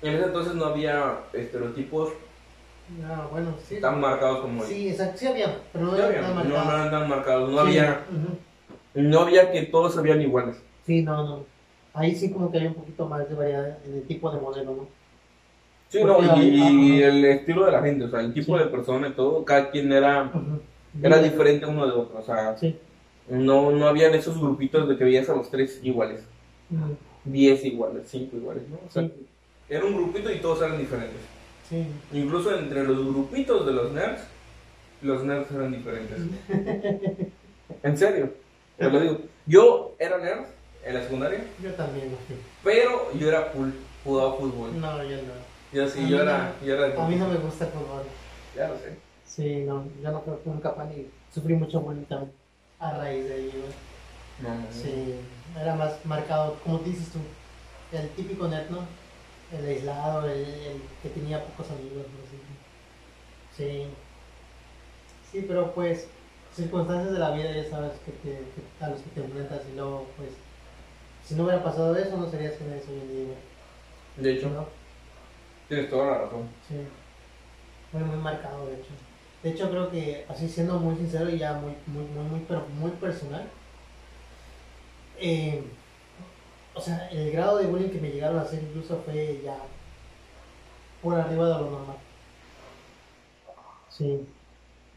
En 0.00 0.14
ese 0.14 0.24
entonces 0.24 0.54
no 0.54 0.66
había 0.66 1.18
estereotipos 1.32 2.10
Ah, 3.04 3.26
bueno, 3.30 3.54
sí. 3.68 3.80
tan 3.82 4.00
marcados 4.00 4.40
como 4.40 4.62
hoy. 4.62 4.66
Sí, 4.66 4.88
exacto, 4.88 5.18
sí 5.18 5.26
había, 5.26 5.60
pero 5.72 5.84
no 5.86 5.96
Ya 5.98 6.06
había 6.06 6.18
había, 6.20 6.30
nada 6.30 6.44
no, 6.44 6.64
no 6.64 6.72
eran 6.72 6.90
tan 6.90 7.08
marcados, 7.08 7.50
no 7.50 7.62
Sí, 7.66 7.68
había. 7.78 8.00
No 9.02 9.20
había 9.20 9.50
que 9.52 9.62
todos 9.62 9.94
se 9.94 10.00
veían 10.02 10.20
iguales. 10.22 10.56
Sí, 10.86 11.02
no, 11.02 11.24
no. 11.26 11.44
Ahí 11.94 12.14
sí 12.14 12.30
como 12.30 12.50
que 12.50 12.58
había 12.58 12.70
un 12.70 12.76
poquito 12.76 13.06
más 13.06 13.28
de 13.28 13.34
variedad 13.34 13.78
en 13.86 13.94
el 13.94 14.02
tipo 14.02 14.30
de 14.30 14.40
modelo, 14.40 14.74
¿no? 14.74 14.88
Sí, 15.88 16.02
no, 16.04 16.22
y, 16.22 16.28
hay- 16.28 17.02
el 17.02 17.24
estilo 17.24 17.64
de 17.64 17.72
la 17.72 17.82
gente, 17.82 18.04
o 18.04 18.10
sea, 18.10 18.20
el 18.20 18.34
tipo 18.34 18.56
Sí. 18.58 18.64
de 18.64 18.70
persona 18.70 19.08
y 19.08 19.12
todo, 19.12 19.44
cada 19.44 19.70
quien 19.70 19.90
era, 19.92 20.30
era 21.02 21.22
diferente 21.22 21.64
uno 21.66 21.86
de 21.86 21.92
otro, 21.92 22.18
o 22.18 22.22
sea, 22.22 22.56
Sí. 22.58 22.76
no, 23.28 23.70
no 23.70 23.86
habían 23.86 24.14
esos 24.14 24.38
grupitos 24.38 24.88
de 24.88 24.96
que 24.96 25.04
veías 25.04 25.28
a 25.30 25.34
los 25.36 25.50
tres 25.50 25.80
iguales, 25.82 26.24
Ujú. 26.70 26.96
diez 27.24 27.64
iguales, 27.64 28.02
cinco 28.06 28.36
iguales, 28.36 28.64
¿no? 28.68 28.78
O 28.86 28.90
sea, 28.90 29.04
Sí. 29.04 29.12
era 29.68 29.84
un 29.86 29.94
grupito 29.94 30.30
y 30.30 30.38
todos 30.38 30.60
eran 30.62 30.76
diferentes. 30.78 31.20
Sí. 31.68 31.86
Incluso 32.12 32.54
entre 32.58 32.84
los 32.84 32.98
grupitos 33.06 33.64
de 33.66 33.72
los 33.72 33.92
nerds, 33.92 34.22
los 35.02 35.24
nerds 35.24 35.50
eran 35.52 35.72
diferentes. 35.72 36.18
En 37.82 37.96
serio, 37.96 38.30
te 38.78 38.90
lo 38.90 39.00
digo. 39.00 39.18
Yo 39.46 39.96
era 39.98 40.18
nerd 40.18 40.46
en 40.82 40.94
la 40.94 41.02
secundaria, 41.02 41.54
Yo 41.58 41.74
también, 41.74 42.16
pero 42.62 43.12
yo 43.12 43.28
era 43.28 43.46
full, 43.46 43.70
jugaba 44.02 44.36
fútbol. 44.36 44.78
No, 44.80 45.02
yo 45.04 45.22
no. 45.22 45.34
Yo 45.70 45.86
sí, 45.88 46.08
yo 46.08 46.22
era, 46.22 46.58
yo 46.62 46.74
era 46.74 47.02
A 47.04 47.08
mí 47.08 47.16
no 47.16 47.28
me 47.28 47.36
gusta 47.38 47.66
el 47.66 47.72
fútbol. 47.72 48.10
Ya 48.54 48.68
lo 48.68 48.78
sé. 48.78 49.02
Sí, 49.22 49.64
no, 49.64 49.84
yo 50.00 50.10
no 50.10 50.22
creo 50.24 50.42
que 50.42 50.48
nunca 50.50 50.74
y 50.94 51.12
sufrí 51.28 51.54
mucho 51.54 51.80
bullying 51.80 52.06
a 52.78 52.96
raíz 52.96 53.28
de 53.28 53.40
ello. 53.44 53.64
No, 54.38 54.54
no, 54.54 54.60
no. 54.62 54.70
Sí, 54.70 55.20
era 55.56 55.74
más 55.74 56.04
marcado, 56.06 56.60
como 56.60 56.78
dices 56.78 57.12
tú, 57.12 57.20
el 57.90 58.14
típico 58.14 58.48
nerd, 58.48 58.70
¿no? 58.70 58.88
El 59.50 59.66
aislado, 59.66 60.28
el, 60.28 60.44
el 60.44 60.98
que 61.02 61.10
tenía 61.10 61.44
pocos 61.46 61.70
amigos, 61.70 62.06
¿no? 62.10 62.24
Sí. 62.26 62.40
Sí. 63.50 63.96
Sí, 65.20 65.42
pero 65.42 65.74
pues, 65.74 66.17
circunstancias 66.58 67.12
de 67.14 67.18
la 67.20 67.30
vida 67.32 67.52
ya 67.52 67.70
sabes 67.70 67.92
que 68.04 68.12
te, 68.12 68.30
que- 68.54 68.84
a 68.84 68.90
los 68.90 69.00
que 69.02 69.10
te 69.10 69.20
enfrentas 69.20 69.62
y 69.72 69.76
luego, 69.76 70.14
pues, 70.16 70.30
si 71.26 71.34
no 71.34 71.44
hubiera 71.44 71.62
pasado 71.64 71.96
eso, 71.96 72.16
no 72.18 72.30
serías 72.30 72.54
quien 72.56 72.70
eres 72.72 72.88
hoy 72.88 73.00
en 73.00 73.08
día, 73.08 73.36
De 74.16 74.32
hecho, 74.34 74.50
¿no? 74.50 74.66
tienes 75.68 75.90
toda 75.90 76.06
la 76.06 76.18
razón. 76.18 76.48
Sí. 76.68 76.74
Muy, 77.92 78.04
muy 78.04 78.16
marcado, 78.18 78.66
de 78.66 78.76
hecho. 78.76 78.90
De 79.42 79.50
hecho, 79.50 79.70
creo 79.70 79.90
que, 79.90 80.24
así 80.28 80.48
siendo 80.48 80.78
muy 80.78 80.96
sincero 80.96 81.30
y 81.30 81.38
ya 81.38 81.54
muy, 81.54 81.72
muy, 81.86 82.04
muy, 82.04 82.24
muy, 82.24 82.40
pero 82.48 82.66
muy 82.68 82.90
personal, 82.92 83.50
eh, 85.16 85.62
o 86.74 86.80
sea, 86.80 87.08
el 87.10 87.30
grado 87.32 87.58
de 87.58 87.66
bullying 87.66 87.90
que 87.90 88.00
me 88.00 88.10
llegaron 88.10 88.38
a 88.38 88.42
hacer 88.42 88.62
incluso 88.62 89.02
fue 89.04 89.40
ya 89.42 89.56
por 91.00 91.14
arriba 91.18 91.46
de 91.48 91.54
lo 91.54 91.70
normal. 91.70 91.96
Sí. 93.88 94.26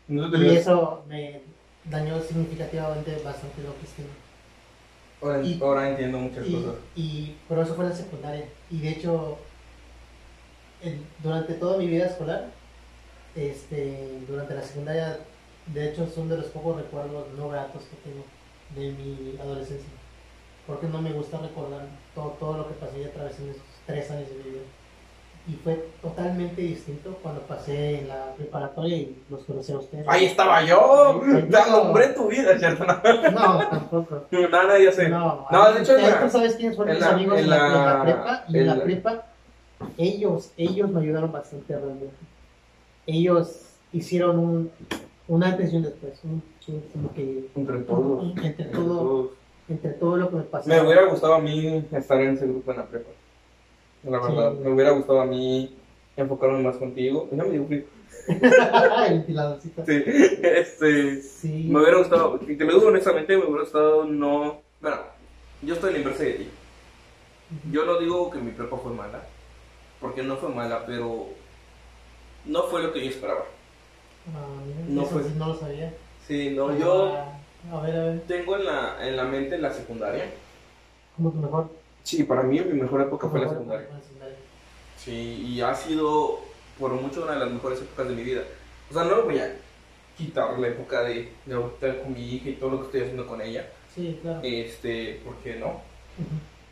No 0.08 0.28
Y 0.38 0.56
eso 0.56 1.04
me 1.08 1.51
dañó 1.90 2.22
significativamente 2.22 3.16
bastante 3.24 3.62
lo 3.64 3.78
que 3.80 3.86
estima. 3.86 4.10
Ahora, 5.22 5.42
y- 5.44 5.60
ahora 5.62 5.90
entiendo 5.90 6.18
muchas 6.18 6.48
Y, 6.48 6.54
cosas. 6.54 6.76
y- 6.96 7.36
pero 7.48 7.62
eso 7.62 7.76
fue 7.76 7.86
en 7.86 7.90
la 7.92 7.96
secundaria. 7.96 8.46
Y 8.70 8.80
de 8.80 8.90
hecho, 8.90 9.38
durante 11.24 11.54
toda 11.56 11.78
mi 11.78 11.88
vida 11.88 12.06
escolar, 12.08 12.52
este, 13.36 14.20
durante 14.28 14.56
la 14.56 14.62
secundaria, 14.64 15.20
de 15.74 15.90
hecho 15.90 16.08
son 16.08 16.28
de 16.28 16.38
los 16.38 16.48
pocos 16.48 16.76
recuerdos 16.78 17.28
no 17.38 17.50
gratos 17.50 17.84
que 17.84 18.10
tengo 18.10 18.26
de 18.76 18.92
mi 18.92 19.38
adolescencia. 19.40 19.90
Porque 20.66 20.88
no 20.88 21.02
me 21.02 21.12
gusta 21.14 21.38
recordar 21.40 21.88
todo, 22.16 22.30
todo 22.40 22.58
lo 22.58 22.68
que 22.68 22.74
pasé 22.76 23.06
a 23.06 23.12
través 23.14 23.38
de 23.40 23.52
esos 23.52 23.62
tres 23.86 24.10
años 24.12 24.30
de 24.30 24.36
mi 24.36 24.44
vida. 24.44 24.62
Y 25.48 25.54
fue 25.64 25.88
totalmente 26.02 26.62
distinto 26.62 27.18
cuando 27.24 27.42
pasé 27.42 28.02
en 28.02 28.08
la 28.10 28.34
preparatoria 28.38 28.96
y 28.96 29.24
los 29.30 29.44
conocí 29.44 29.72
a 29.72 29.78
ustedes. 29.80 30.06
Ahí 30.08 30.26
estaba 30.26 30.64
yo. 30.64 31.20
Te 31.50 31.58
alumbré 31.58 32.10
tu 32.10 32.28
vida, 32.28 32.58
¿cierto? 32.60 32.86
No, 32.86 33.68
tampoco. 33.68 34.24
No, 34.32 34.48
nada, 34.50 34.78
ya 34.80 34.92
sé. 34.92 35.10
No, 35.10 35.48
No, 35.52 35.74
de 35.74 35.82
hecho, 35.82 35.94
tú 36.22 36.30
sabes 36.30 36.56
quiénes 36.56 36.76
fueron 36.76 36.96
mis 36.96 37.04
amigos 37.04 37.40
en 37.40 37.50
la, 37.50 37.68
en 37.68 37.74
la 37.74 37.94
la- 37.96 38.04
prepa 38.04 38.44
y 38.50 38.58
en 38.60 38.68
la 38.68 38.76
la- 38.76 38.84
prepa 38.84 39.26
ellos, 39.98 40.52
ellos 40.58 40.90
me 40.92 41.02
ayudaron 41.02 41.32
bastante 41.32 41.74
realmente. 41.76 42.14
Ellos 43.08 43.62
hicieron 43.92 44.38
un, 44.40 44.72
un 45.28 45.44
antes 45.44 45.74
y 45.74 45.78
un 45.78 45.82
después, 45.84 46.20
un, 46.24 46.44
un- 46.68 46.82
como 46.94 47.14
que 47.14 47.50
Entre 47.56 47.78
todos. 47.80 48.24
entre 48.38 48.46
Entre 48.48 48.66
todo, 48.66 48.98
todos. 49.00 49.30
entre 49.70 49.92
todo 49.94 50.18
lo 50.18 50.30
que 50.30 50.36
me 50.36 50.44
pasó. 50.44 50.70
Me 50.70 50.82
hubiera 50.82 51.06
gustado 51.06 51.34
a 51.34 51.40
mí 51.40 51.84
estar 51.92 52.22
en 52.22 52.36
ese 52.36 52.46
grupo 52.46 52.72
en 52.72 52.78
la 52.78 52.86
prepa. 52.86 53.10
La 54.04 54.20
verdad, 54.20 54.54
Sí. 54.54 54.60
me 54.64 54.72
hubiera 54.72 54.92
gustado 54.92 55.22
a 55.22 55.26
mí 55.26 55.76
enfocarme 56.18 56.60
más 56.64 56.78
contigo. 56.78 57.28
Y 57.32 57.36
no 57.36 57.46
me 57.46 57.52
dio 57.52 57.66
frío. 57.66 57.84
El 58.28 59.14
ventiladorcito. 59.14 59.86
Sí, 59.86 60.04
este. 60.44 61.22
Sí. 61.22 61.68
Me 61.70 61.80
hubiera 61.80 61.98
gustado, 61.98 62.40
y 62.48 62.56
te 62.56 62.66
lo 62.66 62.74
digo 62.74 62.88
honestamente, 62.88 63.36
me 63.38 63.44
hubiera 63.46 63.62
gustado 63.64 64.04
no. 64.06 64.62
Bueno, 64.82 64.98
yo 65.62 65.74
estoy 65.76 65.90
en 65.90 65.94
la 65.94 66.00
inversa 66.00 66.24
de 66.24 66.32
ti. 66.34 66.50
Yo 67.72 67.86
no 67.86 67.98
digo 68.00 68.30
que 68.32 68.40
mi 68.40 68.52
prepa 68.52 68.78
fue 68.78 68.92
mala, 68.94 69.24
porque 70.00 70.24
no 70.24 70.38
fue 70.38 70.50
mala, 70.50 70.86
pero 70.86 71.28
no 72.46 72.64
fue 72.64 72.82
lo 72.84 72.94
que 72.94 73.04
yo 73.04 73.10
esperaba. 73.10 73.44
Ah, 74.34 74.46
No 74.88 75.02
eso 75.04 75.12
fue. 75.20 75.24
no 75.36 75.48
lo 75.50 75.56
sabía. 75.60 75.94
Sí, 76.28 76.52
no, 76.56 76.78
yo 76.78 77.14
Ah, 77.16 77.78
A 77.78 77.82
ver, 77.82 77.96
a 77.96 78.04
ver, 78.06 78.22
tengo 78.22 78.56
en 78.56 78.66
la, 78.66 79.08
en 79.08 79.16
la 79.18 79.24
mente 79.26 79.58
la 79.58 79.72
secundaria. 79.74 80.26
¿cómo 81.18 81.32
tu 81.32 81.38
mejor? 81.40 81.70
Sí, 82.04 82.24
para 82.24 82.44
mí 82.44 82.60
mi 82.60 82.82
mejor 82.82 83.02
época 83.02 83.30
fue 83.30 83.40
la 83.42 83.50
secundaria. 83.50 83.88
Sí, 84.98 85.46
y 85.48 85.62
ha 85.62 85.74
sido 85.74 86.40
por 86.80 86.92
mucho 86.94 87.24
una 87.24 87.34
de 87.34 87.40
las 87.40 87.52
mejores 87.52 87.80
épocas 87.82 88.08
de 88.10 88.16
mi 88.16 88.24
vida. 88.24 88.42
O 88.90 88.94
sea, 88.94 89.04
no 89.04 89.24
voy 89.24 89.40
a 89.40 89.56
quitar 90.18 90.58
la 90.60 90.68
época 90.68 91.02
de, 91.04 91.30
de 91.46 91.54
ahorita 91.54 92.04
con 92.04 92.14
mi 92.14 92.36
hija 92.36 92.50
y 92.50 92.54
todo 92.54 92.72
lo 92.72 92.80
que 92.80 92.86
estoy 92.86 93.02
haciendo 93.02 93.26
con 93.28 93.42
ella. 93.42 93.68
Sí, 93.94 94.20
claro. 94.22 94.40
Este, 94.44 95.22
¿por 95.26 95.36
qué 95.38 95.56
no? 95.56 95.82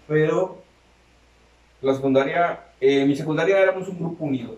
Pero 0.08 0.62
la 1.82 1.94
secundaria, 1.96 2.60
eh, 2.82 3.06
mi 3.06 3.16
secundaria 3.16 3.60
éramos 3.60 3.88
un 3.88 3.98
grupo 4.00 4.26
unido. 4.26 4.56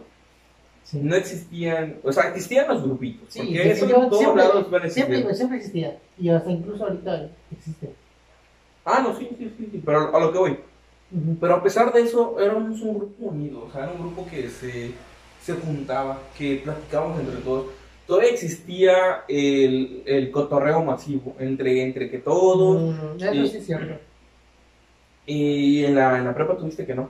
Sí. 0.84 1.00
No 1.02 1.16
existían, 1.16 1.98
o 2.04 2.12
sea, 2.12 2.30
existían 2.30 2.68
los 2.68 2.84
grupitos. 2.84 3.32
Sí, 3.32 3.40
porque 3.40 3.72
eso 3.72 3.88
todos 3.88 4.18
siempre- 4.20 4.44
lados 4.44 4.72
van 4.72 4.82
a 4.82 4.86
existir. 4.88 5.14
Siempre, 5.14 5.36
siempre 5.36 5.58
existía. 5.58 6.00
Y 6.18 6.30
hasta 6.30 6.52
incluso 6.52 6.84
ahorita 6.86 7.30
existe. 7.52 7.94
Ah, 8.86 9.02
no, 9.04 9.16
sí, 9.18 9.28
sí, 9.38 9.54
sí, 9.58 9.70
sí, 9.72 9.82
pero 9.86 10.16
a 10.16 10.20
lo 10.20 10.32
que 10.32 10.38
voy. 10.40 10.58
Pero 11.40 11.56
a 11.56 11.64
pesar 11.64 11.92
de 11.94 12.02
eso, 12.02 12.40
éramos 12.40 12.82
un 12.82 12.98
grupo 12.98 13.26
unido, 13.26 13.66
o 13.66 13.72
sea, 13.72 13.84
era 13.84 13.92
un 13.92 14.00
grupo 14.00 14.26
que 14.30 14.50
se, 14.50 14.92
se 15.42 15.54
juntaba, 15.54 16.20
que 16.38 16.62
platicábamos 16.64 17.20
entre 17.20 17.38
todos. 17.42 17.66
Todavía 18.08 18.32
existía 18.32 19.24
el, 19.28 20.04
el 20.06 20.32
cotorreo 20.32 20.84
masivo 20.84 21.36
entre, 21.40 21.84
entre 21.84 22.10
que 22.10 22.18
todos. 22.20 22.96
Mm, 22.96 23.22
eso 23.24 23.34
y- 23.34 23.48
sí 23.48 23.58
es 23.58 23.66
cierto. 23.66 23.96
Y 25.26 25.86
en 25.86 25.96
la, 25.96 26.18
en 26.18 26.26
la 26.26 26.34
prepa 26.34 26.58
tuviste 26.58 26.86
que 26.86 26.96
no. 26.96 27.10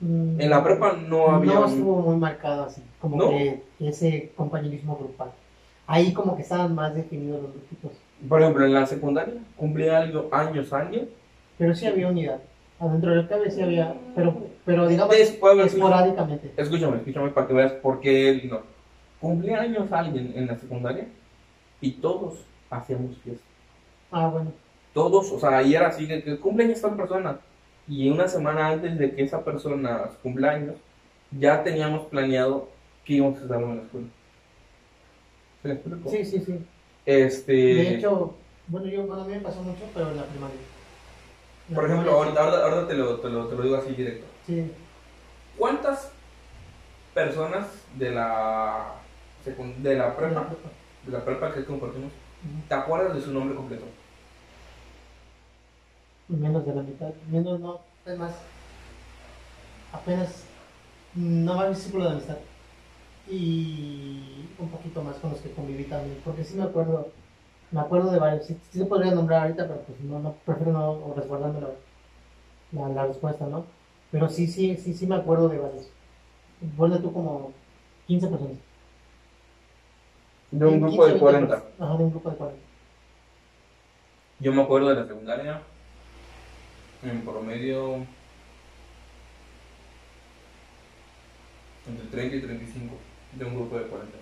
Mm, 0.00 0.40
En 0.40 0.50
la 0.50 0.62
prepa 0.62 0.92
no 0.92 1.30
había. 1.30 1.54
No 1.54 1.66
estuvo 1.66 1.96
muy 2.02 2.16
marcado 2.16 2.64
así, 2.64 2.82
como 3.00 3.16
¿No? 3.16 3.30
que 3.30 3.62
ese 3.80 4.32
compañerismo 4.36 4.96
grupal. 4.96 5.30
Ahí 5.86 6.12
como 6.12 6.36
que 6.36 6.42
estaban 6.42 6.74
más 6.74 6.94
definidos 6.94 7.42
los 7.42 7.52
grupitos. 7.52 7.92
Por 8.28 8.40
ejemplo, 8.40 8.64
en 8.64 8.74
la 8.74 8.86
secundaria 8.86 9.34
cumplía 9.56 9.98
algo, 9.98 10.28
años 10.32 10.72
alguien. 10.72 11.08
Pero 11.58 11.74
sí 11.74 11.86
había 11.86 12.08
unidad. 12.08 12.40
Adentro 12.78 13.14
del 13.14 13.26
cabe 13.26 13.50
sí 13.50 13.62
había, 13.62 13.94
pero, 14.14 14.36
pero 14.64 14.86
digamos 14.86 15.16
Después, 15.16 15.72
esporádicamente. 15.72 16.52
Escúchame, 16.56 16.98
escúchame 16.98 17.30
para 17.30 17.46
que 17.46 17.54
veas 17.54 17.72
por 17.72 18.00
qué 18.00 18.28
él 18.28 18.48
no. 18.50 18.60
Cumplía 19.20 19.62
años 19.62 19.90
alguien 19.92 20.32
en 20.36 20.46
la 20.46 20.56
secundaria 20.56 21.06
y 21.80 21.92
todos 21.92 22.44
hacíamos 22.68 23.16
fiesta. 23.18 23.44
Ah, 24.10 24.28
bueno. 24.28 24.52
Todos, 24.92 25.32
o 25.32 25.40
sea, 25.40 25.62
y 25.62 25.74
era 25.74 25.88
así 25.88 26.06
de 26.06 26.22
que 26.22 26.38
cumpleaños 26.38 26.76
esta 26.76 26.94
persona. 26.94 27.38
Y 27.88 28.10
una 28.10 28.28
semana 28.28 28.68
antes 28.68 28.98
de 28.98 29.14
que 29.14 29.22
esa 29.22 29.42
persona 29.42 30.10
cumpleaños, 30.22 30.74
ya 31.30 31.62
teníamos 31.62 32.06
planeado 32.06 32.68
que 33.04 33.14
íbamos 33.14 33.38
a 33.38 33.42
estar 33.42 33.62
en 33.62 33.76
la 33.76 33.82
escuela. 33.82 34.06
¿Se 35.62 35.68
me 35.68 35.74
explico? 35.74 36.10
Sí, 36.10 36.24
sí, 36.24 36.40
sí. 36.40 36.58
Este, 37.06 37.52
De 37.52 37.94
hecho, 37.94 38.34
bueno, 38.66 38.88
yo, 38.88 39.06
bueno, 39.06 39.22
a 39.22 39.26
mí 39.26 39.34
me 39.34 39.40
pasó 39.40 39.62
mucho, 39.62 39.84
pero 39.94 40.10
en 40.10 40.16
la 40.16 40.24
primaria. 40.24 40.56
La 41.68 41.74
por 41.74 41.84
ejemplo, 41.84 42.20
primaria, 42.20 42.40
ahorita, 42.40 42.64
ahorita 42.64 42.88
te, 42.88 42.94
lo, 42.94 43.20
te, 43.20 43.28
lo, 43.28 43.46
te 43.46 43.56
lo 43.56 43.62
digo 43.62 43.76
así 43.76 43.94
directo. 43.94 44.26
Sí, 44.46 44.72
¿Cuántas 45.56 46.10
personas 47.14 47.66
de 47.96 48.10
la, 48.10 48.92
de 49.44 49.94
la 49.96 50.16
prepa, 50.16 50.48
de 51.06 51.12
la 51.12 51.24
prepa 51.24 51.54
que 51.54 51.64
compartimos, 51.64 52.12
te 52.68 52.74
acuerdas 52.74 53.14
de 53.14 53.22
su 53.22 53.32
nombre 53.32 53.56
completo? 53.56 53.86
menos 56.28 56.66
de 56.66 56.74
la 56.74 56.82
mitad. 56.82 57.10
Menos 57.30 57.60
no, 57.60 57.80
es 58.04 58.18
más. 58.18 58.32
Apenas 59.92 60.44
no 61.14 61.54
más 61.54 61.68
mi 61.70 61.74
círculo 61.74 62.04
de 62.04 62.10
amistad. 62.10 62.36
Y 63.26 64.54
un 64.58 64.70
poquito 64.70 65.02
más 65.02 65.18
con 65.18 65.30
los 65.30 65.40
que 65.40 65.52
conviví 65.52 65.84
también. 65.88 66.20
Porque 66.24 66.44
sí 66.44 66.56
me 66.56 66.64
acuerdo, 66.64 67.12
me 67.70 67.80
acuerdo 67.80 68.10
de 68.12 68.18
varios. 68.18 68.46
Sí, 68.46 68.54
sí 68.70 68.78
se 68.78 68.86
podría 68.86 69.14
nombrar 69.14 69.42
ahorita, 69.42 69.66
pero 69.68 69.84
pues 69.86 70.00
no, 70.00 70.20
no 70.20 70.34
prefiero 70.44 70.72
no 70.72 71.14
resguardarme 71.14 71.60
la, 71.60 71.70
la, 72.72 72.88
la 72.88 73.06
respuesta, 73.06 73.46
¿no? 73.46 73.66
Pero 74.10 74.28
sí, 74.28 74.46
sí, 74.46 74.76
sí, 74.76 74.94
sí 74.94 75.06
me 75.06 75.16
acuerdo 75.16 75.48
de 75.48 75.58
varios. 75.58 75.92
Ponle 76.76 76.98
tú 77.00 77.12
como 77.12 77.52
15 78.06 78.28
personas. 78.28 78.58
De 80.50 80.66
un 80.66 80.80
15, 80.80 80.86
grupo 80.86 81.06
de 81.06 81.12
20 81.12 81.20
40. 81.20 81.48
personas. 81.48 81.80
Ajá, 81.80 81.96
de 81.98 82.04
un 82.04 82.10
grupo 82.10 82.30
de 82.30 82.36
40. 82.36 82.66
Yo 84.38 84.52
me 84.52 84.62
acuerdo 84.62 84.88
de 84.90 84.94
la 84.96 85.06
secundaria, 85.06 85.62
en 87.02 87.24
promedio, 87.24 88.06
entre 91.86 92.06
30 92.08 92.36
y 92.36 92.40
35, 92.42 93.05
de 93.38 93.44
un 93.44 93.54
grupo 93.54 93.76
de 93.78 93.84
40. 93.86 94.16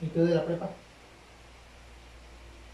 ¿Y 0.00 0.06
tú 0.06 0.24
de 0.24 0.34
la 0.34 0.44
prepa? 0.44 0.70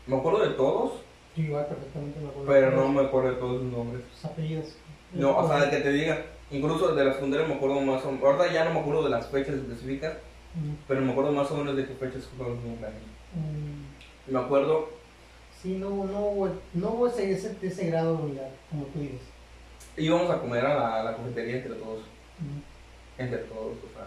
Me 0.07 0.17
acuerdo 0.17 0.41
de 0.41 0.55
todos, 0.55 0.93
Yo 1.37 1.43
igual 1.45 1.67
perfectamente 1.67 2.19
me 2.21 2.29
acuerdo. 2.29 2.49
pero 2.53 2.71
de 2.71 2.77
no 2.77 2.89
me 2.89 3.03
acuerdo 3.03 3.31
de 3.31 3.37
todos 3.37 3.63
sus 3.63 3.71
nombres. 3.73 4.03
sus 4.15 4.25
apellidos. 4.25 4.75
No, 5.13 5.37
o 5.39 5.47
sea, 5.49 5.65
de 5.65 5.71
que 5.71 5.77
te 5.83 5.93
diga, 5.93 6.25
incluso 6.51 6.95
de 6.95 7.05
la 7.05 7.13
secundaria 7.15 7.47
me 7.47 7.55
acuerdo 7.55 7.81
más 7.81 8.03
o 8.05 8.11
menos, 8.13 8.25
ahorita 8.25 8.53
ya 8.53 8.65
no 8.65 8.75
me 8.75 8.81
acuerdo 8.81 9.05
de 9.05 9.11
las 9.11 9.27
fechas 9.29 9.55
específicas, 9.55 10.15
pero 10.89 11.01
me 11.01 11.13
acuerdo 11.13 11.33
más 11.33 11.51
o 11.51 11.57
menos 11.57 11.77
de 11.77 11.87
qué 11.87 11.95
fechas 11.95 12.25
fueron 12.37 12.55
los 12.57 12.65
cumpleaños. 12.65 13.01
mm, 13.35 14.33
Me 14.33 14.39
acuerdo, 14.39 14.89
Sí, 15.63 15.77
no, 15.77 15.91
no, 15.91 16.19
hubo, 16.19 16.49
no 16.75 16.89
hubo 16.91 17.07
ese, 17.07 17.31
ese, 17.31 17.57
ese 17.63 17.87
grado 17.87 18.17
de 18.17 18.23
unidad, 18.25 18.49
como 18.69 18.83
tú 18.87 18.99
dices. 18.99 19.21
íbamos 19.97 20.29
a 20.29 20.41
comer 20.41 20.67
a 20.67 20.75
la, 20.75 21.01
a 21.01 21.05
la 21.05 21.17
cafetería 21.17 21.59
entre 21.59 21.75
todos. 21.77 22.03
Entre 23.23 23.39
todos, 23.39 23.73
o 23.79 23.89
sea, 23.95 24.07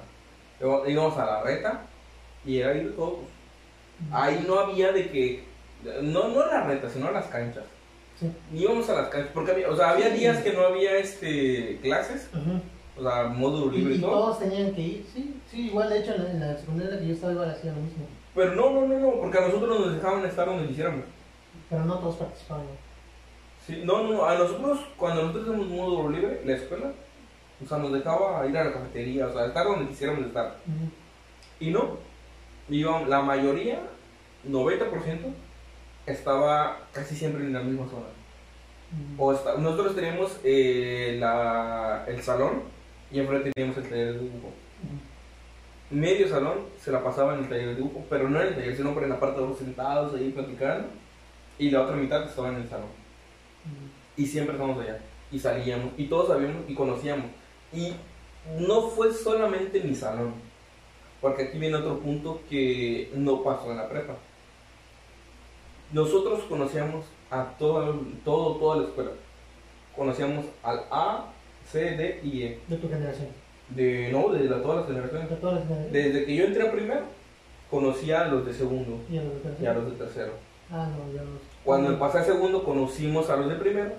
íbamos- 0.61 0.89
íbamos 0.89 1.17
a 1.17 1.25
la 1.25 1.41
reta 1.43 1.81
y 2.45 2.59
era 2.59 2.73
ir 2.75 2.95
todos. 2.95 3.19
mm. 3.99 4.13
Ahí 4.15 4.43
no 4.47 4.59
había 4.59 4.91
de 4.91 5.09
que, 5.09 5.43
no, 6.01 6.27
no 6.29 6.45
la 6.45 6.63
reta, 6.65 6.89
sino 6.89 7.11
las 7.11 7.25
canchas. 7.27 7.63
Sí. 8.19 8.31
Íbamos 8.53 8.89
a 8.89 8.93
las 8.93 9.09
canchas, 9.09 9.31
porque 9.33 9.51
había, 9.51 9.69
o 9.69 9.75
sea, 9.75 9.89
había 9.91 10.09
días 10.09 10.41
que 10.41 10.53
no 10.53 10.61
había 10.61 10.97
este 10.97 11.79
clases, 11.81 12.29
o 12.97 13.01
sea, 13.03 13.23
módulo 13.25 13.71
libre 13.71 13.95
y, 13.95 13.97
y 13.97 14.01
todo. 14.01 14.11
todos 14.11 14.39
tenían 14.39 14.73
que 14.73 14.81
ir, 14.81 15.05
sí, 15.13 15.35
sí, 15.51 15.67
igual 15.67 15.89
de 15.89 15.99
hecho 15.99 16.13
en 16.15 16.23
la, 16.23 16.31
en 16.31 16.39
la 16.39 16.57
secundaria 16.57 16.97
que 16.99 17.07
yo 17.07 17.13
estaba 17.13 17.33
igual 17.33 17.49
hacía 17.51 17.71
lo 17.73 17.81
mismo, 17.81 18.05
Pero 18.33 18.55
no, 18.55 18.69
no, 18.71 18.87
no, 18.87 18.99
no, 18.99 19.11
porque 19.19 19.37
a 19.37 19.41
nosotros 19.47 19.79
nos 19.81 19.95
dejaban 19.95 20.25
estar 20.25 20.45
donde 20.45 20.67
quisiéramos. 20.67 21.03
pero 21.69 21.83
no 21.83 21.95
todos 21.99 22.15
participaban. 22.15 22.65
Sí, 23.67 23.81
no, 23.83 24.03
no, 24.03 24.13
no, 24.13 24.25
a 24.25 24.35
nosotros, 24.37 24.79
cuando 24.95 25.23
nosotros 25.23 25.49
hacemos 25.49 25.67
módulo 25.67 26.09
libre, 26.09 26.41
la 26.45 26.53
escuela, 26.55 26.91
o 27.63 27.67
sea, 27.67 27.77
nos 27.77 27.91
dejaba 27.93 28.45
ir 28.47 28.57
a 28.57 28.63
la 28.65 28.73
cafetería, 28.73 29.27
o 29.27 29.33
sea, 29.33 29.45
estar 29.45 29.65
donde 29.65 29.87
quisiéramos 29.89 30.25
estar. 30.25 30.57
Y 31.59 31.71
no, 31.71 31.97
íbamos, 32.69 33.07
la 33.07 33.21
mayoría, 33.21 33.79
90%, 34.47 35.33
estaba 36.05 36.77
casi 36.91 37.15
siempre 37.15 37.43
en 37.43 37.53
la 37.53 37.61
misma 37.61 37.87
zona. 37.89 38.05
O 39.17 39.33
esta- 39.33 39.57
nosotros 39.57 39.95
teníamos 39.95 40.37
eh, 40.43 41.17
la, 41.19 42.05
el 42.07 42.21
salón 42.21 42.61
y 43.11 43.19
enfrente 43.19 43.51
teníamos 43.53 43.77
el 43.77 43.89
taller 43.89 44.13
de 44.13 44.19
dibujo. 44.19 44.51
Medio 45.91 46.27
salón 46.27 46.59
se 46.81 46.91
la 46.91 47.03
pasaba 47.03 47.33
en 47.35 47.43
el 47.43 47.49
taller 47.49 47.67
de 47.69 47.75
dibujo, 47.75 48.03
pero 48.09 48.29
no 48.29 48.41
en 48.41 48.47
el 48.47 48.55
taller, 48.55 48.75
sino 48.75 48.93
por 48.93 49.03
en 49.03 49.09
la 49.09 49.19
parte 49.19 49.39
de 49.39 49.47
los 49.47 49.57
sentados 49.57 50.13
ahí 50.15 50.31
platicando. 50.31 50.87
Y 51.57 51.69
la 51.69 51.81
otra 51.83 51.95
mitad 51.95 52.23
estaba 52.23 52.49
en 52.49 52.55
el 52.55 52.67
salón. 52.69 52.87
Y 54.17 54.25
siempre 54.25 54.55
estábamos 54.55 54.83
allá. 54.83 54.99
Y 55.31 55.39
salíamos. 55.39 55.93
Y 55.97 56.05
todos 56.07 56.27
sabíamos 56.27 56.63
y 56.67 56.73
conocíamos. 56.73 57.27
Y 57.73 57.93
no 58.59 58.83
fue 58.89 59.13
solamente 59.13 59.79
mi 59.81 59.95
salón. 59.95 60.33
Porque 61.21 61.43
aquí 61.43 61.57
viene 61.57 61.77
otro 61.77 61.99
punto 61.99 62.41
que 62.49 63.11
no 63.15 63.41
pasó 63.43 63.71
en 63.71 63.77
la 63.77 63.89
prepa. 63.89 64.15
Nosotros 65.91 66.41
conocíamos 66.49 67.05
a 67.31 67.43
todo, 67.57 67.99
todo, 68.23 68.55
toda 68.55 68.77
la 68.77 68.83
escuela. 68.87 69.11
Conocíamos 69.95 70.45
al 70.63 70.81
A, 70.91 71.27
C, 71.71 71.79
D 71.91 72.19
y 72.23 72.43
E. 72.43 72.59
De 72.67 72.77
tu 72.77 72.89
generación, 72.89 73.27
De, 73.69 74.09
no, 74.11 74.29
de 74.29 74.43
la- 74.45 74.61
todas 74.61 74.77
las 74.79 74.87
generaciones. 74.87 75.29
de 75.29 75.35
todas 75.37 75.55
las 75.55 75.63
generaciones. 75.67 75.93
Desde 76.13 76.25
que 76.25 76.35
yo 76.35 76.45
entré 76.45 76.67
a 76.67 76.71
primero, 76.71 77.01
conocía 77.69 78.21
a 78.21 78.27
los 78.27 78.45
de 78.45 78.53
segundo 78.53 78.99
¿Y 79.09 79.17
a 79.17 79.23
los 79.23 79.33
de 79.33 79.39
y 79.39 79.41
tercero? 79.43 79.71
a 79.71 79.73
los 79.75 79.85
de 79.91 79.97
tercero. 79.97 80.31
Ah, 80.71 80.87
no, 80.89 81.13
ya 81.13 81.21
los... 81.21 81.39
Cuando 81.63 81.97
pasé 81.99 82.19
a 82.19 82.23
segundo 82.23 82.63
conocimos 82.63 83.29
a 83.29 83.37
los 83.37 83.49
de 83.49 83.55
primero 83.55 83.91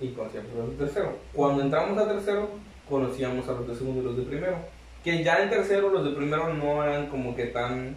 y 0.00 0.08
conocíamos 0.08 0.50
a 0.52 0.58
los 0.58 0.70
de 0.70 0.84
tercero. 0.84 1.16
Cuando 1.32 1.62
entramos 1.62 1.96
a 1.98 2.08
tercero 2.08 2.48
conocíamos 2.88 3.48
a 3.48 3.52
los 3.52 3.68
de 3.68 3.74
segundo 3.76 4.00
y 4.02 4.04
los 4.04 4.16
de 4.16 4.22
primero. 4.24 4.56
Que 5.04 5.22
ya 5.24 5.42
en 5.42 5.50
tercero 5.50 5.88
los 5.90 6.04
de 6.04 6.10
primero 6.12 6.52
no 6.54 6.82
eran 6.84 7.06
como 7.08 7.34
que 7.34 7.46
tan... 7.46 7.96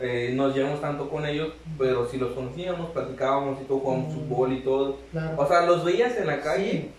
eh, 0.00 0.30
nos 0.32 0.54
llevamos 0.54 0.80
tanto 0.80 1.08
con 1.10 1.26
ellos, 1.26 1.52
pero 1.76 2.06
si 2.08 2.18
los 2.18 2.32
conocíamos, 2.32 2.90
platicábamos 2.90 3.60
y 3.60 3.64
todo, 3.64 3.80
jugábamos 3.80 4.14
Mm. 4.14 4.16
fútbol 4.28 4.52
y 4.52 4.60
todo. 4.60 4.96
Claro. 5.10 5.34
O 5.36 5.46
sea, 5.48 5.62
los 5.66 5.84
veías 5.84 6.16
en 6.16 6.26
la 6.28 6.40
calle, 6.40 6.70
Sí. 6.70 6.90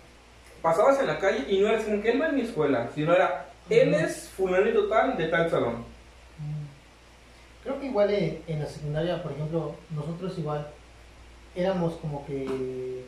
pasabas 0.60 1.00
en 1.00 1.06
la 1.06 1.18
calle 1.18 1.46
y 1.48 1.60
no 1.60 1.68
era 1.68 1.82
como 1.82 2.02
que 2.02 2.10
él 2.10 2.20
va 2.20 2.28
en 2.28 2.34
mi 2.36 2.42
escuela, 2.42 2.90
sino 2.94 3.14
era, 3.14 3.46
él 3.70 3.88
Ujú. 3.94 4.04
es 4.04 4.28
fulanito 4.36 4.86
tal 4.88 5.16
de 5.16 5.26
tal 5.28 5.48
salón. 5.50 5.76
Mm. 6.38 7.62
Creo 7.64 7.80
que 7.80 7.86
igual 7.86 8.12
en, 8.12 8.38
en 8.46 8.58
la 8.60 8.66
secundaria, 8.66 9.22
por 9.22 9.32
ejemplo, 9.32 9.74
nosotros 9.94 10.38
igual 10.38 10.66
éramos 11.56 11.94
como 11.94 12.26
que 12.26 13.04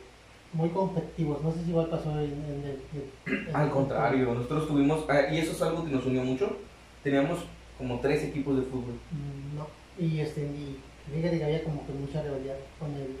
muy 0.53 0.69
competitivos. 0.69 1.41
No 1.43 1.51
sé 1.51 1.63
si 1.63 1.69
igual 1.69 1.87
pasó 1.87 2.11
en, 2.19 2.31
en 2.31 3.55
Al 3.55 3.69
contrario, 3.71 4.33
nosotros 4.33 4.67
tuvimos, 4.67 5.05
ah, 5.09 5.31
y 5.31 5.39
eso 5.39 5.51
es 5.51 5.61
algo 5.61 5.83
que 5.83 5.91
nos 5.91 6.05
unió 6.05 6.23
mucho, 6.23 6.57
teníamos 7.03 7.39
como 7.77 7.99
tres 7.99 8.23
equipos 8.23 8.55
de 8.55 8.63
fútbol. 8.63 8.95
Mm, 9.11 9.57
No. 9.57 9.67
Y 9.97 10.19
este, 10.19 10.41
y 10.41 10.79
fíjate 11.13 11.37
que 11.37 11.43
había 11.43 11.63
como 11.63 11.85
que 11.85 11.93
mucha 11.93 12.21
rivalidad 12.21 12.55
con 12.79 12.91
el... 12.93 13.17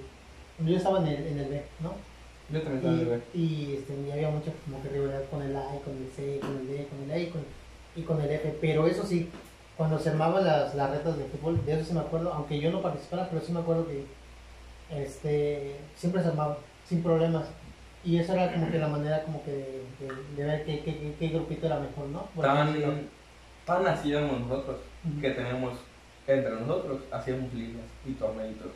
Yo 0.67 0.77
estaba 0.77 0.99
en 0.99 1.07
el, 1.07 1.27
en 1.27 1.39
el 1.39 1.49
B, 1.49 1.63
¿no? 1.81 1.93
Yo 2.51 2.61
también 2.61 2.77
estaba 2.77 2.93
en 2.95 2.99
el 3.01 3.05
B. 3.07 3.21
Y, 3.33 3.73
este, 3.73 3.93
y 4.07 4.11
había 4.11 4.29
mucha 4.29 4.51
como 4.65 4.81
que 4.81 4.89
rivalidad 4.89 5.23
con 5.29 5.41
el 5.41 5.55
A 5.55 5.75
y 5.75 5.79
con 5.79 5.97
el 5.97 6.09
C, 6.15 6.39
con 6.39 6.57
el 6.57 6.67
D, 6.67 6.87
con 6.87 7.03
el 7.03 7.11
A 7.11 7.19
y 7.19 7.27
con, 7.27 7.41
y 7.95 8.01
con 8.03 8.21
el 8.21 8.29
F. 8.29 8.57
Pero 8.61 8.87
eso 8.87 9.05
sí, 9.05 9.29
cuando 9.77 9.97
se 9.99 10.09
armaban 10.09 10.45
las, 10.45 10.75
las 10.75 10.89
retas 10.91 11.17
de 11.17 11.25
fútbol, 11.25 11.65
de 11.65 11.73
eso 11.73 11.85
sí 11.85 11.93
me 11.93 11.99
acuerdo, 12.01 12.31
aunque 12.33 12.59
yo 12.59 12.71
no 12.71 12.81
participara, 12.81 13.27
pero 13.29 13.41
sí 13.41 13.51
me 13.51 13.59
acuerdo 13.59 13.87
que 13.87 14.05
este, 14.91 15.75
siempre 15.95 16.21
se 16.21 16.29
armaban, 16.29 16.57
sin 16.87 17.01
problemas. 17.03 17.45
Y 18.05 18.17
esa 18.19 18.33
era 18.33 18.53
como 18.53 18.69
que 18.69 18.79
la 18.79 18.87
manera 18.89 19.23
como 19.23 19.43
que 19.45 19.51
de, 19.51 19.83
de- 19.99 20.35
de 20.35 20.43
ver 20.43 20.65
qué, 20.65 21.15
qué, 21.17 21.27
grupito 21.29 21.65
era 21.67 21.79
mejor, 21.79 22.07
¿no? 22.07 22.25
Por 22.35 22.45
así 22.45 22.57
Tan, 22.57 22.73
decirlo. 22.73 22.93
tan 23.65 23.87
hacíamos 23.87 24.39
nosotros, 24.41 24.77
que 25.21 25.29
teníamos, 25.31 25.73
entre 26.27 26.51
nosotros, 26.51 26.99
hacíamos 27.11 27.53
ligas 27.53 27.83
y 28.05 28.11
torneitos. 28.13 28.71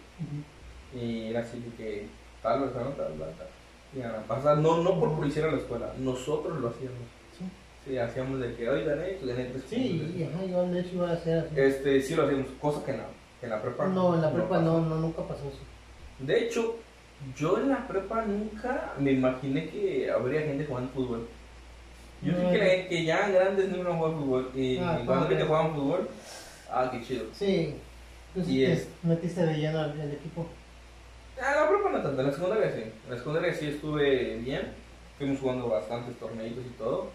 Y 0.93 1.25
era 1.25 1.41
así 1.41 1.59
de 1.59 1.69
que 1.75 2.07
tal 2.41 2.61
vez, 2.61 2.69
¿no? 2.73 2.81
Tal, 2.91 2.95
tal, 2.95 3.17
tal. 3.37 3.47
Y 3.95 4.01
a 4.01 4.21
pasar, 4.27 4.57
no, 4.59 4.81
no 4.83 4.99
por 4.99 5.13
publicidad 5.15 5.49
a 5.49 5.53
la 5.53 5.57
escuela, 5.57 5.91
nosotros 5.99 6.59
lo 6.59 6.69
hacíamos. 6.69 6.97
Sí. 7.37 7.45
Sí, 7.85 7.97
hacíamos 7.97 8.39
de 8.39 8.53
que, 8.55 8.69
oye, 8.69 8.83
gané, 8.85 9.17
gané 9.23 9.45
tres 9.45 9.63
Sí, 9.69 10.25
ajá, 10.29 10.45
yo 10.45 10.65
de 10.67 10.79
hecho 10.81 10.95
iba 10.95 11.09
a 11.09 11.13
hacer 11.13 11.39
así. 11.39 11.49
Este, 11.59 12.01
sí 12.01 12.15
lo 12.15 12.23
hacíamos, 12.23 12.47
cosa 12.61 12.85
que 12.85 12.93
no, 12.93 13.03
que 13.39 13.45
en 13.45 13.49
la 13.51 13.61
prepa. 13.61 13.87
No, 13.87 14.15
en 14.15 14.21
la 14.21 14.31
prepa 14.31 14.49
pasó. 14.49 14.61
no, 14.61 14.81
no, 14.81 14.95
nunca 14.97 15.21
pasó 15.23 15.43
eso. 15.47 15.59
De 16.19 16.43
hecho, 16.45 16.75
yo 17.37 17.57
en 17.57 17.69
la 17.69 17.87
prepa 17.87 18.23
nunca 18.25 18.93
me 18.99 19.11
imaginé 19.11 19.69
que 19.69 20.09
habría 20.11 20.41
gente 20.41 20.65
jugando 20.65 20.91
fútbol. 20.91 21.27
Yo 22.21 22.33
sí 22.33 22.45
creí 22.57 22.87
que 22.87 23.03
ya 23.05 23.29
grandes 23.29 23.69
no 23.69 23.77
iban 23.77 23.93
a 23.95 23.99
fútbol. 23.99 24.51
Y 24.55 24.77
Ah, 24.77 25.01
cuando 25.05 25.25
vi 25.27 25.35
que 25.35 25.43
padre. 25.43 25.47
jugaban 25.47 25.75
fútbol, 25.75 26.09
ah, 26.71 26.89
qué 26.91 27.03
chido. 27.03 27.25
Sí, 27.33 27.75
tú 28.33 28.43
sí 28.43 28.61
Y 28.63 28.65
te 28.65 28.73
es- 28.73 28.87
metiste 29.03 29.45
de 29.45 29.53
lleno 29.57 29.79
al, 29.79 29.91
al 30.01 30.11
equipo. 30.11 30.47
Ah, 31.39 31.53
la 31.61 31.69
prepa 31.69 31.89
no 31.91 32.01
tanto, 32.01 32.19
en 32.21 32.27
la 32.27 32.33
secundaria 32.33 32.71
sí. 32.71 32.81
En 33.05 33.11
la 33.11 33.17
secundaria 33.17 33.53
sí 33.53 33.67
estuve 33.67 34.37
bien. 34.37 34.71
Fuimos 35.19 35.39
jugando 35.39 35.69
bastantes 35.69 36.17
torneitos 36.19 36.63
y 36.65 36.77
todo. 36.77 37.09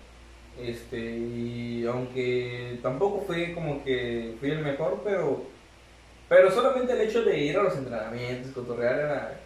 Este, 0.60 0.98
y 1.16 1.84
aunque 1.86 2.78
tampoco 2.82 3.22
fue 3.26 3.54
como 3.54 3.82
que 3.82 4.34
fui 4.38 4.50
el 4.50 4.58
mejor, 4.58 5.00
pero 5.02 5.44
pero 6.28 6.50
solamente 6.50 6.92
el 6.92 7.00
hecho 7.02 7.22
de 7.24 7.38
ir 7.38 7.56
a 7.58 7.62
los 7.62 7.76
entrenamientos, 7.76 8.52
cotorrear 8.52 8.98
era 9.00 9.40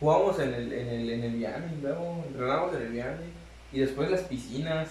jugábamos 0.00 0.38
en 0.40 0.54
el 0.54 0.72
en 0.72 0.88
el 0.88 1.10
en 1.10 1.22
el 1.24 1.32
Vianney, 1.34 1.78
luego 1.82 2.24
entrenábamos 2.26 2.74
en 2.76 2.82
el 2.82 2.88
Vianney 2.88 3.30
y 3.72 3.80
después 3.80 4.10
las 4.10 4.22
piscinas. 4.22 4.88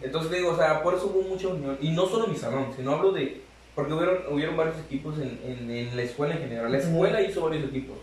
Entonces 0.00 0.30
digo, 0.32 0.50
o 0.52 0.56
sea, 0.56 0.82
por 0.82 0.94
eso 0.94 1.06
hubo 1.06 1.22
mucha 1.28 1.48
unión. 1.48 1.76
Y 1.80 1.90
no 1.90 2.06
solo 2.06 2.26
mi 2.28 2.36
salón, 2.36 2.68
sino 2.76 2.92
hablo 2.92 3.12
de. 3.12 3.42
Porque 3.74 3.92
hubieron, 3.92 4.18
hubieron 4.30 4.56
varios 4.56 4.78
equipos 4.78 5.18
en, 5.18 5.40
en, 5.44 5.70
en 5.70 5.96
la 5.96 6.02
escuela 6.02 6.34
en 6.34 6.40
general. 6.40 6.70
La 6.70 6.78
escuela 6.78 7.20
hizo 7.22 7.42
varios 7.42 7.64
equipos. 7.64 7.96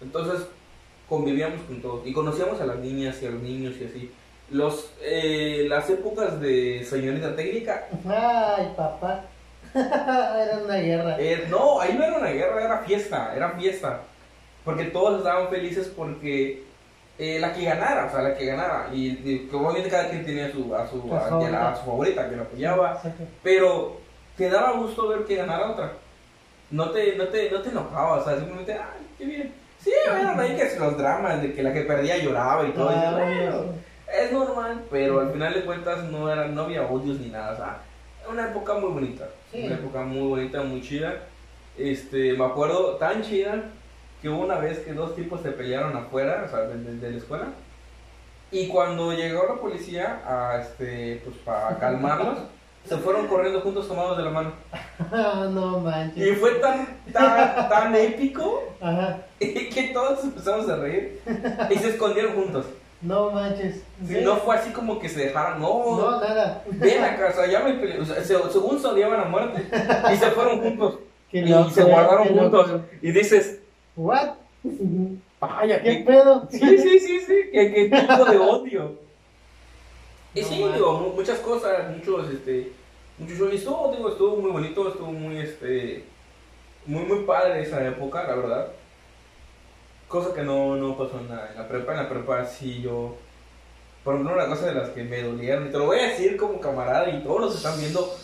Entonces 0.00 0.46
convivíamos 1.08 1.60
con 1.62 1.80
todos. 1.82 2.06
Y 2.06 2.12
conocíamos 2.12 2.60
a 2.60 2.66
las 2.66 2.78
niñas 2.78 3.20
y 3.22 3.26
a 3.26 3.30
los 3.30 3.42
niños 3.42 3.74
y 3.80 3.84
así. 3.84 4.10
Los, 4.50 4.92
eh, 5.02 5.66
las 5.68 5.88
épocas 5.90 6.40
de 6.40 6.84
señorita 6.88 7.34
técnica. 7.34 7.86
Ay, 8.08 8.72
papá. 8.76 9.24
Era 9.74 10.60
una 10.64 10.76
guerra. 10.76 11.16
eh, 11.18 11.46
no, 11.50 11.80
ahí 11.80 11.94
no 11.98 12.04
era 12.04 12.18
una 12.18 12.30
guerra, 12.30 12.64
era 12.64 12.78
fiesta. 12.78 13.34
Era 13.36 13.50
fiesta. 13.50 14.02
Porque 14.66 14.84
todos 14.84 15.18
estaban 15.18 15.48
felices 15.48 15.90
porque. 15.96 16.64
eh, 17.18 17.38
la 17.40 17.54
que 17.54 17.64
ganara, 17.64 18.04
o 18.04 18.10
sea, 18.10 18.20
la 18.20 18.36
que 18.36 18.44
ganara. 18.44 18.88
Y, 18.92 19.06
y 19.24 19.48
que 19.50 19.56
obviamente 19.56 19.88
cada 19.88 20.10
quien 20.10 20.26
tenía 20.26 20.52
su, 20.52 20.74
a, 20.74 20.86
su, 20.86 21.00
A 21.14 21.28
a, 21.28 21.50
la- 21.50 21.70
a 21.70 21.76
su 21.76 21.86
favorita, 21.86 22.28
que 22.28 22.36
la 22.36 22.42
apoyaba. 22.42 22.92
Exacto. 22.96 23.24
Pero 23.42 23.96
te 24.36 24.50
daba 24.50 24.72
gusto 24.72 25.08
ver 25.08 25.24
que 25.24 25.36
ganara 25.36 25.70
otra. 25.70 25.92
No 26.70 26.90
te, 26.90 27.16
no 27.16 27.24
te, 27.28 27.50
no 27.50 27.62
te 27.62 27.70
enojaba, 27.70 28.16
o 28.16 28.24
sea, 28.24 28.36
simplemente, 28.36 28.74
ay, 28.74 29.06
qué 29.16 29.24
bien. 29.24 29.54
Sí, 29.82 29.92
bueno, 30.10 30.40
ahí 30.42 30.56
que 30.56 30.78
los 30.80 30.98
dramas 30.98 31.40
de 31.40 31.54
que 31.54 31.62
la 31.62 31.72
que 31.72 31.82
perdía 31.82 32.18
lloraba 32.18 32.66
y 32.66 32.72
todo. 32.72 32.88
Claro, 32.88 33.16
bueno, 33.16 33.72
es 34.12 34.32
normal, 34.32 34.82
pero 34.90 35.20
al 35.20 35.30
final 35.32 35.54
de 35.54 35.64
cuentas 35.64 36.02
no, 36.04 36.30
era, 36.30 36.48
no 36.48 36.62
había 36.62 36.82
odios 36.82 37.20
ni 37.20 37.28
nada. 37.28 37.52
O 37.52 37.56
sea, 37.56 37.78
una 38.28 38.50
época 38.50 38.74
muy 38.74 38.90
bonita. 38.90 39.28
Sí. 39.52 39.62
Una 39.64 39.76
época 39.76 40.00
muy 40.02 40.28
bonita, 40.28 40.62
muy 40.62 40.82
chida. 40.82 41.14
Este, 41.78 42.32
me 42.32 42.44
acuerdo 42.44 42.96
tan 42.96 43.22
chida 43.22 43.62
que 44.26 44.30
hubo 44.30 44.42
una 44.44 44.56
vez 44.58 44.80
que 44.80 44.92
dos 44.92 45.14
tipos 45.14 45.40
se 45.40 45.52
pelearon 45.52 45.96
afuera, 45.96 46.42
o 46.44 46.50
sea, 46.50 46.62
de, 46.62 46.78
de- 46.78 46.96
de 46.96 47.10
la 47.12 47.16
escuela. 47.16 47.44
Y 48.50 48.66
cuando 48.66 49.12
llegó 49.12 49.44
la 49.48 49.60
policía 49.60 50.20
a, 50.26 50.60
este, 50.60 51.20
pues, 51.24 51.36
para 51.44 51.76
calmarlos, 51.80 52.38
se 52.88 52.96
fueron 52.96 53.28
corriendo 53.28 53.60
juntos 53.60 53.86
tomados 53.86 54.16
de 54.18 54.24
la 54.24 54.30
mano. 54.30 54.52
No 55.52 55.78
Y 55.78 55.80
manches. 55.80 56.38
fue 56.40 56.50
tan, 56.56 56.88
tan, 57.12 57.68
tan 57.68 57.94
épico 57.94 58.64
Ajá. 58.80 59.18
que 59.38 59.90
todos 59.94 60.24
empezamos 60.24 60.68
a 60.70 60.76
reír 60.76 61.20
y 61.70 61.74
se 61.78 61.90
escondieron 61.90 62.34
juntos. 62.34 62.66
No 63.02 63.30
manches. 63.30 63.80
Si 64.08 64.20
no 64.22 64.38
fue 64.38 64.56
así 64.56 64.70
como 64.72 64.98
que 64.98 65.08
se 65.08 65.20
dejaron, 65.26 65.60
no, 65.60 65.98
No, 65.98 66.20
nada. 66.20 66.64
ven 66.66 67.04
acá, 67.04 67.28
o 67.30 67.36
sea, 67.36 67.46
ya 67.46 67.60
me 67.60 67.74
peleé, 67.74 68.00
o 68.00 68.04
sea, 68.04 68.16
se- 68.24 68.50
según 68.50 68.80
se 68.80 68.88
odiaban 68.88 69.20
a 69.20 69.24
muerte 69.26 69.64
y 70.12 70.16
se 70.16 70.30
fueron 70.32 70.60
juntos 70.62 70.98
Qué 71.30 71.38
y 71.38 71.48
loco, 71.48 71.70
se 71.70 71.84
guardaron 71.84 72.28
juntos 72.28 72.68
loco. 72.70 72.84
y 73.02 73.10
dices, 73.12 73.60
¿What? 73.96 74.34
vaya, 75.40 75.82
¿Qué 75.82 75.98
qué, 75.98 76.04
pedo? 76.04 76.46
sí, 76.50 76.58
sí, 76.78 76.98
sí, 77.00 77.20
sí, 77.20 77.34
qué, 77.52 77.72
qué 77.72 77.88
tipo 78.00 78.24
de 78.24 78.38
odio. 78.38 78.98
Y 80.34 80.42
No 80.42 80.46
sí, 80.48 80.64
digo, 80.74 80.98
mu- 81.00 81.14
muchas 81.14 81.38
cosas, 81.38 81.90
muchos, 81.96 82.28
este, 82.30 82.72
muchos 83.18 83.38
shows, 83.38 83.52
y 83.52 83.56
estuvo, 83.56 83.92
digo, 83.96 84.08
estuvo 84.10 84.36
muy 84.36 84.50
bonito, 84.50 84.88
estuvo 84.88 85.12
muy, 85.12 85.38
este, 85.38 86.04
muy, 86.84 87.04
muy 87.04 87.20
padre 87.24 87.62
esa 87.62 87.86
época, 87.86 88.24
la 88.24 88.34
verdad. 88.36 88.68
Cosa 90.08 90.34
que 90.34 90.42
no, 90.42 90.76
no 90.76 90.96
pasó 90.96 91.18
en 91.20 91.28
la, 91.28 91.50
en 91.50 91.56
la 91.56 91.66
prepa, 91.68 91.92
en 91.92 91.98
la 91.98 92.08
prepa 92.08 92.44
sí 92.44 92.82
yo, 92.82 93.16
por 94.04 94.14
ejemplo, 94.14 94.34
una 94.34 94.46
cosa 94.46 94.66
de 94.66 94.74
las 94.74 94.90
que 94.90 95.04
me 95.04 95.22
dolieron, 95.22 95.68
y 95.68 95.70
te 95.72 95.78
lo 95.78 95.86
voy 95.86 96.00
a 96.00 96.08
decir 96.08 96.36
como 96.36 96.60
camarada, 96.60 97.08
y 97.08 97.22
todos 97.24 97.40
los 97.40 97.56
están 97.56 97.78
viendo, 97.80 98.14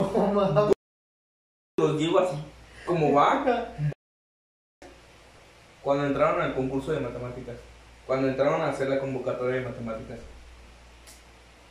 No 0.00 0.26
mames. 0.32 0.72
los 1.78 1.98
digo 1.98 2.18
así, 2.20 2.36
como 2.86 3.12
va, 3.12 3.44
cuando 5.84 6.06
entraron 6.06 6.40
al 6.40 6.54
concurso 6.54 6.92
de 6.92 7.00
matemáticas, 7.00 7.56
cuando 8.06 8.28
entraron 8.28 8.60
a 8.62 8.70
hacer 8.70 8.88
la 8.88 8.98
convocatoria 8.98 9.56
de 9.60 9.66
matemáticas. 9.66 10.18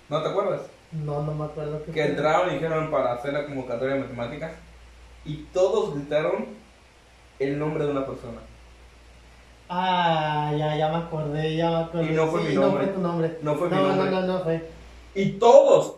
¿No 0.10 0.22
te 0.22 0.30
acuerdas? 0.30 0.62
No, 0.92 1.24
no 1.24 1.34
me 1.34 1.46
acuerdo 1.46 1.84
que 1.86 1.92
pedo. 1.92 2.06
entraron 2.06 2.50
y 2.52 2.54
dijeron 2.54 2.92
para 2.92 3.14
hacer 3.14 3.34
la 3.34 3.46
convocatoria 3.46 3.96
de 3.96 4.02
matemáticas 4.02 4.52
y 5.26 5.38
todos 5.52 5.96
gritaron 5.96 6.46
el 7.40 7.58
nombre 7.58 7.86
de 7.86 7.92
una 7.92 8.06
persona. 8.06 8.40
Ah, 9.70 10.54
ya, 10.56 10.76
ya 10.78 10.90
me 10.90 10.98
acordé, 10.98 11.56
ya 11.56 11.70
me 11.72 11.76
acordé. 11.86 12.06
Y 12.06 12.16
no 12.16 12.28
fue 12.28 12.42
Sí, 12.44 12.48
mi 12.50 12.56
No 12.56 12.62
nombre. 12.62 12.84
fue 12.86 12.94
tu 12.94 13.02
nombre. 13.02 13.38
No 13.42 13.56
fue 13.56 13.70
mi 13.70 13.76
no, 13.76 13.88
nombre. 13.88 14.12
no, 14.12 14.22
no, 14.22 14.28
no 14.28 14.44
fue. 14.44 14.70
Y 15.16 15.32
todos, 15.34 15.96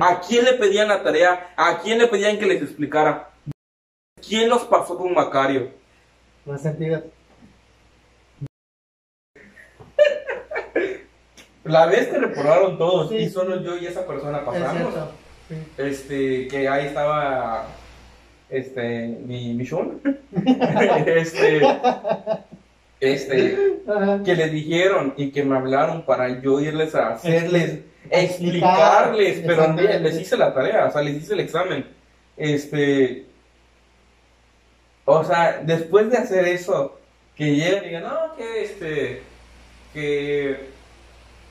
¿a 0.00 0.20
quién 0.20 0.44
le 0.44 0.52
pedían 0.54 0.88
la 0.88 1.02
tarea? 1.02 1.52
¿A 1.56 1.78
quién 1.80 1.98
le 1.98 2.06
pedían 2.06 2.38
que 2.38 2.46
les 2.46 2.62
explicara? 2.62 3.30
¿Quién 4.24 4.48
los 4.48 4.62
pasó 4.64 4.96
con 4.96 5.12
Macario? 5.14 5.70
Los 6.46 6.60
sentidos. 6.60 7.02
La 11.64 11.86
vez 11.86 12.08
que 12.08 12.18
reprobaron 12.18 12.76
todos 12.76 13.08
Sí. 13.10 13.16
y 13.16 13.28
solo 13.30 13.62
yo 13.62 13.76
y 13.76 13.86
esa 13.86 14.06
persona 14.06 14.44
pasamos. 14.44 14.94
Sí. 15.48 15.54
Este, 15.78 16.48
que 16.48 16.68
ahí 16.68 16.86
estaba 16.86 17.68
este 18.50 19.06
mi, 19.24 19.54
mi 19.54 19.64
Shun. 19.64 20.00
este, 21.06 21.62
este, 23.00 23.58
Ajá. 23.88 24.22
que 24.24 24.34
les 24.34 24.50
dijeron 24.52 25.14
y 25.16 25.30
que 25.30 25.44
me 25.44 25.56
hablaron 25.56 26.04
para 26.04 26.40
yo 26.40 26.60
irles 26.60 26.94
a 26.96 27.10
hacerles, 27.14 27.80
Explicar. 28.10 29.14
explicarles, 29.14 29.42
pero 29.46 29.72
les 30.00 30.20
hice 30.20 30.36
la 30.36 30.52
tarea, 30.52 30.86
o 30.86 30.90
sea, 30.92 31.02
les 31.02 31.16
hice 31.22 31.34
el 31.34 31.40
examen. 31.40 31.86
Este, 32.36 33.26
o 35.04 35.24
sea, 35.24 35.62
después 35.64 36.10
de 36.10 36.18
hacer 36.18 36.46
eso, 36.46 36.98
que 37.36 37.54
lleguen 37.54 37.84
y 37.84 37.86
digan, 37.88 38.04
no, 38.04 38.36
que 38.36 38.64
este, 38.64 39.22
que, 39.92 40.68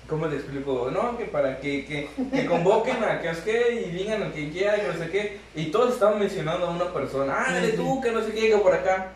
¿cómo 0.07 0.27
les 0.27 0.39
explico? 0.39 0.89
No, 0.91 1.17
que 1.17 1.25
para 1.25 1.59
que, 1.59 1.85
que, 1.85 2.09
que 2.31 2.45
convoquen 2.45 3.03
a 3.03 3.19
que 3.21 3.29
es 3.29 3.39
que 3.39 3.85
y 3.87 3.91
digan 3.91 4.21
lo 4.21 4.33
que 4.33 4.49
quiera 4.49 4.77
y 4.77 4.87
no 4.87 4.93
sé 4.93 5.09
qué, 5.09 5.39
y 5.55 5.65
todos 5.65 5.93
estaban 5.93 6.19
mencionando 6.19 6.67
a 6.67 6.71
una 6.71 6.93
persona, 6.93 7.35
ah, 7.37 7.61
tú, 7.75 8.01
que 8.01 8.11
no 8.11 8.21
sé 8.21 8.31
qué, 8.33 8.49
que 8.49 8.57
por 8.57 8.73
acá, 8.73 9.11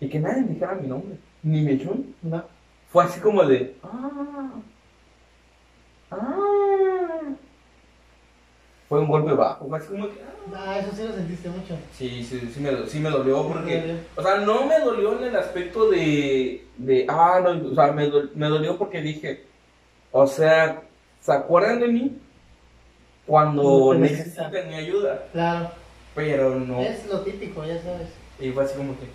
y 0.00 0.08
que 0.08 0.18
nadie 0.18 0.42
dijera 0.42 0.74
mi 0.74 0.88
nombre, 0.88 1.16
ni 1.42 1.62
mi 1.62 1.78
chun 1.78 2.14
No. 2.22 2.44
fue 2.92 3.04
así 3.04 3.20
como 3.20 3.44
de. 3.44 3.74
Ah. 3.82 4.50
Ah. 6.10 6.97
Fue 8.88 9.00
un 9.00 9.08
golpe 9.08 9.32
bajo. 9.32 9.74
Así 9.74 9.88
como 9.88 10.06
que. 10.08 10.20
ah. 10.54 10.78
Eso 10.78 10.96
sí 10.96 11.02
lo 11.06 11.12
sentiste 11.12 11.48
mucho. 11.50 11.76
Sí, 11.92 12.24
sí, 12.24 12.50
sí 12.54 12.60
me, 12.60 12.86
sí 12.86 13.00
me 13.00 13.10
dolió 13.10 13.46
porque. 13.46 13.74
me 13.76 13.80
dolió. 13.80 13.94
O 14.16 14.22
sea, 14.22 14.36
no 14.38 14.66
me 14.66 14.78
dolió 14.80 15.18
en 15.18 15.24
el 15.24 15.36
aspecto 15.36 15.90
de. 15.90 16.64
de 16.78 17.06
ah, 17.08 17.40
no, 17.42 17.70
o 17.70 17.74
sea, 17.74 17.92
me, 17.92 18.10
dol- 18.10 18.30
me 18.34 18.48
dolió 18.48 18.78
porque 18.78 19.00
dije. 19.02 19.44
O 20.10 20.26
sea, 20.26 20.82
¿se 21.20 21.32
acuerdan 21.32 21.80
de 21.80 21.88
mí? 21.88 22.18
Cuando 23.26 23.92
No 23.92 23.94
necesitan. 23.94 24.50
mi 24.68 24.74
ayuda. 24.74 25.26
Claro. 25.32 25.70
Pero 26.14 26.54
no. 26.58 26.80
Es 26.80 27.06
lo 27.06 27.20
típico, 27.20 27.64
ya 27.64 27.80
sabes. 27.82 28.08
Y 28.40 28.50
fue 28.50 28.64
así 28.64 28.76
como 28.76 28.92
que. 28.98 29.06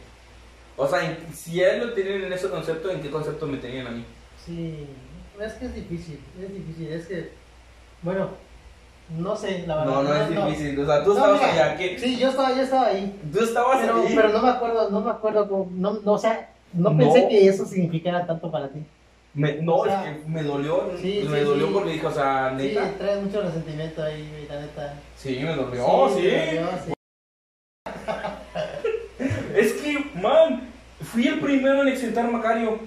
O 0.77 0.87
sea, 0.87 1.17
si 1.33 1.63
a 1.63 1.73
él 1.73 1.87
lo 1.87 1.93
tienen 1.93 2.23
en 2.23 2.33
ese 2.33 2.49
concepto, 2.49 2.89
¿en 2.91 3.01
qué 3.01 3.09
concepto 3.09 3.47
me 3.47 3.57
tenían 3.57 3.87
a 3.87 3.91
mí? 3.91 4.05
Sí. 4.45 4.85
Es 5.41 5.53
que 5.53 5.65
es 5.65 5.73
difícil. 5.75 6.19
Es 6.39 6.53
difícil. 6.53 6.87
Es 6.93 7.07
que. 7.07 7.31
Bueno. 8.03 8.29
No 9.09 9.35
sé, 9.35 9.65
la 9.67 9.75
verdad. 9.77 9.93
No, 9.93 10.03
no 10.03 10.15
es 10.15 10.29
difícil. 10.29 10.79
O 10.79 10.85
sea, 10.85 11.03
tú 11.03 11.09
No, 11.13 11.15
estabas 11.17 11.41
mira, 11.41 11.53
allá. 11.65 11.77
¿qué? 11.77 11.99
Sí, 11.99 12.17
yo 12.17 12.29
estaba, 12.29 12.55
yo 12.55 12.61
estaba 12.63 12.87
ahí. 12.87 13.19
Tú 13.31 13.39
estabas 13.43 13.79
Pero, 13.81 14.01
ahí. 14.01 14.13
pero 14.15 14.29
no 14.29 14.41
me 14.41 14.49
acuerdo, 14.49 14.89
no 14.89 15.01
me 15.01 15.11
acuerdo 15.11 15.47
cómo, 15.49 15.69
no, 15.73 15.99
no, 16.03 16.13
o 16.13 16.17
sea, 16.17 16.49
no 16.73 16.89
No. 16.89 16.97
pensé 16.97 17.27
que 17.27 17.47
eso 17.47 17.65
significara 17.65 18.25
tanto 18.25 18.49
para 18.49 18.69
ti. 18.69 18.79
Me- 19.35 19.55
no, 19.61 19.77
o 19.77 19.85
sea, 19.85 20.09
es 20.11 20.17
que 20.23 20.29
me 20.29 20.43
dolió. 20.43 20.91
sí, 21.01 21.25
me 21.29 21.39
sí, 21.39 21.45
dolió 21.45 21.67
sí. 21.67 21.73
porque 21.73 21.91
dije, 21.91 22.05
o 22.07 22.11
sea, 22.11 22.55
Sí, 22.57 22.65
neta. 22.67 22.91
traes 22.97 23.21
mucho 23.21 23.41
resentimiento 23.41 24.03
ahí, 24.03 24.47
la 24.49 24.61
neta. 24.61 24.93
Sí, 25.17 25.39
me 25.43 25.55
dolió, 25.55 26.09
sí. 26.15 26.21
me 26.21 26.45
dolió, 26.45 26.69
sí. 26.85 26.93
Es 29.55 29.73
que, 29.73 30.11
man, 30.19 30.61
fui 31.01 31.27
el 31.27 31.39
primero 31.39 31.81
en 31.83 31.89
exentar 31.89 32.29
Macario. 32.31 32.79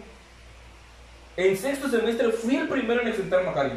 En 1.36 1.56
sexto 1.56 1.88
semestre 1.88 2.30
fui 2.30 2.56
el 2.56 2.68
primero 2.68 3.02
en 3.02 3.08
exentar 3.08 3.44
Macario. 3.44 3.74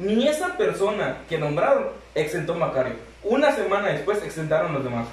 Ni 0.00 0.26
esa 0.26 0.56
persona 0.56 1.18
que 1.28 1.38
nombraron 1.38 1.84
exentó 2.14 2.54
Macario. 2.54 2.94
Una 3.22 3.52
semana 3.52 3.88
después 3.88 4.22
exentaron 4.24 4.72
los 4.72 4.82
demás. 4.82 5.06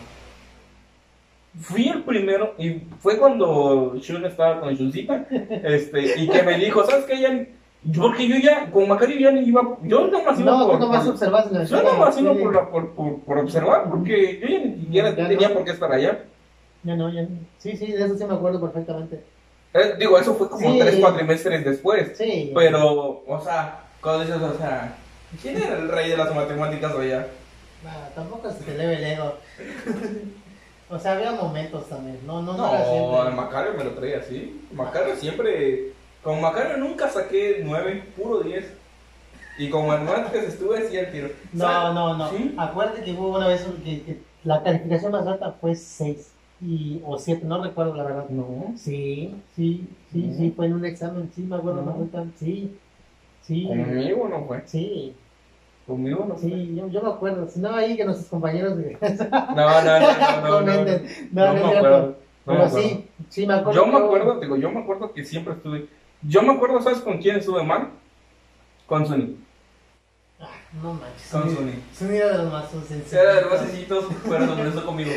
Fui 1.61 1.88
el 1.89 2.03
primero 2.03 2.53
y 2.57 2.81
fue 2.99 3.17
cuando 3.17 3.95
Shun 3.99 4.25
estaba 4.25 4.59
con 4.61 4.73
Shuncita 4.75 5.25
este, 5.63 6.19
y 6.21 6.29
que 6.29 6.43
me 6.43 6.57
dijo, 6.57 6.85
¿sabes 6.85 7.05
qué? 7.05 7.19
Ya, 7.19 7.45
porque 7.99 8.27
yo 8.27 8.35
ya, 8.38 8.69
con 8.71 8.88
Macario 8.88 9.17
ya 9.19 9.31
ni 9.31 9.41
iba, 9.47 9.61
yo 9.83 10.07
nomás 10.07 10.39
iba 10.39 10.51
No, 10.51 10.67
por, 10.67 10.79
nomás 10.79 11.07
observas 11.07 11.51
la 11.51 11.63
yo 11.63 11.81
nomás 11.81 12.17
iba 12.19 12.33
sí. 12.33 12.39
por, 12.39 12.69
por, 12.69 12.91
por, 12.95 13.19
por 13.21 13.38
observar, 13.39 13.89
porque 13.89 14.39
yo 14.39 14.47
ya 14.47 14.59
ni 14.59 14.81
siquiera 14.81 15.15
Ya 15.15 15.27
tenía 15.27 15.49
no. 15.49 15.55
por 15.55 15.63
qué 15.65 15.71
estar 15.71 15.91
allá. 15.91 16.19
Ya 16.83 16.95
no, 16.95 17.09
ya 17.11 17.23
no. 17.23 17.29
Sí, 17.57 17.75
sí, 17.75 17.91
de 17.91 18.05
eso 18.05 18.17
sí 18.17 18.25
me 18.25 18.35
acuerdo 18.35 18.61
perfectamente. 18.61 19.23
Eh, 19.73 19.95
digo, 19.99 20.17
eso 20.19 20.35
fue 20.35 20.47
como 20.49 20.71
Sí. 20.71 20.79
tres 20.79 20.95
cuatrimestres 20.97 21.65
después. 21.65 22.15
Sí. 22.17 22.51
Pero, 22.53 23.23
o 23.27 23.41
sea, 23.43 23.79
cuando 24.07 24.23
dices, 24.23 24.41
o 24.41 24.57
sea, 24.57 24.95
¿quién 25.41 25.61
era 25.61 25.79
el 25.79 25.89
rey 25.89 26.11
de 26.11 26.15
las 26.15 26.33
matemáticas 26.33 26.95
allá? 26.95 27.27
Nah, 27.83 28.07
tampoco 28.15 28.49
se 28.49 28.63
te 28.63 28.73
eleve 28.73 28.95
el 28.95 29.03
ego. 29.03 29.33
o 30.89 30.97
sea, 30.97 31.11
había 31.11 31.33
momentos 31.33 31.89
también. 31.89 32.17
No, 32.25 32.41
no, 32.41 32.53
no, 32.53 32.71
No, 32.71 32.85
siempre. 32.85 33.35
Macario 33.35 33.73
me 33.77 33.83
lo 33.83 33.91
traía 33.91 34.19
así. 34.19 34.65
Macario 34.71 35.13
siempre, 35.17 35.91
con 36.23 36.39
Macario 36.39 36.77
nunca 36.77 37.09
saqué 37.09 37.59
nueve, 37.65 38.01
puro 38.15 38.39
10. 38.39 38.65
Y 39.59 39.69
con 39.69 39.87
matemáticas 39.87 40.45
estuve 40.45 40.85
así 40.85 40.97
al 40.97 41.11
tiro. 41.11 41.29
No, 41.51 41.65
¿Sabes? 41.65 41.93
no, 41.93 42.17
no. 42.17 42.29
¿Sí? 42.29 42.55
Acuérdate 42.57 43.03
que 43.03 43.11
hubo 43.11 43.35
una 43.35 43.49
vez 43.49 43.67
que, 43.83 44.03
que 44.03 44.21
la 44.45 44.63
calificación 44.63 45.11
más 45.11 45.27
alta 45.27 45.51
fue 45.59 45.75
6 45.75 46.31
y, 46.61 47.01
o 47.05 47.19
7, 47.19 47.45
no 47.45 47.61
recuerdo 47.61 47.93
la 47.93 48.03
verdad. 48.03 48.29
No. 48.29 48.73
Sí, 48.77 49.35
sí, 49.53 49.85
sí, 50.13 50.27
No. 50.27 50.37
sí, 50.37 50.53
fue 50.55 50.67
en 50.67 50.73
un 50.75 50.85
examen, 50.85 51.29
sí, 51.35 51.41
me 51.41 51.57
acuerdo 51.57 51.81
No. 51.81 52.07
Sí, 52.39 52.77
sí, 53.47 53.65
Conmigo 53.67 54.27
no 54.29 54.45
fue. 54.45 54.61
sí, 54.65 55.15
Conmigo 55.85 56.25
no 56.27 56.35
fue. 56.35 56.49
sí, 56.49 56.75
yo, 56.75 56.87
yo 56.89 57.01
me 57.01 57.09
acuerdo. 57.09 57.47
Si 57.49 57.59
no, 57.59 57.73
ahí 57.73 57.95
que 57.95 58.03
nuestros 58.05 58.29
compañeros 58.29 58.77
de... 58.77 58.97
No, 59.55 59.83
no, 59.83 59.99
no, 59.99 60.41
no, 60.41 60.41
no. 60.41 60.41
no, 60.41 60.57
comenten. 60.59 61.29
No, 61.31 61.45
No, 61.45 61.53
no, 61.53 61.67
me 61.67 61.77
acuerdo. 61.77 62.15
Pero 62.45 62.69
sí, 62.69 63.09
sí, 63.29 63.47
me 63.47 63.53
acuerdo. 63.55 63.85
Yo 63.85 63.87
me 63.91 63.97
acuerdo, 63.97 64.39
digo, 64.39 64.55
yo 64.57 64.71
me 64.71 64.79
acuerdo 64.79 65.13
que 65.13 65.23
siempre 65.23 65.53
estuve. 65.53 65.87
Yo 66.21 66.41
me 66.41 66.53
acuerdo, 66.53 66.81
¿sabes 66.81 66.99
con 66.99 67.17
quién 67.19 67.37
estuve 67.37 67.63
mal? 67.63 67.89
Con 68.85 69.05
Suni. 69.05 69.37
No 70.82 70.93
manches. 70.93 71.30
Con 71.32 71.43
Suni- 71.43 71.55
Suni. 71.55 71.74
Suni 71.97 72.18
era 72.18 72.30
de 72.30 72.38
los 72.43 72.51
más 72.51 72.70
sencillos. 72.70 73.13
Era 73.13 73.36
de 73.36 73.41
los 73.41 73.51
más 73.51 73.59
sencillitos, 73.61 74.05
pero 74.28 74.43
eso 74.68 74.86
conmigo. 74.86 75.11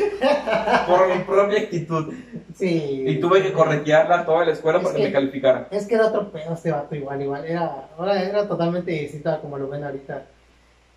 Por 0.87 1.15
mi 1.15 1.23
propia 1.23 1.59
actitud. 1.59 2.13
Sí. 2.55 3.03
Y 3.07 3.19
tuve 3.19 3.43
que 3.43 3.51
corretearla 3.53 4.25
toda 4.25 4.45
la 4.45 4.53
escuela 4.53 4.79
Es 4.79 4.83
para 4.85 4.95
que- 4.95 5.01
que 5.01 5.07
me 5.09 5.13
calificara. 5.13 5.67
Es 5.71 5.85
que 5.85 5.95
era 5.95 6.07
otro 6.07 6.31
pedo 6.31 6.53
este 6.53 6.71
vato 6.71 6.95
igual, 6.95 7.21
igual. 7.21 7.45
Era, 7.45 7.87
ahora 7.97 8.21
era 8.23 8.47
totalmente 8.47 8.91
distinto 8.91 9.29
a 9.29 9.39
como 9.41 9.57
lo 9.57 9.67
ven 9.69 9.83
ahorita. 9.83 10.23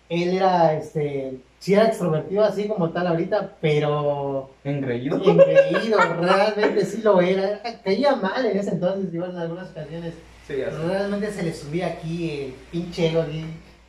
Él 0.07 0.35
era, 0.37 0.73
este, 0.73 1.37
sí 1.59 1.73
era 1.73 1.87
extrovertido 1.87 2.43
así 2.43 2.67
como 2.67 2.91
tal 2.91 3.07
ahorita, 3.07 3.53
pero 3.59 4.51
Engreído. 4.63 5.17
engreído, 5.23 5.97
realmente 6.21 6.85
sí 6.85 7.01
lo 7.01 7.19
era. 7.21 7.59
Caía 7.83 8.15
mal 8.15 8.45
en 8.45 8.57
ese 8.57 8.69
entonces, 8.71 9.11
igual 9.13 9.31
en 9.31 9.37
algunas 9.37 9.71
ocasiones. 9.71 10.13
Sí, 10.47 10.57
ya 10.59 10.69
sé. 10.69 10.77
Realmente 10.77 11.31
se 11.31 11.41
le 11.43 11.53
subía 11.53 11.87
aquí 11.87 12.29
el 12.31 12.53
pinche 12.71 13.07
ego, 13.09 13.23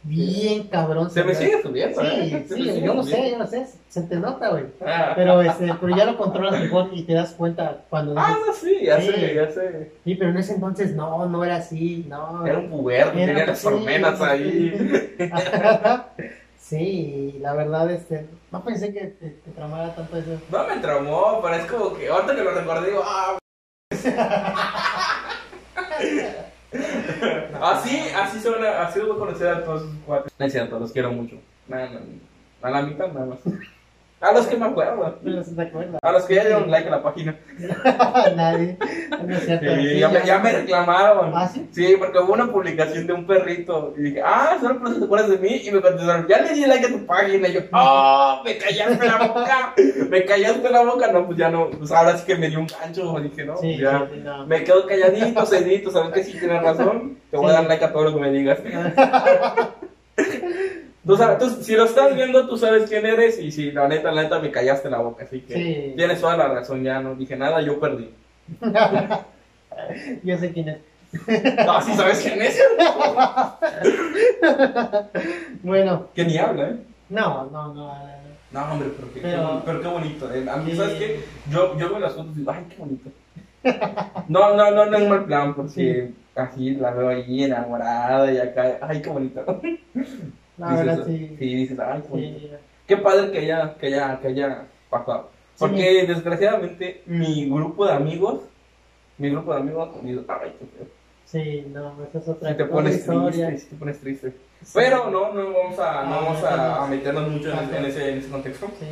bien 0.07 0.65
cabrón. 0.69 1.11
Se 1.11 1.25
me 1.25 1.35
sigue 1.35 1.61
subiendo, 1.63 2.01
Sí, 2.01 2.07
¿eh? 2.09 2.47
Sí, 2.49 2.55
sigue 2.55 2.81
yo 2.83 2.95
lo 2.95 3.03
sé, 3.03 3.31
yo 3.33 3.39
lo 3.39 3.47
sé, 3.47 3.67
se 3.89 4.03
te 4.03 4.17
nota, 4.17 4.51
güey. 4.51 4.65
Ah, 4.85 5.13
Pero, 5.15 5.43
este, 5.43 5.75
pero 5.81 5.97
ya 5.97 6.05
lo 6.05 6.17
controlas 6.17 6.61
mejor 6.61 6.91
y 6.93 7.03
te 7.03 7.15
das 7.15 7.33
cuenta 7.33 7.85
cuando 7.91 8.15
ah, 8.17 8.37
no, 8.47 8.53
sí, 8.53 8.79
ya 8.85 9.01
Sí. 9.01 9.09
sé, 9.13 9.35
ya 9.35 9.51
sé. 9.51 9.93
sí, 10.05 10.15
pero 10.15 10.31
en 10.31 10.37
ese 10.39 10.55
entonces 10.55 10.95
no, 10.95 11.27
no 11.27 11.45
era 11.45 11.57
así, 11.57 12.07
no. 12.09 12.47
Era 12.47 12.59
un 12.59 12.71
puberto, 12.71 13.13
tenía 13.13 13.47
las 13.47 13.59
sí, 13.59 13.67
hormenas 13.67 14.19
sí. 14.19 14.25
ahí. 14.25 15.19
Sí, 16.59 17.39
la 17.41 17.55
verdad, 17.55 17.89
este, 17.93 18.27
no 18.51 18.65
pensé 18.65 18.93
que 18.93 19.05
te, 19.07 19.31
te 19.31 19.51
tramara 19.53 19.95
tanto 19.95 20.17
eso. 20.17 20.31
No 20.51 20.67
me 20.67 20.79
traumó, 20.79 21.39
pero 21.41 21.55
es 21.55 21.65
como 21.71 21.95
que 21.95 22.09
ahorita 22.09 22.35
que 22.35 22.43
lo 22.43 22.51
recordé 22.51 22.89
digo, 22.91 23.03
ah. 23.05 23.39
así, 27.61 27.99
así 28.15 28.41
suena, 28.41 28.83
así 28.83 29.01
voy 29.01 29.13
a 29.13 29.19
conocer 29.19 29.49
a 29.49 29.65
todos 29.65 29.83
sus 29.83 29.95
cuates. 30.05 30.33
No 30.39 30.47
es 30.47 30.53
cierto, 30.53 30.79
los 30.79 30.93
quiero 30.93 31.13
mucho. 31.13 31.37
Nada, 31.69 31.91
nada, 31.91 32.05
a 32.63 32.71
la 32.71 32.83
mitad 32.83 33.09
nada 33.13 33.27
más. 33.27 33.39
A 34.19 34.33
los 34.33 34.47
que 34.47 34.57
me 34.57 34.65
acuerdo. 34.65 35.19
A 36.03 36.13
los 36.13 36.25
que 36.25 36.35
ya 36.37 36.45
dieron 36.45 36.71
like 36.71 36.89
a 36.89 36.91
la 36.93 37.03
página. 37.03 37.37
Nadie. 38.35 38.79
No 39.23 39.37
es 39.37 39.45
cierto. 39.45 39.75
Sí, 39.75 39.89
sí, 39.91 39.99
ya, 39.99 40.09
me, 40.09 40.25
ya 40.25 40.39
me 40.39 40.53
reclamaron. 40.53 41.33
¿Ah, 41.35 41.49
sí? 41.49 41.97
porque 41.99 42.19
hubo 42.21 42.33
una 42.33 42.51
publicación 42.51 43.07
de 43.07 43.13
un 43.13 43.27
perrito. 43.27 43.93
Y 43.99 44.03
dije, 44.03 44.23
ah, 44.25 44.57
solo 44.59 44.79
por 44.79 44.89
eso 44.89 44.99
te 45.01 45.05
acuerdas 45.05 45.31
de 45.31 45.39
mí. 45.39 45.61
Y 45.65 45.71
me 45.71 45.83
contestaron, 45.83 46.27
ya 46.29 46.41
le 46.41 46.55
di 46.55 46.65
like 46.65 46.87
a 46.87 46.89
tu 46.89 47.05
página. 47.05 47.47
Y 47.49 47.53
yo, 47.53 47.61
oh, 47.73 48.41
me 48.43 48.57
callaste 48.57 49.07
la 49.07 49.27
boca. 49.27 49.75
Me 50.09 50.25
callaste 50.25 50.71
la 50.71 50.83
boca. 50.83 51.13
No, 51.13 51.27
pues 51.27 51.37
ya 51.37 51.51
no. 51.51 51.69
Pues 51.71 51.91
ahora 51.91 52.17
sí 52.17 52.25
que 52.25 52.37
me 52.37 52.49
dio 52.49 52.61
un 52.61 52.69
gancho. 52.69 53.19
Dije, 53.21 53.45
no, 53.45 53.57
Sí, 53.59 53.77
ya. 53.77 54.07
sí, 54.09 54.15
sí, 54.15 54.21
no. 54.25 54.47
Me 54.47 54.65
quedo 54.65 54.87
calladito, 54.87 55.45
cedito. 55.45 55.91
¿Sabes 55.91 56.13
que 56.15 56.25
sí 56.25 56.39
tienes 56.39 56.63
razón? 56.63 57.19
Te 57.31 57.37
voy 57.37 57.51
a 57.51 57.55
dar 57.55 57.65
like 57.67 57.85
a 57.85 57.93
todo 57.93 58.05
lo 58.05 58.15
que 58.15 58.21
me 58.21 58.31
digas. 58.31 58.59
Tú 61.07 61.17
sabes, 61.17 61.39
tú- 61.39 61.63
si 61.63 61.77
lo 61.77 61.85
estás 61.85 62.15
viendo, 62.15 62.49
tú 62.49 62.57
sabes 62.57 62.89
quién 62.89 63.07
eres. 63.07 63.39
Y 63.39 63.53
si 63.53 63.71
la 63.71 63.87
neta, 63.89 64.11
la 64.11 64.23
neta, 64.25 64.41
me 64.41 64.51
callaste 64.51 64.91
la 64.91 64.99
boca. 64.99 65.25
Así 65.25 65.41
que 65.41 65.55
Sí. 65.55 65.93
tienes 65.97 66.21
toda 66.21 66.37
la 66.37 66.49
razón. 66.49 66.83
Ya 66.83 67.01
no 67.01 67.15
dije 67.15 67.37
nada, 67.37 67.61
yo 67.63 67.79
perdí. 67.81 68.11
Yo 70.25 70.39
sé 70.39 70.53
quién 70.53 70.69
es. 70.71 70.79
No, 71.67 71.81
sí 71.83 71.93
sabes 71.95 72.21
quién 72.23 72.41
es. 72.43 72.61
Bueno, 75.63 76.09
Que 76.15 76.25
ni 76.25 76.39
habla, 76.39 76.71
¿eh? 76.71 76.77
no, 77.11 77.45
no, 77.51 77.75
no. 77.75 77.75
no. 77.75 78.17
No, 78.53 78.73
hombre, 78.73 78.89
pero 78.97 79.13
qué, 79.13 79.21
Pero- 79.21 79.63
pero 79.67 79.81
qué 79.83 79.89
bonito. 79.89 80.33
eh. 80.33 80.47
A 80.49 80.57
mí, 80.57 80.71
Sí. 80.71 80.77
¿sabes 80.77 80.95
qué? 80.95 81.21
Yo, 81.51 81.77
yo 81.77 81.91
veo 81.91 81.99
las 81.99 82.13
fotos 82.15 82.33
y 82.37 82.39
digo, 82.39 82.53
ay, 82.53 82.65
qué 82.71 82.77
bonito. 82.79 83.11
No, 84.29 84.55
no, 84.55 84.71
no, 84.71 84.87
no 84.87 84.97
es 84.97 85.09
mal 85.09 85.25
plan, 85.25 85.53
porque 85.55 86.13
así 86.37 86.71
la 86.77 86.93
veo 86.93 87.09
ahí 87.09 87.43
enamorada 87.45 88.31
y 88.33 88.39
acá, 88.39 88.79
ay, 88.83 89.03
qué 89.03 89.11
bonito. 89.11 89.45
La 90.59 90.71
Dices, 90.71 90.87
verdad, 90.87 91.07
sí. 91.07 91.37
Sí, 91.39 91.55
dices, 91.55 91.79
ay. 91.79 92.03
Sí. 92.13 92.51
Qué 92.87 92.97
padre 92.97 93.31
que 93.31 93.39
haya, 93.39 93.75
que 93.75 93.87
haya, 93.87 94.21
que 94.21 94.29
haya 94.29 94.67
pasado. 94.91 95.31
Porque 95.59 96.07
desgraciadamente 96.07 97.03
mi 97.07 97.49
grupo 97.49 97.87
de 97.87 97.93
amigos, 97.93 98.41
mi 99.19 99.31
grupo 99.31 99.53
de 99.55 99.61
amigos, 99.61 99.89
digo, 100.03 100.23
ay, 100.29 100.53
qué 100.59 100.67
feo. 100.67 100.87
Sí, 101.25 101.67
no, 101.75 101.93
esa 102.05 102.19
es 102.19 102.29
otra 102.29 102.51
Si 102.51 102.57
te 102.57 102.65
pones 102.67 102.97
historia. 102.97 103.49
triste, 103.49 103.65
si 103.65 103.71
te 103.75 103.77
pones 103.77 104.01
triste. 104.01 104.31
Sí. 104.63 104.71
Pero 104.75 105.11
no, 105.11 105.33
no 105.33 105.53
vamos 105.53 105.79
a, 105.79 106.05
no 106.05 106.15
Ah, 106.15 106.21
vamos 106.23 106.41
no, 106.41 106.47
a, 106.49 106.57
no. 106.57 106.75
a 106.77 106.87
meternos 106.87 107.29
mucho 107.31 107.51
en, 107.53 107.75
en 107.75 107.85
ese, 107.85 108.13
en 108.13 108.19
ese 108.19 108.29
contexto. 108.31 108.67
Sí. 108.79 108.87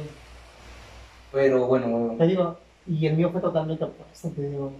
Pero 1.32 1.66
bueno, 1.66 2.14
Te 2.18 2.26
digo, 2.26 2.56
y 2.86 3.06
el 3.06 3.16
mío 3.16 3.30
fue 3.30 3.40
totalmente 3.40 3.84
opuesto, 3.84 4.30
te 4.30 4.48
digo. 4.48 4.72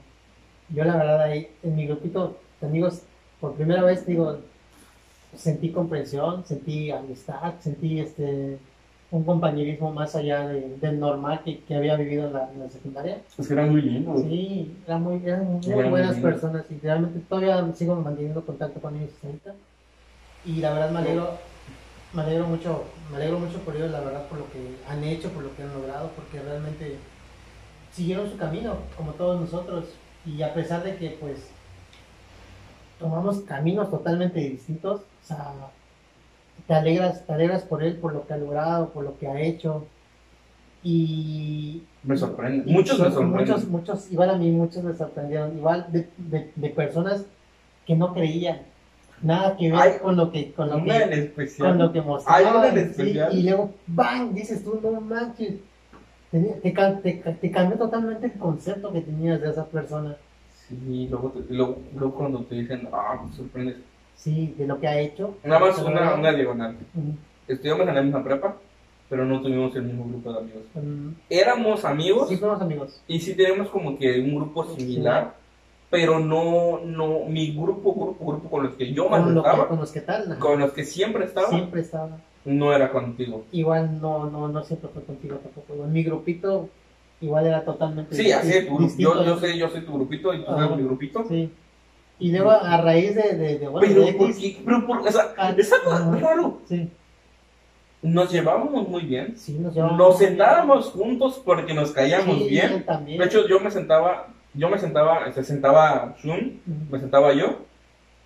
Yo 0.70 0.84
la 0.84 0.96
verdad 0.96 1.22
ahí, 1.22 1.48
en 1.62 1.76
mi 1.76 1.86
grupito 1.86 2.36
de 2.60 2.66
amigos, 2.66 3.02
por 3.40 3.54
primera 3.54 3.82
vez, 3.82 4.06
digo, 4.06 4.38
sentí 5.36 5.70
comprensión, 5.70 6.44
sentí 6.46 6.90
amistad, 6.90 7.54
sentí 7.60 8.00
este 8.00 8.58
un 9.10 9.22
compañerismo 9.22 9.92
más 9.92 10.16
allá 10.16 10.48
de- 10.48 10.76
del 10.78 10.98
normal 10.98 11.40
que, 11.44 11.60
que 11.60 11.76
había 11.76 11.94
vivido 11.96 12.26
en 12.26 12.32
la, 12.32 12.50
en 12.52 12.58
la 12.60 12.68
secundaria. 12.68 13.18
es 13.38 13.46
que 13.46 13.52
era 13.54 13.64
muy 13.66 13.80
lindo. 13.82 14.18
Sí, 14.18 14.72
eran 14.86 15.02
muy, 15.02 15.22
eran 15.24 15.44
muy 15.46 15.70
Eran 15.72 15.90
buenas 15.90 16.14
lindos. 16.16 16.32
personas 16.32 16.64
y 16.70 16.78
realmente 16.80 17.20
todavía 17.28 17.72
sigo 17.74 17.94
manteniendo 17.94 18.44
contacto 18.44 18.80
con 18.80 18.96
ellos 18.96 19.10
ahorita. 19.24 19.54
Y 20.44 20.56
la 20.60 20.72
verdad 20.72 20.90
me 20.90 20.98
alegro, 20.98 21.30
me 22.12 22.22
alegro 22.22 22.46
mucho, 22.48 22.84
me 23.10 23.16
alegro 23.18 23.38
mucho 23.38 23.58
por 23.60 23.76
ellos, 23.76 23.90
la 23.92 24.00
verdad, 24.00 24.26
por 24.26 24.38
lo 24.38 24.50
que 24.50 24.58
han 24.88 25.04
hecho, 25.04 25.28
por 25.30 25.44
lo 25.44 25.54
que 25.56 25.62
han 25.62 25.72
logrado, 25.72 26.10
porque 26.16 26.40
realmente 26.40 26.96
siguieron 27.92 28.28
su 28.28 28.36
camino, 28.36 28.78
como 28.96 29.12
todos 29.12 29.40
nosotros. 29.40 29.84
Y 30.26 30.42
a 30.42 30.52
pesar 30.54 30.82
de 30.82 30.96
que 30.96 31.10
pues 31.20 31.38
tomamos 32.98 33.40
caminos 33.40 33.90
totalmente 33.90 34.40
distintos, 34.40 35.02
o 35.24 35.26
sea, 35.26 35.52
te 36.68 36.74
alegras, 36.74 37.26
te 37.26 37.32
alegras 37.32 37.62
por 37.62 37.82
él, 37.82 37.96
por 37.96 38.12
lo 38.12 38.26
que 38.26 38.34
ha 38.34 38.36
logrado, 38.36 38.90
por 38.90 39.04
lo 39.04 39.18
que 39.18 39.26
ha 39.26 39.40
hecho. 39.40 39.86
Y 40.82 41.82
Me 42.02 42.16
sorprende. 42.16 42.70
Muchos 42.70 42.98
me 43.00 43.10
sorprenden. 43.10 43.40
Muchos, 43.48 43.68
muchos, 43.68 44.12
igual 44.12 44.30
a 44.30 44.36
mí 44.36 44.50
muchos 44.50 44.84
me 44.84 44.92
sorprendieron, 44.94 45.56
igual 45.56 45.86
de, 45.90 46.08
de, 46.18 46.52
de 46.54 46.68
personas 46.70 47.24
que 47.86 47.96
no 47.96 48.12
creían 48.12 48.58
nada 49.22 49.56
que 49.56 49.72
ver 49.72 50.00
con 50.00 50.16
lo 50.16 50.30
que 50.30 50.52
con 50.52 50.68
lo 50.68 50.82
que 50.84 51.14
especial. 51.24 51.70
con 51.70 51.78
lo 51.78 51.92
que 51.92 52.00
mostraban, 52.02 52.94
sí, 52.94 53.18
y 53.32 53.42
luego 53.44 53.70
bang 53.86 54.32
dices 54.34 54.64
tú 54.64 54.78
no 54.82 55.00
manches 55.00 55.54
te, 56.30 56.38
te, 56.40 56.72
ca- 56.72 57.00
te 57.00 57.50
cambió 57.50 57.78
totalmente 57.78 58.26
el 58.26 58.32
concepto 58.32 58.92
que 58.92 59.00
tenías 59.02 59.40
de 59.40 59.50
esa 59.50 59.64
persona 59.66 60.16
Sí, 60.68 61.06
luego, 61.10 61.30
te- 61.30 61.54
luego, 61.54 61.78
luego 61.94 62.14
cuando 62.14 62.40
te 62.44 62.54
dicen, 62.54 62.88
ah, 62.92 63.22
me 63.24 63.36
sorprendes. 63.36 63.76
Sí 64.16 64.54
de 64.58 64.66
lo 64.66 64.80
que 64.80 64.88
ha 64.88 64.98
hecho 64.98 65.36
Nada 65.44 65.60
más 65.60 65.78
una, 65.78 66.14
una 66.14 66.32
diagonal. 66.32 66.76
Ujú. 66.94 67.14
Estudiamos 67.48 67.86
en 67.88 67.94
la 67.94 68.02
misma 68.02 68.24
prepa, 68.24 68.56
pero 69.08 69.24
no 69.24 69.40
tuvimos 69.42 69.74
el 69.76 69.82
mismo 69.82 70.04
grupo 70.08 70.32
de 70.32 70.38
amigos. 70.38 70.62
Éramos 71.28 71.84
amigos 71.84 72.28
Sí, 72.28 72.36
fuimos 72.36 72.60
amigos. 72.60 73.02
y 73.06 73.20
sí 73.20 73.34
tenemos 73.34 73.68
como 73.68 73.98
que 73.98 74.20
un 74.20 74.34
grupo 74.36 74.64
similar, 74.76 75.34
pero 75.90 76.18
no, 76.18 76.80
no, 76.84 77.20
mi 77.28 77.52
grupo, 77.54 77.94
grupo, 77.94 78.26
grupo 78.32 78.48
con 78.50 78.64
los 78.64 78.74
que 78.74 78.92
yo 78.92 79.08
más 79.08 79.22
Con, 79.22 79.32
que- 79.34 79.38
estaba, 79.40 79.68
con 79.68 79.78
los 79.78 79.92
que 79.92 80.00
tal, 80.00 80.32
ajá. 80.32 80.40
con 80.40 80.58
los 80.58 80.72
que 80.72 80.84
siempre 80.84 81.24
estaba, 81.24 81.48
siempre 81.48 81.82
estaba. 81.82 82.18
no 82.44 82.72
era 82.72 82.90
contigo. 82.90 83.44
Igual 83.52 84.00
no, 84.00 84.28
no, 84.30 84.48
no 84.48 84.64
siempre 84.64 84.88
fue 84.92 85.02
contigo 85.02 85.36
tampoco. 85.36 85.74
Mi 85.86 86.02
grupito 86.02 86.68
igual 87.20 87.46
era 87.46 87.64
totalmente 87.64 88.14
Sí, 88.16 88.32
así 88.32 88.48
es, 88.52 88.60
tu 88.66 88.70
grupo. 88.70 88.82
distinto. 88.84 89.14
Yo, 89.22 89.24
yo 89.24 89.38
sé, 89.38 89.56
yo 89.58 89.68
soy 89.68 89.82
tu 89.82 89.92
grupito 89.92 90.32
y 90.34 90.44
tú 90.44 90.56
eres 90.56 90.76
mi 90.76 90.82
grupito. 90.82 91.24
Sí. 91.28 91.50
Y 92.24 92.32
luego 92.32 92.52
a 92.52 92.80
raíz 92.80 93.14
de, 93.14 93.34
de, 93.36 93.58
de 93.58 93.68
bueno, 93.68 93.86
Pero, 93.86 94.06
de 94.06 94.12
¿por 94.14 94.34
qué? 94.34 94.56
Pero, 94.64 94.86
por- 94.86 94.98
o 95.06 95.12
sea, 95.12 95.34
Ah, 95.36 95.54
es 95.58 95.70
algo 95.72 96.14
raro. 96.18 96.58
sí, 96.66 96.88
Nos 98.00 98.32
llevábamos 98.32 98.88
muy 98.88 99.02
bien. 99.02 99.36
sí, 99.36 99.58
nos 99.58 99.74
llevamos 99.74 99.98
Nos 99.98 100.08
muy 100.14 100.18
bien. 100.20 100.28
sentábamos 100.30 100.86
juntos 100.90 101.42
porque 101.44 101.74
nos 101.74 101.90
caíamos 101.92 102.38
Sí, 102.38 102.48
bien. 102.48 102.82
también. 102.86 103.18
De 103.18 103.26
hecho, 103.26 103.46
yo 103.46 103.60
me 103.60 103.70
sentaba, 103.70 104.28
yo 104.54 104.70
me 104.70 104.78
sentaba, 104.78 105.30
se 105.32 105.44
sentaba 105.44 106.14
Shun, 106.22 106.60
Ujú. 106.66 106.92
me 106.92 106.98
sentaba 106.98 107.34
yo, 107.34 107.58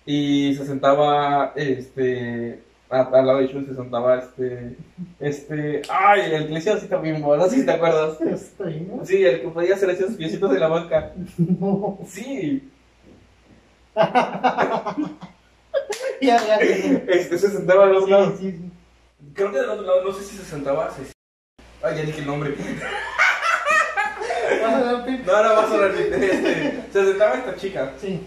y 0.05 0.53
se 0.55 0.65
sentaba, 0.65 1.51
este, 1.57 2.61
a- 2.89 3.01
al 3.01 3.27
lado 3.27 3.39
de 3.39 3.47
Shun 3.47 3.65
se 3.65 3.75
sentaba, 3.75 4.17
este, 4.17 4.77
este, 5.19 5.81
ay, 5.89 6.21
el 6.21 6.55
así 6.55 6.87
también, 6.87 7.21
no 7.21 7.43
sé 7.49 7.57
si 7.57 7.65
te 7.65 7.71
acuerdas. 7.71 8.19
Estoy, 8.21 8.79
¿no? 8.89 9.05
Sí, 9.05 9.25
el 9.25 9.41
que 9.41 9.47
podía 9.49 9.75
hacer 9.75 9.89
esos 9.89 10.15
piecitos 10.15 10.51
de 10.51 10.59
la 10.59 10.69
banca. 10.69 11.11
No. 11.37 11.99
Sí, 12.07 12.69
Ya, 16.21 16.37
ya, 16.45 16.57
este, 16.57 17.37
se 17.37 17.49
sentaba 17.49 17.85
al 17.85 17.95
otro 17.95 18.07
lado. 18.07 18.35
Sí, 18.37 18.51
sí. 18.51 18.71
Creo 19.33 19.51
que 19.53 19.59
del 19.59 19.69
otro 19.69 19.85
lado, 19.85 20.03
no 20.03 20.11
sé 20.11 20.25
si 20.25 20.35
se 20.35 20.43
sentaba, 20.43 20.91
se... 20.91 21.03
Ay, 21.81 21.95
ya 21.97 22.03
dije 22.03 22.19
el 22.19 22.27
nombre. 22.27 22.51
¿Vas 24.61 24.73
a 24.73 24.79
dar 24.81 24.95
un 24.95 25.05
pip? 25.05 25.25
No, 25.25 25.43
no, 25.43 25.53
va 25.53 25.63
a. 25.63 25.87
Este, 25.87 26.83
se 26.91 27.05
sentaba 27.05 27.35
esta 27.35 27.55
chica, 27.55 27.93
Sí. 28.01 28.19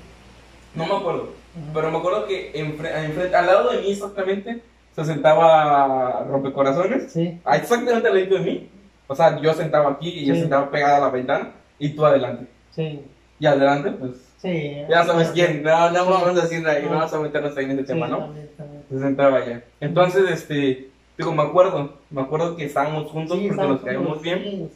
no 0.74 0.86
me 0.86 0.96
acuerdo. 0.96 1.34
Pero 1.74 1.90
me 1.90 1.98
acuerdo 1.98 2.26
que 2.26 2.52
enfrente- 2.54 3.34
al 3.34 3.46
lado 3.46 3.72
de 3.72 3.82
mí 3.82 3.92
exactamente 3.92 4.62
se 4.96 5.04
sentaba 5.04 6.24
Rompecorazones. 6.30 7.12
Sí. 7.12 7.38
Ah, 7.44 7.58
Exactamente 7.58 8.08
al 8.08 8.14
lado 8.14 8.38
de 8.38 8.40
mí. 8.40 8.70
O 9.06 9.14
sea, 9.14 9.38
yo 9.38 9.52
sentaba 9.52 9.90
aquí 9.90 10.08
y 10.08 10.24
ella 10.30 10.40
sentaba 10.40 10.70
pegada 10.70 10.96
a 10.96 11.00
la 11.00 11.10
ventana 11.10 11.50
y 11.78 11.90
tú 11.90 12.06
adelante. 12.06 12.46
Sí. 12.70 13.04
Y 13.38 13.44
adelante, 13.46 13.90
pues 13.90 14.12
Sí. 14.42 14.82
ya 14.90 15.04
sabes 15.04 15.28
quién. 15.28 15.62
No, 15.62 15.90
no 15.90 16.04
Sí. 16.04 16.10
vamos 16.10 16.28
a 16.38 16.42
decir 16.42 16.66
ahí, 16.66 16.82
no 16.84 16.90
vamos 16.90 17.12
a 17.14 17.18
meternos 17.20 17.56
ahí 17.56 17.64
en 17.66 17.70
ese 17.72 17.80
Sí, 17.82 17.86
tema, 17.86 18.08
¿no? 18.08 18.18
también, 18.18 18.50
también. 18.56 18.82
Se 18.90 18.98
sentaba 18.98 19.38
allá. 19.38 19.62
Entonces, 19.80 20.28
este, 20.30 20.88
digo, 21.16 21.32
me 21.32 21.42
acuerdo, 21.42 21.92
me 22.10 22.22
acuerdo 22.22 22.56
que 22.56 22.64
estábamos 22.64 23.10
juntos 23.10 23.38
Sí, 23.38 23.48
porque 23.48 23.62
nos 23.68 23.80
caíamos 23.82 24.06
juntos, 24.18 24.22
bien. 24.22 24.70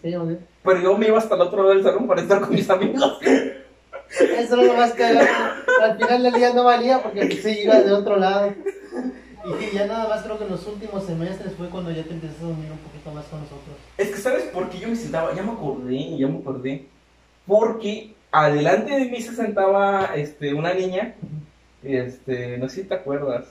Pero 0.63 0.81
yo 0.81 0.97
me 0.97 1.09
iba 1.09 1.19
hasta 1.19 1.35
el 1.35 1.41
otro 1.41 1.59
lado 1.65 1.75
del 1.75 1.83
salón 1.83 2.07
para 2.07 2.21
estar 2.23 2.41
con 2.41 2.51
mis 2.55 2.71
amigos. 2.71 3.19
Eso 4.39 4.55
era 4.55 4.63
lo 4.63 4.75
más 4.75 4.93
cagado. 4.93 5.27
Al 5.83 5.97
final 5.99 6.23
del 6.23 6.33
día 6.35 6.53
no 6.55 6.63
valía 6.65 7.03
porque 7.03 7.29
sí 7.33 7.63
iba 7.65 7.81
de 7.81 7.93
otro 7.93 8.17
lado. 8.17 8.53
Y 9.45 9.75
ya 9.77 9.87
nada 9.87 10.09
más 10.09 10.23
creo 10.23 10.39
que 10.39 10.45
en 10.45 10.51
los 10.51 10.67
últimos 10.67 11.05
semestres 11.05 11.53
fue 11.55 11.69
cuando 11.69 11.91
ya 11.91 12.03
te 12.05 12.11
empezaste 12.11 12.45
a 12.45 12.49
unir 12.49 12.71
un 12.71 12.79
poquito 12.79 13.11
más 13.13 13.25
con 13.27 13.41
nosotros. 13.41 13.77
Es 13.99 14.09
que, 14.11 14.17
¿sabes 14.19 14.45
por 14.45 14.69
qué 14.71 14.79
yo 14.79 14.89
me 14.89 14.97
sentaba? 14.97 15.35
Ya 15.35 15.43
me 15.43 15.53
acordé, 15.53 16.17
ya 16.17 16.27
me 16.29 16.39
acordé. 16.39 16.87
Porque 17.47 18.15
adelante 18.33 18.93
de 18.93 19.07
mí 19.07 19.21
se 19.21 19.35
sentaba 19.35 20.11
este, 20.15 20.53
una 20.55 20.75
niña, 20.75 21.15
este, 21.83 22.59
no 22.59 22.69
sé 22.69 22.83
si 22.83 22.89
te 22.89 22.95
acuerdas. 22.95 23.47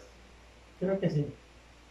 Creo 0.79 0.99
que 0.99 1.09
sí. 1.09 1.25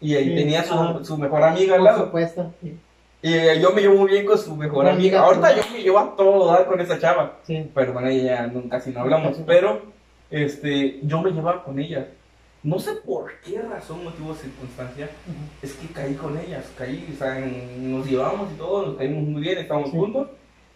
Y 0.00 0.14
ahí 0.14 0.28
Sí, 0.30 0.34
tenía 0.34 0.64
su, 0.64 0.74
ajá. 0.74 1.04
su 1.04 1.16
mejor 1.16 1.42
amiga 1.42 1.74
al 1.74 1.80
Por 1.80 1.90
lado. 1.90 2.04
supuesto. 2.06 2.52
Sí. 2.62 2.76
Y 3.22 3.32
eh, 3.32 3.58
yo 3.60 3.72
me 3.72 3.80
llevo 3.80 3.96
muy 4.00 4.10
bien 4.10 4.26
con 4.26 4.36
su 4.36 4.54
mejor 4.54 4.86
amiga. 4.86 5.20
amiga 5.20 5.20
Ahorita 5.20 5.56
yo 5.56 5.62
me 5.72 5.82
llevo 5.82 5.98
a 5.98 6.14
todo 6.16 6.52
dar 6.52 6.66
con 6.66 6.78
esa 6.80 6.98
chava. 6.98 7.38
sí. 7.44 7.70
Pero 7.74 7.94
con 7.94 8.06
ella 8.06 8.22
ya 8.22 8.46
no- 8.48 8.68
casi 8.68 8.90
no 8.90 9.00
hablamos. 9.00 9.38
No. 9.38 9.46
Pero 9.46 9.82
este, 10.30 11.00
yo 11.02 11.22
me 11.22 11.30
llevaba 11.30 11.64
con 11.64 11.78
ella. 11.78 12.08
No 12.62 12.78
sé 12.78 12.92
por 13.04 13.30
qué 13.44 13.60
razón, 13.60 14.04
motivo 14.04 14.34
circunstancia, 14.34 15.04
Ujú. 15.26 15.36
es 15.62 15.72
que 15.74 15.86
caí 15.88 16.14
con 16.14 16.36
ellas. 16.38 16.64
Caí, 16.76 17.08
o 17.14 17.18
sea, 17.18 17.38
en- 17.38 17.92
nos 17.92 18.06
llevamos 18.06 18.52
y 18.52 18.56
todo, 18.56 18.86
nos 18.86 18.96
caímos 18.96 19.22
muy 19.22 19.40
bien, 19.42 19.58
estábamos 19.58 19.90
Sí. 19.90 19.96
juntos. 19.96 20.28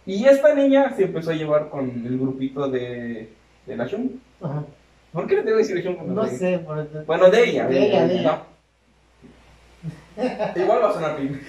Y 0.05 0.25
esta 0.25 0.53
niña 0.55 0.93
se 0.95 1.03
empezó 1.03 1.31
a 1.31 1.35
llevar 1.35 1.69
con 1.69 1.89
el 1.89 2.17
grupito 2.17 2.69
de, 2.69 3.29
de 3.65 3.77
la 3.77 3.85
Shun. 3.85 4.19
Ajá. 4.41 4.63
¿Por 5.11 5.27
qué 5.27 5.35
le 5.35 5.41
tengo 5.43 5.57
que 5.57 5.63
decir 5.63 5.83
Shun? 5.83 6.15
No 6.15 6.25
sé. 6.27 6.59
por- 6.59 7.05
Bueno, 7.05 7.29
de 7.29 7.49
ella. 7.49 7.67
De 7.67 7.87
ella, 7.87 8.07
de 8.07 8.19
ella. 8.19 8.31
¿no? 8.31 8.49
Igual 10.61 10.83
va 10.83 10.89
a 10.89 10.93
sonar 10.93 11.15
pin. 11.17 11.39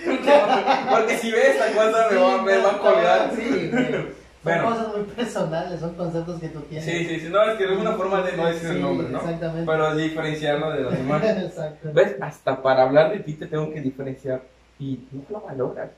Porque 0.91 1.19
si 1.19 1.31
ve 1.33 1.51
esta 1.51 1.73
cosa 1.73 2.09
me 2.11 2.17
va, 2.19 2.43
me 2.43 2.59
va 2.59 2.71
a 2.71 2.79
colgar. 2.79 3.31
Sí. 3.35 3.71
Son 3.71 4.07
Bueno. 4.45 4.65
cosas 4.71 4.89
muy 4.97 5.05
personales, 5.05 5.81
son 5.81 5.95
conceptos 5.97 6.41
que 6.41 6.49
tú 6.49 6.61
tienes. 6.61 6.85
Sí, 6.85 7.05
sí, 7.05 7.21
sí. 7.21 7.29
No, 7.31 7.43
es 7.43 7.59
que 7.59 7.65
es 7.65 7.71
una 7.79 7.93
forma 7.93 8.23
de 8.23 8.37
no 8.39 8.47
decir 8.47 8.71
el 8.71 8.77
Sí, 8.77 8.81
nombre, 8.83 9.09
¿no? 9.11 9.19
Exactamente. 9.19 9.71
Pero 9.71 9.97
diferenciarlo 9.97 10.71
de 10.71 10.81
los 10.81 10.93
demás. 10.97 11.23
Exacto. 11.25 11.91
¿Ves? 11.93 12.17
Hasta 12.23 12.63
para 12.63 12.85
hablar 12.85 13.13
de 13.13 13.19
ti 13.21 13.35
te 13.35 13.47
tengo 13.47 13.71
que 13.73 13.81
diferenciar. 13.83 14.41
Y 14.79 15.01
no 15.13 15.23
lo 15.29 15.41
valoras. 15.43 15.91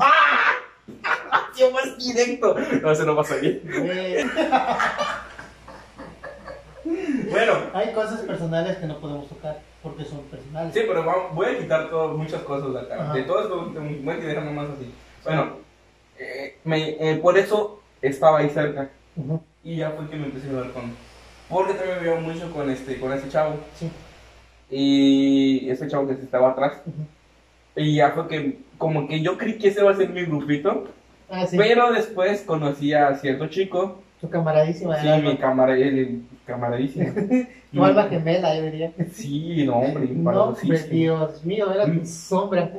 ¡Ah! 0.00 0.47
¡Yo 1.58 1.70
más 1.72 1.98
directo! 1.98 2.56
No, 2.82 2.90
eso 2.92 3.04
no 3.04 3.14
salir. 3.24 3.62
Güey, 3.64 4.24
Bueno, 7.30 7.52
Hay 7.74 7.92
cosas 7.92 8.20
personales 8.22 8.78
que 8.78 8.86
no 8.86 8.98
podemos 8.98 9.28
tocar 9.28 9.60
porque 9.82 10.04
son 10.04 10.20
personales. 10.22 10.72
sí, 10.74 10.80
pero 10.86 11.30
voy 11.34 11.46
a 11.46 11.58
quitar 11.58 11.90
todo- 11.90 12.16
muchas 12.16 12.42
cosas 12.42 12.72
de 12.72 12.80
acá. 12.80 13.02
Ajá. 13.02 13.12
De 13.14 13.22
todo 13.24 13.42
esto 13.42 13.72
voy 14.02 14.14
a 14.14 14.16
dejar 14.18 14.44
nomás 14.44 14.68
así. 14.70 14.92
Bueno, 15.24 15.56
eh, 16.18 16.58
me- 16.64 16.96
eh, 16.98 17.16
por 17.22 17.36
eso 17.38 17.80
estaba 18.00 18.38
ahí 18.38 18.48
cerca. 18.50 18.88
Y 19.64 19.76
ya 19.76 19.90
fue 19.90 20.08
que 20.08 20.16
me 20.16 20.26
empecé 20.26 20.46
a 20.46 20.50
hablar 20.50 20.72
con. 20.72 20.94
Porque 21.48 21.74
también 21.74 21.98
me 21.98 22.04
veo 22.04 22.20
mucho 22.20 22.50
con 22.52 22.70
este, 22.70 22.98
con 23.00 23.12
ese 23.12 23.28
chavo. 23.28 23.56
Sí. 23.78 23.90
Y 24.70 25.68
ese 25.70 25.88
chavo 25.88 26.06
que 26.06 26.14
estaba 26.14 26.50
atrás. 26.50 26.80
Y 27.78 27.94
ya 27.96 28.10
fue 28.10 28.26
que, 28.28 28.58
como 28.76 29.06
que 29.08 29.20
yo 29.20 29.38
creí 29.38 29.56
que 29.58 29.68
ese 29.68 29.80
iba 29.80 29.90
a 29.92 29.96
ser 29.96 30.10
mi 30.10 30.24
grupito. 30.24 30.88
Ah, 31.30 31.46
sí. 31.46 31.56
Pero 31.56 31.92
después 31.92 32.42
conocí 32.42 32.92
a 32.92 33.14
cierto 33.14 33.46
chico. 33.48 34.02
Tu 34.20 34.28
camaradísima. 34.28 34.98
Sí, 35.00 35.06
era 35.06 35.18
mi 35.18 35.36
camara, 35.36 35.76
el 35.76 36.22
camaradísimo. 36.46 37.12
Tu 37.72 37.84
alma 37.84 38.04
gemela, 38.04 38.56
yo 38.56 38.62
diría. 38.62 38.92
Sí, 39.12 39.64
no, 39.66 39.76
hombre, 39.76 40.08
No. 40.08 40.52
Dios 40.90 41.44
mío, 41.44 41.70
era 41.72 41.86
Mm. 41.86 41.98
tu 42.00 42.06
sombra. 42.06 42.70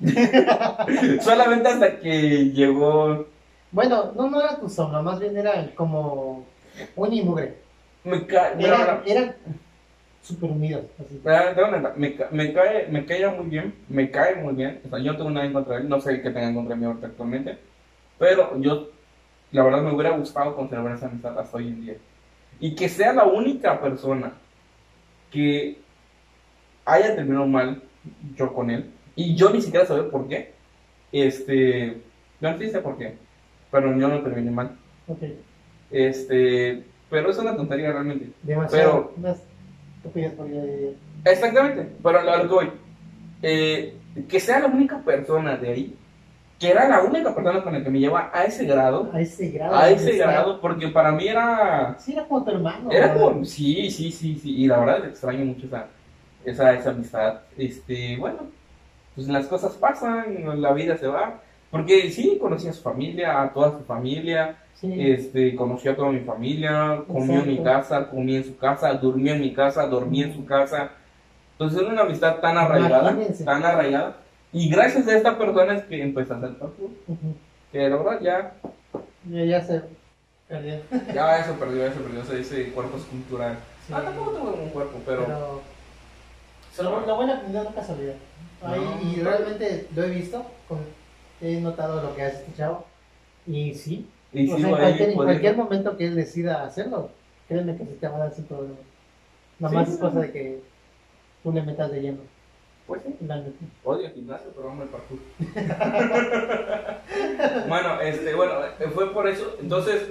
Solamente 1.22 1.68
hasta 1.68 1.98
que 1.98 2.50
llegó. 2.52 3.26
Bueno, 3.72 4.12
no, 4.14 4.28
no 4.30 4.40
era 4.40 4.58
tu 4.60 4.68
sombra, 4.68 5.02
más 5.02 5.18
bien 5.18 5.36
era 5.36 5.70
como 5.74 6.44
un 6.94 7.12
y 7.12 7.22
mugre. 7.22 7.54
Me 8.04 8.18
Eran, 8.28 8.58
bueno, 8.58 9.00
eran 9.06 9.34
súper 10.28 10.50
contar, 10.50 11.94
Me, 11.96 12.14
ca- 12.14 12.28
me 12.30 12.52
cae, 12.52 12.86
me 12.88 13.04
cae 13.06 13.28
muy 13.30 13.46
bien, 13.46 13.74
me 13.88 14.10
cae 14.10 14.34
muy 14.36 14.54
bien. 14.54 14.80
O 14.86 14.88
sea, 14.90 14.98
yo 14.98 15.12
no 15.12 15.18
tengo 15.18 15.30
nada 15.30 15.46
en 15.46 15.52
contra 15.52 15.76
de 15.76 15.82
él, 15.82 15.88
no 15.88 16.00
sé 16.00 16.20
qué 16.22 16.30
tenga 16.30 16.48
en 16.48 16.54
contra 16.54 16.74
de 16.74 16.80
mí 16.80 16.86
ahorita 16.86 17.06
actualmente. 17.08 17.58
Pero 18.18 18.58
yo, 18.60 18.90
la 19.52 19.62
verdad, 19.64 19.82
me 19.82 19.92
hubiera 19.94 20.16
gustado 20.16 20.54
conservar 20.56 20.94
esa 20.94 21.06
amistad 21.06 21.38
hasta 21.38 21.56
hoy 21.56 21.68
en 21.68 21.80
día. 21.82 21.94
Y 22.60 22.74
que 22.74 22.88
sea 22.88 23.12
la 23.12 23.24
única 23.24 23.80
persona 23.80 24.32
que 25.30 25.78
haya 26.84 27.14
terminado 27.14 27.46
mal 27.46 27.82
yo 28.36 28.52
con 28.52 28.70
él. 28.70 28.90
Y 29.16 29.34
yo 29.34 29.50
ni 29.50 29.60
siquiera 29.62 29.86
saber 29.86 30.10
por 30.10 30.28
qué. 30.28 30.52
Este, 31.12 32.00
no 32.40 32.48
sé 32.70 32.80
por 32.80 32.96
qué. 32.98 33.14
Pero 33.70 33.96
yo 33.98 34.08
no 34.08 34.20
terminé 34.22 34.50
mal. 34.50 34.76
Ok, 35.06 35.22
Este, 35.90 36.84
pero 37.10 37.30
es 37.30 37.38
una 37.38 37.56
tontería 37.56 37.92
realmente. 37.92 38.30
demasiado. 38.42 39.12
Por. 40.02 40.48
Exactamente, 41.24 41.88
pero 42.02 42.18
a 42.20 42.36
lo 42.36 42.42
que 42.42 42.54
voy. 42.54 42.70
Eh, 43.42 43.94
que 44.28 44.40
sea 44.40 44.60
la 44.60 44.66
única 44.66 44.98
persona 44.98 45.56
de 45.56 45.68
ahí, 45.70 45.96
que 46.58 46.70
era 46.70 46.88
la 46.88 47.02
única 47.02 47.34
persona 47.34 47.62
con 47.62 47.72
la 47.72 47.82
que 47.84 47.90
me 47.90 48.00
lleva 48.00 48.30
a 48.32 48.44
ese 48.44 48.64
grado, 48.64 49.10
A 49.12 49.20
ese 49.20 49.48
grado. 49.50 49.76
a 49.76 49.90
ese 49.90 50.16
grado, 50.16 50.60
porque 50.60 50.88
para 50.88 51.12
mí 51.12 51.28
era, 51.28 51.96
Sí, 51.98 52.12
era 52.14 52.24
como 52.26 52.44
tu 52.44 52.50
hermano. 52.50 52.90
era 52.90 53.08
¿verdad? 53.08 53.20
como, 53.22 53.44
sí, 53.44 53.90
sí, 53.90 54.10
sí, 54.10 54.34
sí, 54.36 54.56
y 54.56 54.66
la 54.66 54.78
verdad 54.78 55.06
extraño 55.06 55.44
mucho 55.44 55.66
esa, 55.66 55.86
esa, 56.44 56.74
esa 56.74 56.90
amistad. 56.90 57.40
Este, 57.56 58.16
bueno, 58.16 58.38
pues 59.14 59.28
las 59.28 59.46
cosas 59.46 59.72
pasan, 59.74 60.60
la 60.60 60.72
vida 60.72 60.96
se 60.96 61.06
va, 61.06 61.40
porque 61.70 62.10
sí, 62.10 62.38
conocí 62.40 62.66
a 62.66 62.72
su 62.72 62.82
familia, 62.82 63.40
a 63.42 63.52
toda 63.52 63.78
su 63.78 63.84
familia, 63.84 64.56
Sí. 64.80 65.10
este, 65.10 65.56
conocí 65.56 65.88
a 65.88 65.96
toda 65.96 66.10
mi 66.12 66.20
familia, 66.20 67.02
comió 67.08 67.40
en 67.40 67.48
mi 67.48 67.62
casa, 67.64 68.08
comí 68.08 68.36
en 68.36 68.44
su 68.44 68.56
casa, 68.56 68.92
durmió 68.94 69.34
en 69.34 69.40
mi 69.40 69.52
casa, 69.52 69.86
dormí 69.86 70.22
en 70.22 70.32
su 70.34 70.44
casa. 70.44 70.90
Entonces 71.52 71.80
era 71.80 71.90
una 71.90 72.02
amistad 72.02 72.36
tan 72.36 72.56
arraigada, 72.56 73.10
Imagínense. 73.10 73.44
tan 73.44 73.64
arraigada. 73.64 74.16
Y 74.52 74.70
gracias 74.70 75.08
a 75.08 75.16
esta 75.16 75.36
persona 75.36 75.74
es 75.74 75.82
que 75.84 76.00
empecé 76.00 76.32
a 76.32 76.36
hacer 76.36 76.54
tatu. 76.58 76.90
Que 77.72 77.88
la 77.88 77.96
verdad 77.96 78.20
ya, 78.20 78.54
Ya, 79.28 79.44
ya 79.44 79.60
se 79.62 79.82
perdió. 80.48 80.74
ya 81.12 81.38
eso 81.40 81.54
perdió, 81.54 81.84
eso 81.84 82.00
perdió, 82.00 82.22
ese, 82.22 82.40
ese 82.40 82.70
cuerpo 82.70 82.96
escultural. 82.98 83.58
Sí. 83.86 83.92
Ah, 83.96 84.02
tampoco 84.04 84.30
tengo 84.30 84.52
un 84.62 84.70
cuerpo, 84.70 84.98
pero, 85.04 85.26
Pero 86.76 86.90
Lo, 86.90 87.04
lo 87.06 87.16
bueno 87.16 87.34
nunca 87.52 87.82
se 87.82 87.92
olvida. 87.92 88.14
Y 89.02 89.20
realmente 89.20 89.88
lo 89.94 90.04
he 90.04 90.10
visto, 90.10 90.44
con- 90.68 90.78
he 91.40 91.60
notado 91.60 92.00
lo 92.02 92.14
que 92.14 92.22
hace 92.22 92.36
este 92.38 92.54
chavo. 92.56 92.84
Y 93.46 93.74
sí, 93.74 94.06
Y 94.32 94.50
o 94.50 94.56
sí, 94.56 94.62
sea, 94.62 94.70
en 94.70 94.76
cualquier, 94.76 95.08
en 95.10 95.14
puede- 95.14 95.26
cualquier 95.28 95.56
momento 95.56 95.96
que 95.96 96.06
él 96.06 96.16
decida 96.16 96.64
hacerlo, 96.64 97.10
créeme 97.48 97.76
que 97.76 97.84
se 97.84 97.92
te 97.92 98.08
va 98.08 98.16
a 98.16 98.20
dar 98.20 98.34
sin 98.34 98.44
problema. 98.44 98.74
Nada 99.58 99.74
más 99.74 99.88
sí, 99.88 99.94
es 99.94 100.00
cosa 100.00 100.20
de 100.20 100.32
que 100.32 100.60
tú 101.42 101.52
le 101.52 101.62
metas 101.62 101.90
de 101.90 102.00
lleno. 102.02 102.18
Pues 102.86 103.02
sí. 103.02 103.14
Odio 103.84 104.06
el 104.06 104.12
gimnasio, 104.14 104.50
pero 104.56 104.70
amo 104.70 104.82
el 104.82 104.88
parkour. 104.88 105.18
bueno, 107.68 108.00
este, 108.00 108.34
bueno, 108.34 108.52
fue 108.94 109.12
por 109.12 109.26
eso. 109.28 109.56
Entonces, 109.60 110.08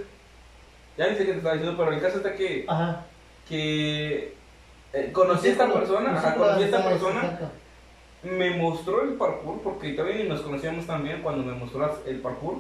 ya 0.98 1.06
sé 1.06 1.18
qué 1.18 1.26
te 1.32 1.38
estaba 1.38 1.56
diciendo, 1.56 1.78
pero 1.78 1.92
el 1.96 2.02
caso 2.02 2.18
está 2.18 2.36
que, 2.36 2.66
Ajá. 2.68 3.06
que 3.48 4.34
eh, 4.94 5.12
conocí 5.12 5.48
a 5.48 5.52
esta 5.52 5.72
persona, 5.74 6.18
ajá, 6.18 6.36
conocí 6.36 6.64
a 6.64 6.66
esta 6.66 6.84
persona, 6.88 7.40
me 8.24 8.58
mostró 8.58 9.04
el 9.04 9.14
parkour, 9.14 9.62
porque 9.62 9.94
también 9.94 10.28
nos 10.28 10.42
conocíamos 10.42 10.86
también 10.86 11.22
cuando 11.22 11.44
me 11.44 11.54
mostró 11.54 12.00
el 12.06 12.20
parkour. 12.20 12.60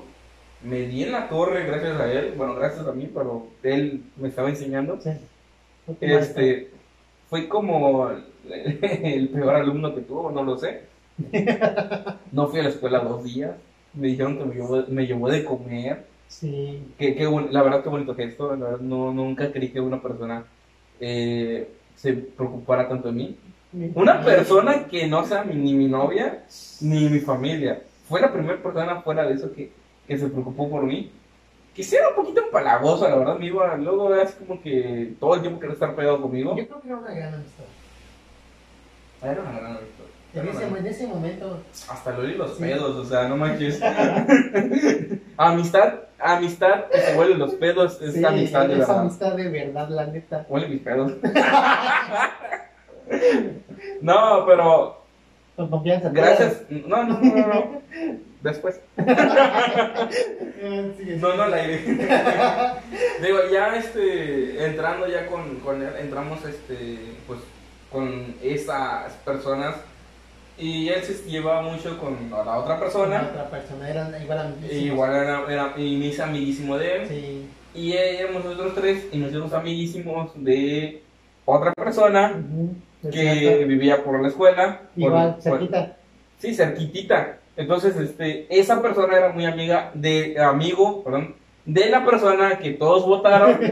Me 0.63 0.81
di 0.87 1.03
en 1.03 1.11
la 1.11 1.29
torre 1.29 1.65
gracias 1.65 1.99
a 1.99 2.11
él, 2.11 2.33
bueno, 2.35 2.55
gracias 2.55 2.87
a 2.87 2.91
mí, 2.91 3.09
pero 3.13 3.47
él 3.63 4.01
me 4.17 4.29
estaba 4.29 4.49
enseñando. 4.49 4.99
Sí. 5.01 5.11
Este, 6.01 6.69
fue 7.29 7.47
como 7.47 8.09
el 8.49 9.29
peor 9.29 9.55
alumno 9.55 9.93
que 9.93 10.01
tuvo, 10.01 10.31
no 10.31 10.43
lo 10.43 10.57
sé. 10.57 10.81
No 12.31 12.47
fui 12.49 12.59
a 12.59 12.63
la 12.63 12.69
escuela 12.69 12.99
dos 12.99 13.23
días. 13.23 13.51
Me 13.93 14.07
dijeron 14.07 14.37
que 14.37 14.45
me 14.45 14.55
llevó, 14.55 14.83
me 14.89 15.07
llevó 15.07 15.29
de 15.29 15.43
comer. 15.43 16.05
Sí. 16.27 16.83
Que, 16.99 17.15
que 17.15 17.23
la 17.51 17.63
verdad, 17.63 17.81
qué 17.83 17.89
bonito 17.89 18.13
gesto. 18.15 18.55
La 18.55 18.65
verdad, 18.65 18.79
no, 18.81 19.13
nunca 19.13 19.51
creí 19.51 19.69
que 19.69 19.79
una 19.79 20.01
persona 20.01 20.43
eh, 20.99 21.67
se 21.95 22.13
preocupara 22.13 22.87
tanto 22.87 23.07
de 23.07 23.13
mí. 23.13 23.35
Una 23.95 24.23
persona 24.23 24.85
que 24.87 25.07
no 25.07 25.25
sea 25.25 25.43
mi- 25.43 25.55
ni 25.55 25.73
mi 25.73 25.87
novia 25.87 26.43
ni 26.81 27.09
mi 27.09 27.19
familia. 27.19 27.81
Fue 28.07 28.21
la 28.21 28.31
primera 28.31 28.61
persona 28.61 29.01
fuera 29.01 29.25
de 29.25 29.33
eso 29.35 29.51
que, 29.53 29.71
que 30.07 30.17
se 30.17 30.27
preocupó 30.27 30.69
por 30.69 30.83
mí. 30.83 31.11
Que 31.75 31.83
sí 31.83 31.95
era 31.95 32.09
un 32.09 32.15
poquito 32.15 32.41
empalagoso, 32.41 33.07
la 33.07 33.15
verdad. 33.15 33.37
Me 33.37 33.45
iba, 33.47 33.75
luego 33.77 34.15
es 34.15 34.31
como 34.31 34.59
que 34.61 35.13
todo 35.19 35.35
el 35.35 35.41
tiempo 35.41 35.59
quería 35.59 35.73
estar 35.73 35.95
pegado 35.95 36.21
conmigo. 36.21 36.55
Yo 36.57 36.67
creo 36.67 36.81
que 36.81 36.87
era 36.87 36.97
una 36.97 37.13
gran 37.13 37.33
amistad. 37.35 37.63
Era 39.21 39.41
una 39.41 39.51
gran 39.51 39.65
amistad. 39.77 40.03
En 40.33 40.47
ese, 40.49 40.67
en 40.67 40.87
ese 40.87 41.07
momento, 41.07 41.59
Hasta 41.89 42.11
lo 42.11 42.23
los 42.23 42.57
Sí. 42.57 42.63
pedos, 42.63 42.95
o 42.95 43.05
sea, 43.05 43.27
no 43.27 43.37
manches. 43.37 43.81
amistad, 45.37 45.93
amistad 46.19 46.85
que 46.91 46.99
se 46.99 47.17
huele 47.17 47.35
los 47.35 47.53
pedos, 47.55 47.99
es 48.01 48.13
sí, 48.13 48.23
amistad 48.23 48.67
de 48.67 48.73
es 48.73 48.79
verdad. 48.79 48.99
amistad 48.99 49.35
de 49.35 49.49
verdad, 49.49 49.89
la 49.89 50.05
neta. 50.07 50.45
Huele 50.49 50.67
mis 50.67 50.81
pedos. 50.81 51.13
no, 54.01 54.45
pero 54.45 55.01
Con 55.55 55.69
confianza. 55.69 56.09
gracias. 56.09 56.61
No, 56.69 57.03
no, 57.03 57.19
no, 57.19 57.47
no. 57.47 57.81
Después. 58.47 58.79
No, 61.21 61.35
no, 61.35 61.47
la 61.47 61.65
idea. 61.65 62.81
Digo, 63.21 63.39
ya 63.51 63.75
este, 63.77 64.65
entrando 64.65 65.07
ya 65.07 65.25
con, 65.27 65.59
con 65.59 65.81
él, 65.81 65.89
entramos 65.99 66.43
este, 66.45 66.97
pues, 67.25 67.39
con 67.91 68.35
esas 68.43 69.13
personas 69.25 69.75
y 70.57 70.89
él 70.89 71.03
se 71.03 71.13
llevaba 71.29 71.61
mucho 71.61 71.97
con 71.99 72.29
la 72.29 72.57
otra 72.57 72.75
La 72.75 72.79
persona. 72.79 73.27
otra 73.31 73.49
persona 73.49 73.89
era 73.89 74.19
igual 74.21 74.39
a 74.39 74.51
E 74.69 74.77
igual 74.79 75.15
era, 75.15 75.43
era- 75.49 75.73
y 75.77 75.95
me 75.97 76.05
hice 76.07 76.23
amiguísimo 76.23 76.77
de 76.77 76.95
él. 76.95 77.07
Sí. 77.07 77.47
Y 77.79 77.93
éramos 77.93 78.43
nosotros 78.43 78.73
tres 78.75 79.05
y 79.11 79.17
nos 79.17 79.29
hicimos 79.29 79.53
amiguísimos 79.53 80.31
de 80.35 81.03
otra 81.45 81.73
persona 81.73 82.41
que 83.11 83.65
vivía 83.67 84.03
por 84.03 84.21
la 84.21 84.27
escuela. 84.29 84.81
por- 84.95 85.03
Igual, 85.03 85.33
por- 85.35 85.41
cerquita. 85.43 85.95
sí, 86.39 86.53
cerquitita. 86.55 87.37
Entonces, 87.57 87.95
este, 87.97 88.45
esa 88.49 88.81
persona 88.81 89.17
era 89.17 89.29
muy 89.29 89.45
amiga 89.45 89.91
de, 89.93 90.39
amigo, 90.39 91.03
perdón, 91.03 91.35
de 91.65 91.89
la 91.89 92.05
persona 92.05 92.57
que 92.59 92.71
todos 92.71 93.05
votaron. 93.05 93.59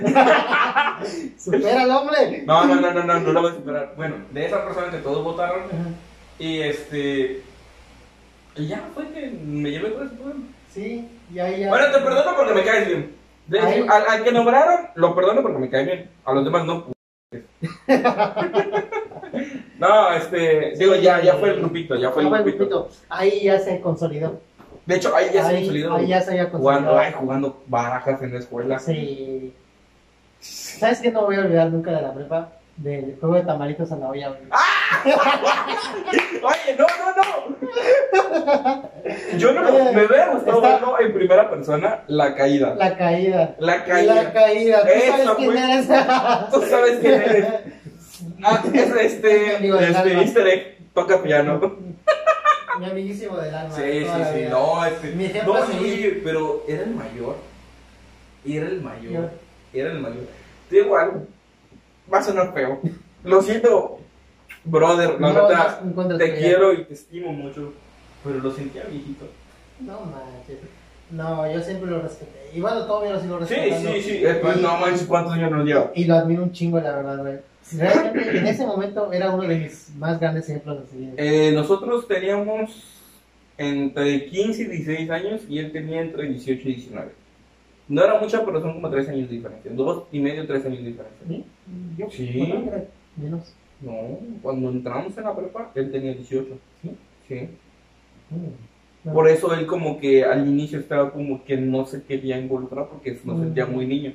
¡Supera 1.38 1.82
al 1.82 1.90
hombre! 1.90 2.42
No, 2.46 2.64
no, 2.64 2.76
no, 2.80 2.92
no, 2.92 3.04
no, 3.04 3.20
no 3.20 3.32
lo 3.32 3.42
voy 3.42 3.50
a 3.50 3.54
superar. 3.54 3.92
Bueno, 3.96 4.16
de 4.30 4.46
esa 4.46 4.64
persona 4.64 4.90
que 4.90 4.98
todos 4.98 5.22
votaron. 5.22 5.62
Y 6.38 6.60
este. 6.60 7.42
Y 8.56 8.66
ya 8.66 8.82
fue 8.94 9.08
que 9.10 9.30
me 9.44 9.70
llevé 9.70 9.92
con 9.92 10.06
ese 10.06 10.16
problema. 10.16 10.44
Sí, 10.72 11.06
y 11.32 11.38
ahí 11.38 11.60
ya. 11.60 11.68
Bueno, 11.68 11.92
te 11.92 11.98
perdono 12.00 12.34
porque 12.36 12.54
me 12.54 12.64
caes 12.64 12.86
bien. 12.86 13.14
De- 13.46 13.60
Ahí- 13.60 13.86
al, 13.88 14.06
al 14.08 14.24
que 14.24 14.32
nombraron, 14.32 14.86
lo 14.94 15.14
perdono 15.14 15.42
porque 15.42 15.58
me 15.58 15.68
cae 15.70 15.84
bien. 15.84 16.10
A 16.24 16.32
los 16.32 16.44
demás 16.44 16.64
no. 16.64 16.86
no, 19.80 20.12
este. 20.12 20.74
Digo, 20.78 20.94
ya, 20.94 21.20
ya 21.22 21.34
fue 21.34 21.50
el 21.50 21.56
grupito, 21.60 21.94
ya 21.96 22.10
fue 22.10 22.22
el 22.22 22.28
Ah, 22.32 22.38
grupito. 22.38 22.58
grupito. 22.58 22.88
Ahí 23.08 23.40
ya 23.42 23.58
se 23.58 23.80
consolidó. 23.80 24.38
De 24.86 24.96
hecho, 24.96 25.14
ahí 25.14 25.26
ya 25.32 25.44
se 25.44 25.56
ahí, 25.56 25.66
salido 25.66 25.94
ahí 25.94 26.06
ya 26.08 26.20
se 26.20 26.30
había 26.30 26.44
jugando, 26.46 26.88
consolidado. 26.90 26.98
ay, 26.98 27.12
jugando 27.18 27.62
barajas 27.66 28.22
en 28.22 28.32
la 28.32 28.38
escuela. 28.38 28.78
Sí. 28.78 29.52
¿Sabes 30.40 31.00
qué 31.00 31.10
no 31.12 31.22
voy 31.26 31.36
a 31.36 31.40
olvidar 31.40 31.68
nunca 31.70 31.90
de 31.92 32.00
la 32.02 32.12
prepa? 32.14 32.52
Del 32.76 33.16
juego 33.20 33.34
de 33.34 33.42
tamaritos 33.42 33.92
a 33.92 33.96
la 33.96 34.08
olla. 34.08 34.28
güey. 34.28 34.40
Oye, 36.42 36.76
no, 36.78 36.86
no, 36.86 37.10
no. 37.20 37.24
Yo 39.38 39.52
no 39.52 39.62
me, 39.62 39.70
hubiera 40.06 40.32
gustado 40.32 40.60
verlo 40.62 40.98
en 41.00 41.12
primera 41.12 41.50
persona, 41.50 42.02
la 42.06 42.34
caída. 42.34 42.74
La 42.76 42.96
caída. 42.96 43.54
La 43.58 43.84
caída. 43.84 44.14
La 44.14 44.32
caída. 44.32 44.80
¿Tú 44.82 44.88
Eso, 44.88 45.16
sabes 45.16 45.30
quién 45.36 45.56
eres? 45.58 45.86
Tú 46.50 46.62
sabes 46.62 46.98
quién 47.00 47.22
eres. 47.22 47.46
Ah, 48.42 48.62
es 48.72 48.94
este, 48.96 49.56
Amigo 49.56 49.76
del 49.76 49.84
este 49.90 49.98
alma. 50.10 50.22
easter 50.22 50.46
egg, 50.46 50.78
toca 50.94 51.22
piano. 51.22 51.76
Mi 52.78 52.86
amiguísimo 52.86 53.36
del 53.36 53.54
alma. 53.54 53.74
Sí, 53.74 53.82
de 53.82 53.92
sí, 54.00 54.04
toda 54.06 54.18
la 54.18 54.32
sí, 54.32 54.38
vida. 54.38 54.50
no, 54.50 54.86
este, 54.86 55.10
Mi 55.12 55.24
ejemplo 55.26 55.54
no, 55.54 55.62
a 55.62 55.66
seguir. 55.66 55.94
sí, 56.14 56.20
pero 56.24 56.64
era 56.68 56.82
el 56.84 56.94
mayor, 56.94 57.36
era 58.46 58.66
el 58.68 58.80
mayor, 58.80 59.12
Yo- 59.12 59.30
era 59.80 59.92
el 59.92 59.98
mayor. 60.00 60.24
Te 60.68 60.76
digo 60.76 60.96
algo, 60.96 61.26
va 62.12 62.18
a 62.18 62.22
sonar 62.22 62.54
feo, 62.54 62.80
lo 63.24 63.42
siento, 63.42 63.98
brother, 64.64 65.20
la 65.20 65.32
No, 65.32 65.48
neta, 65.48 65.80
no 65.84 66.16
te 66.16 66.34
quiero 66.38 66.72
y 66.72 66.84
te 66.84 66.94
estimo 66.94 67.32
mucho, 67.32 67.72
pero 68.24 68.38
lo 68.38 68.50
sentía 68.52 68.84
viejito. 68.84 69.26
No 69.80 70.00
manches. 70.02 70.58
No, 71.10 71.50
yo 71.52 71.60
siempre 71.60 71.90
lo 71.90 72.00
respeté. 72.02 72.50
Y 72.54 72.60
bueno, 72.60 72.84
todavía 72.86 73.14
lo 73.14 73.20
sigo 73.20 73.44
Sí, 73.44 73.54
respetando. 73.54 73.92
sí, 73.94 74.02
sí, 74.02 74.24
eh, 74.24 74.38
pues, 74.40 74.56
no 74.58 74.76
manches, 74.76 75.06
¿cuántos 75.06 75.32
años 75.34 75.50
nos 75.50 75.64
lleva? 75.66 75.90
Y 75.94 76.04
lo 76.04 76.14
admiro 76.14 76.44
un 76.44 76.52
chingo, 76.52 76.78
la 76.80 76.94
verdad, 76.96 77.18
güey. 77.18 77.38
Realmente, 77.76 78.38
en 78.38 78.46
ese 78.46 78.66
momento 78.66 79.12
era 79.12 79.30
uno 79.30 79.42
de 79.46 79.56
mis 79.58 79.94
más 79.96 80.18
grandes 80.20 80.48
ejemplos 80.48 80.88
seguir. 80.90 81.14
Eh, 81.16 81.52
nosotros 81.54 82.06
teníamos 82.08 82.70
entre 83.58 84.26
15 84.26 84.62
y 84.62 84.66
16 84.66 85.10
años 85.10 85.42
y 85.48 85.58
él 85.58 85.72
tenía 85.72 86.00
entre 86.00 86.28
18 86.28 86.68
y 86.68 86.74
19. 86.74 87.08
No 87.88 88.04
era 88.04 88.18
mucha, 88.20 88.44
pero 88.44 88.60
son 88.60 88.74
como 88.74 88.88
3 88.90 89.08
años 89.08 89.28
de 89.28 89.36
diferencia. 89.36 89.70
Dos 89.74 90.04
y 90.12 90.20
medio, 90.20 90.46
3 90.46 90.64
años 90.66 90.78
de 90.78 90.84
diferencia. 90.84 91.26
¿Sí? 91.28 91.44
Yo, 91.98 92.10
Sí. 92.10 92.40
era 92.66 92.84
menos. 93.16 93.54
No, 93.80 94.18
cuando 94.42 94.70
entramos 94.70 95.16
en 95.16 95.24
la 95.24 95.34
prepa, 95.34 95.70
él 95.74 95.90
tenía 95.90 96.12
18. 96.14 96.58
¿Sí? 96.82 96.90
Sí. 97.28 97.48
Mm. 98.30 99.12
Por 99.12 99.28
eso 99.28 99.52
él 99.54 99.66
como 99.66 99.98
que 99.98 100.24
al 100.24 100.46
inicio 100.46 100.78
estaba 100.78 101.10
como 101.10 101.42
que 101.44 101.56
no 101.56 101.86
se 101.86 102.02
quería 102.02 102.38
involucrar 102.38 102.88
porque 102.88 103.14
se 103.16 103.26
nos 103.26 103.38
Mm. 103.38 103.42
sentía 103.44 103.66
muy 103.66 103.86
niño. 103.86 104.12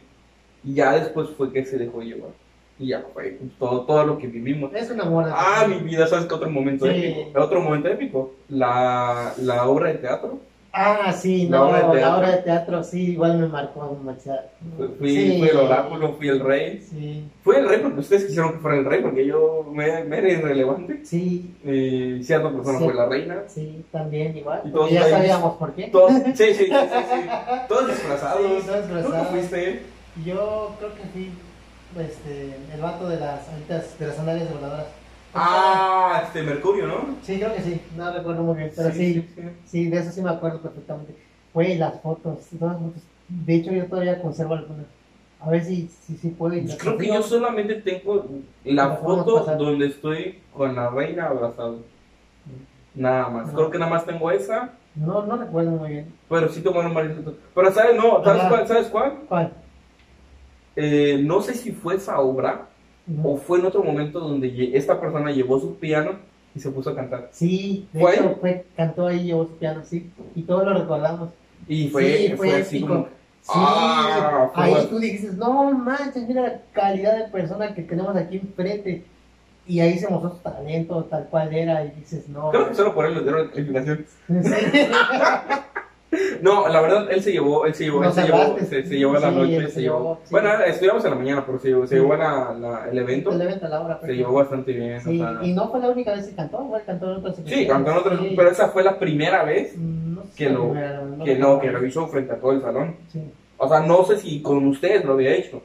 Y 0.64 0.76
ya 0.76 0.94
después 0.94 1.30
fue 1.32 1.52
que 1.52 1.66
se 1.66 1.78
dejó 1.78 2.02
llevar. 2.02 2.32
Y 2.78 2.88
ya 2.88 3.04
fue 3.14 3.38
todo, 3.58 3.82
todo 3.82 4.04
lo 4.06 4.18
que 4.18 4.28
vivimos. 4.28 4.74
Es 4.74 4.92
un 4.92 5.00
amor. 5.00 5.26
de 5.26 5.32
Ah, 5.34 5.66
mi 5.68 5.76
vida, 5.80 6.08
¿sabes 6.08 6.26
qué 6.26 6.34
otro 6.34 6.50
momento 6.50 6.86
Sí. 6.86 6.92
épico? 6.92 7.40
Otro 7.42 7.62
momento 7.62 7.88
épico. 7.88 8.34
La, 8.50 9.34
la 9.38 9.66
obra 9.68 9.90
de 9.90 9.96
teatro. 9.96 10.40
Ah, 10.78 11.14
sí, 11.14 11.48
La 11.48 11.58
no, 11.60 11.68
obra 11.70 11.78
de 11.78 11.84
la 11.86 11.92
teatro. 11.94 12.18
obra 12.18 12.32
de 12.32 12.38
teatro, 12.42 12.84
sí, 12.84 13.12
igual 13.14 13.38
me 13.40 13.48
marcó. 13.48 13.98
Fui, 15.00 15.10
Sí. 15.10 15.38
fui 15.40 15.48
el 15.48 15.56
oráculo, 15.58 16.14
fui 16.16 16.28
el 16.28 16.42
rey. 16.42 16.82
Sí, 16.82 17.24
Fui 17.46 17.56
el 17.56 17.70
rey 17.70 17.80
porque 17.80 18.02
ustedes 18.02 18.26
quisieron 18.26 18.52
que 18.54 18.58
fuera 18.60 18.78
el 18.80 18.84
rey 18.86 19.02
porque 19.02 19.26
yo 19.26 19.66
me, 19.72 20.04
me 20.04 20.18
era 20.18 20.30
irrelevante. 20.34 21.00
sí, 21.06 21.56
Y 21.64 22.22
cierta 22.26 22.50
persona 22.52 22.80
Sí. 22.80 22.84
fue 22.84 22.94
la 22.94 23.06
reina. 23.06 23.44
sí, 23.48 23.86
también 23.90 24.36
igual. 24.36 24.64
Y 24.66 24.72
todos 24.72 24.92
ya 24.92 25.08
sabíamos 25.10 25.56
por 25.56 25.72
qué. 25.76 25.88
Todos, 25.88 26.12
sí, 26.12 26.34
sí, 26.36 26.54
sí, 26.54 26.66
sí, 26.66 26.72
sí. 26.72 27.30
Todos 27.70 27.88
disfrazados. 27.88 28.42
Sí, 28.42 28.68
todos 28.68 28.82
¿Tú 28.88 28.94
disfrazados. 28.96 29.28
fuiste? 29.30 29.82
Yo 30.26 30.76
creo 30.80 30.94
que 30.96 31.04
fui 31.14 31.30
este, 32.00 32.56
el 32.74 32.82
vato 32.82 33.08
de 33.08 33.20
las 33.20 33.48
alitas, 33.50 33.98
de 33.98 34.08
las 34.08 34.16
sandalias 34.16 34.54
voladoras. 34.54 34.88
Ah, 35.34 36.22
este 36.26 36.42
Mercurio, 36.44 36.88
¿no? 36.88 37.16
Sí, 37.24 37.38
creo 37.38 37.54
que 37.54 37.62
sí, 37.62 37.82
no 37.98 38.12
recuerdo 38.12 38.44
muy 38.44 38.56
bien, 38.56 38.72
pero 38.76 38.92
sí, 38.92 39.14
sí, 39.36 39.50
sí. 39.66 39.90
de 39.90 39.98
eso 39.98 40.12
sí 40.12 40.22
me 40.22 40.30
acuerdo 40.30 40.62
perfectamente. 40.62 41.16
Güey, 41.54 41.78
las 41.78 42.02
fotos, 42.02 42.40
todas 42.58 42.76
las 42.76 42.82
fotos. 42.84 43.04
De 43.28 43.56
hecho, 43.56 43.72
yo 43.72 43.86
todavía 43.88 44.22
conservo 44.22 44.54
algunas. 44.54 44.86
A 45.42 45.50
ver 45.50 45.64
si, 45.64 45.90
si, 45.90 46.16
si 46.18 46.30
puedo. 46.30 46.56
y 46.56 46.62
Pues 46.62 46.78
creo 46.78 46.98
que 46.98 47.08
yo 47.08 47.22
solamente 47.22 47.76
tengo 47.76 48.26
la 48.64 48.96
foto 48.96 49.46
donde 49.58 49.88
estoy 49.88 50.40
con 50.54 50.74
la 50.76 50.90
reina 50.90 51.28
abrazado. 51.28 51.80
Nada 52.94 53.30
más. 53.30 53.48
No. 53.48 53.54
Creo 53.54 53.72
que 53.72 53.78
nada 53.78 53.92
más 53.92 54.06
tengo 54.06 54.32
esa. 54.32 54.72
No, 54.96 55.26
no 55.26 55.36
recuerdo 55.36 55.72
muy 55.72 55.90
bien. 55.90 56.14
Pero 56.30 56.48
sí 56.50 56.62
tomaron 56.62 56.94
varias 56.94 57.18
fotos. 57.18 57.36
Pero 57.54 57.72
¿sabes? 57.74 57.96
No, 57.98 58.24
¿sabes 58.24 58.42
Ajá. 58.42 58.50
cuál? 58.50 58.68
¿Sabes 58.68 58.88
cuál? 58.88 59.14
¿Cuál? 59.28 59.54
Eh, 60.76 61.22
no 61.24 61.42
sé 61.42 61.54
si 61.54 61.72
fue 61.72 61.96
esa 61.96 62.20
obra 62.20 62.68
o 63.24 63.38
fue 63.38 63.60
en 63.60 63.66
otro 63.66 63.84
momento 63.84 64.20
donde 64.20 64.72
esta 64.76 65.00
persona 65.00 65.32
llevó 65.32 65.60
su 65.60 65.76
piano 65.76 66.14
y 66.56 66.60
se 66.60 66.72
puso 66.72 66.90
a 66.90 66.96
cantar. 66.96 67.30
Sí, 67.32 67.88
de 67.94 68.00
¿Fue 68.00 68.14
hecho, 68.16 68.38
fue, 68.42 68.66
cantó 68.76 69.08
ahí, 69.08 69.26
llevó 69.26 69.46
su 69.46 69.58
piano, 69.58 69.82
sí, 69.84 70.10
y 70.36 70.42
todos 70.44 70.66
lo 70.66 70.74
recordamos. 70.74 71.30
Y 71.68 71.90
fue, 71.90 72.18
Sí, 72.18 72.28
fue, 72.30 72.50
fue 72.50 72.62
así 72.62 72.82
como... 72.82 73.04
Sí, 73.06 73.52
Ah, 73.54 74.50
ahí 74.56 74.88
tú 74.90 74.98
dijiste, 74.98 75.36
no 75.38 75.72
manches, 75.72 76.28
mira 76.28 76.42
la 76.42 76.62
calidad 76.74 77.16
de 77.18 77.30
persona 77.30 77.76
que 77.76 77.84
tenemos 77.84 78.16
aquí 78.16 78.38
enfrente. 78.38 79.06
Y 79.68 79.80
ahí 79.80 80.00
se 80.00 80.08
mostró 80.10 80.32
su 80.32 80.38
talento, 80.38 81.04
tal 81.06 81.28
cual 81.28 81.54
era, 81.54 81.86
y 81.86 81.92
dices, 81.92 82.28
no. 82.28 82.50
Creo 82.50 82.70
que 82.70 82.76
solo 82.76 82.94
por 82.96 83.06
él 83.06 83.16
le 83.16 83.22
dieron 83.22 83.50
calificación. 83.50 84.06
Sí. 84.28 84.90
No, 86.42 86.68
la 86.70 86.80
verdad, 86.82 87.12
él 87.12 87.22
se 87.22 87.32
llevó, 87.34 87.66
él 87.66 87.74
se 87.74 87.86
llevó, 87.86 88.04
él 88.04 88.14
se 88.14 88.24
llevó, 88.24 88.58
se, 88.60 88.84
se 88.84 88.98
llevó 88.98 89.18
a 89.18 89.20
la 89.20 89.30
Sí, 89.32 89.36
noche, 89.36 89.68
se 89.70 89.82
llevó. 89.82 89.98
llevó, 89.98 90.20
sí. 90.24 90.30
Bueno, 90.32 90.50
estudiamos 90.66 91.04
en 91.04 91.10
la 91.12 91.16
mañana, 91.18 91.44
pero 91.46 91.60
se 91.60 91.68
llevó, 91.70 91.88
se 91.88 91.96
llevó 91.96 92.16
la, 92.16 92.54
la- 92.58 92.88
el 92.90 92.98
evento, 92.98 93.32
El 93.32 93.42
evento 93.42 93.68
la 93.68 93.82
hora, 93.82 93.96
se 94.00 94.06
pues, 94.06 94.18
llevó 94.18 94.34
bastante 94.34 94.72
bien. 94.72 95.02
Sí, 95.02 95.22
o 95.22 95.24
sea, 95.40 95.40
y 95.46 95.54
no 95.54 95.70
fue 95.70 95.80
la 95.82 95.90
única 95.90 96.14
vez 96.14 96.28
que 96.28 96.36
cantó, 96.36 96.64
igual 96.64 96.84
cantó 96.86 97.12
en 97.12 97.18
otras 97.18 97.36
sí, 97.46 97.68
cantó 97.68 97.92
en 97.92 97.98
otro, 97.98 98.18
Sí. 98.18 98.34
pero 98.38 98.50
esa 98.50 98.70
fue 98.70 98.84
la 98.84 98.98
primera 98.98 99.44
vez 99.44 99.76
Mm, 99.76 100.16
no 100.16 100.24
sé 100.24 100.30
que 100.38 100.50
lo- 100.50 100.70
primera, 100.72 101.02
que 101.26 101.36
no, 101.36 101.60
que 101.60 101.72
lo 101.72 101.86
hizo 101.86 102.08
frente 102.08 102.34
a 102.34 102.40
todo 102.40 102.52
el 102.54 102.62
salón. 102.62 102.96
O 103.58 103.68
sea, 103.68 103.80
no 103.82 104.04
sé 104.06 104.18
si 104.18 104.42
con 104.42 104.66
ustedes 104.68 105.04
lo 105.04 105.14
había 105.14 105.34
hecho, 105.34 105.62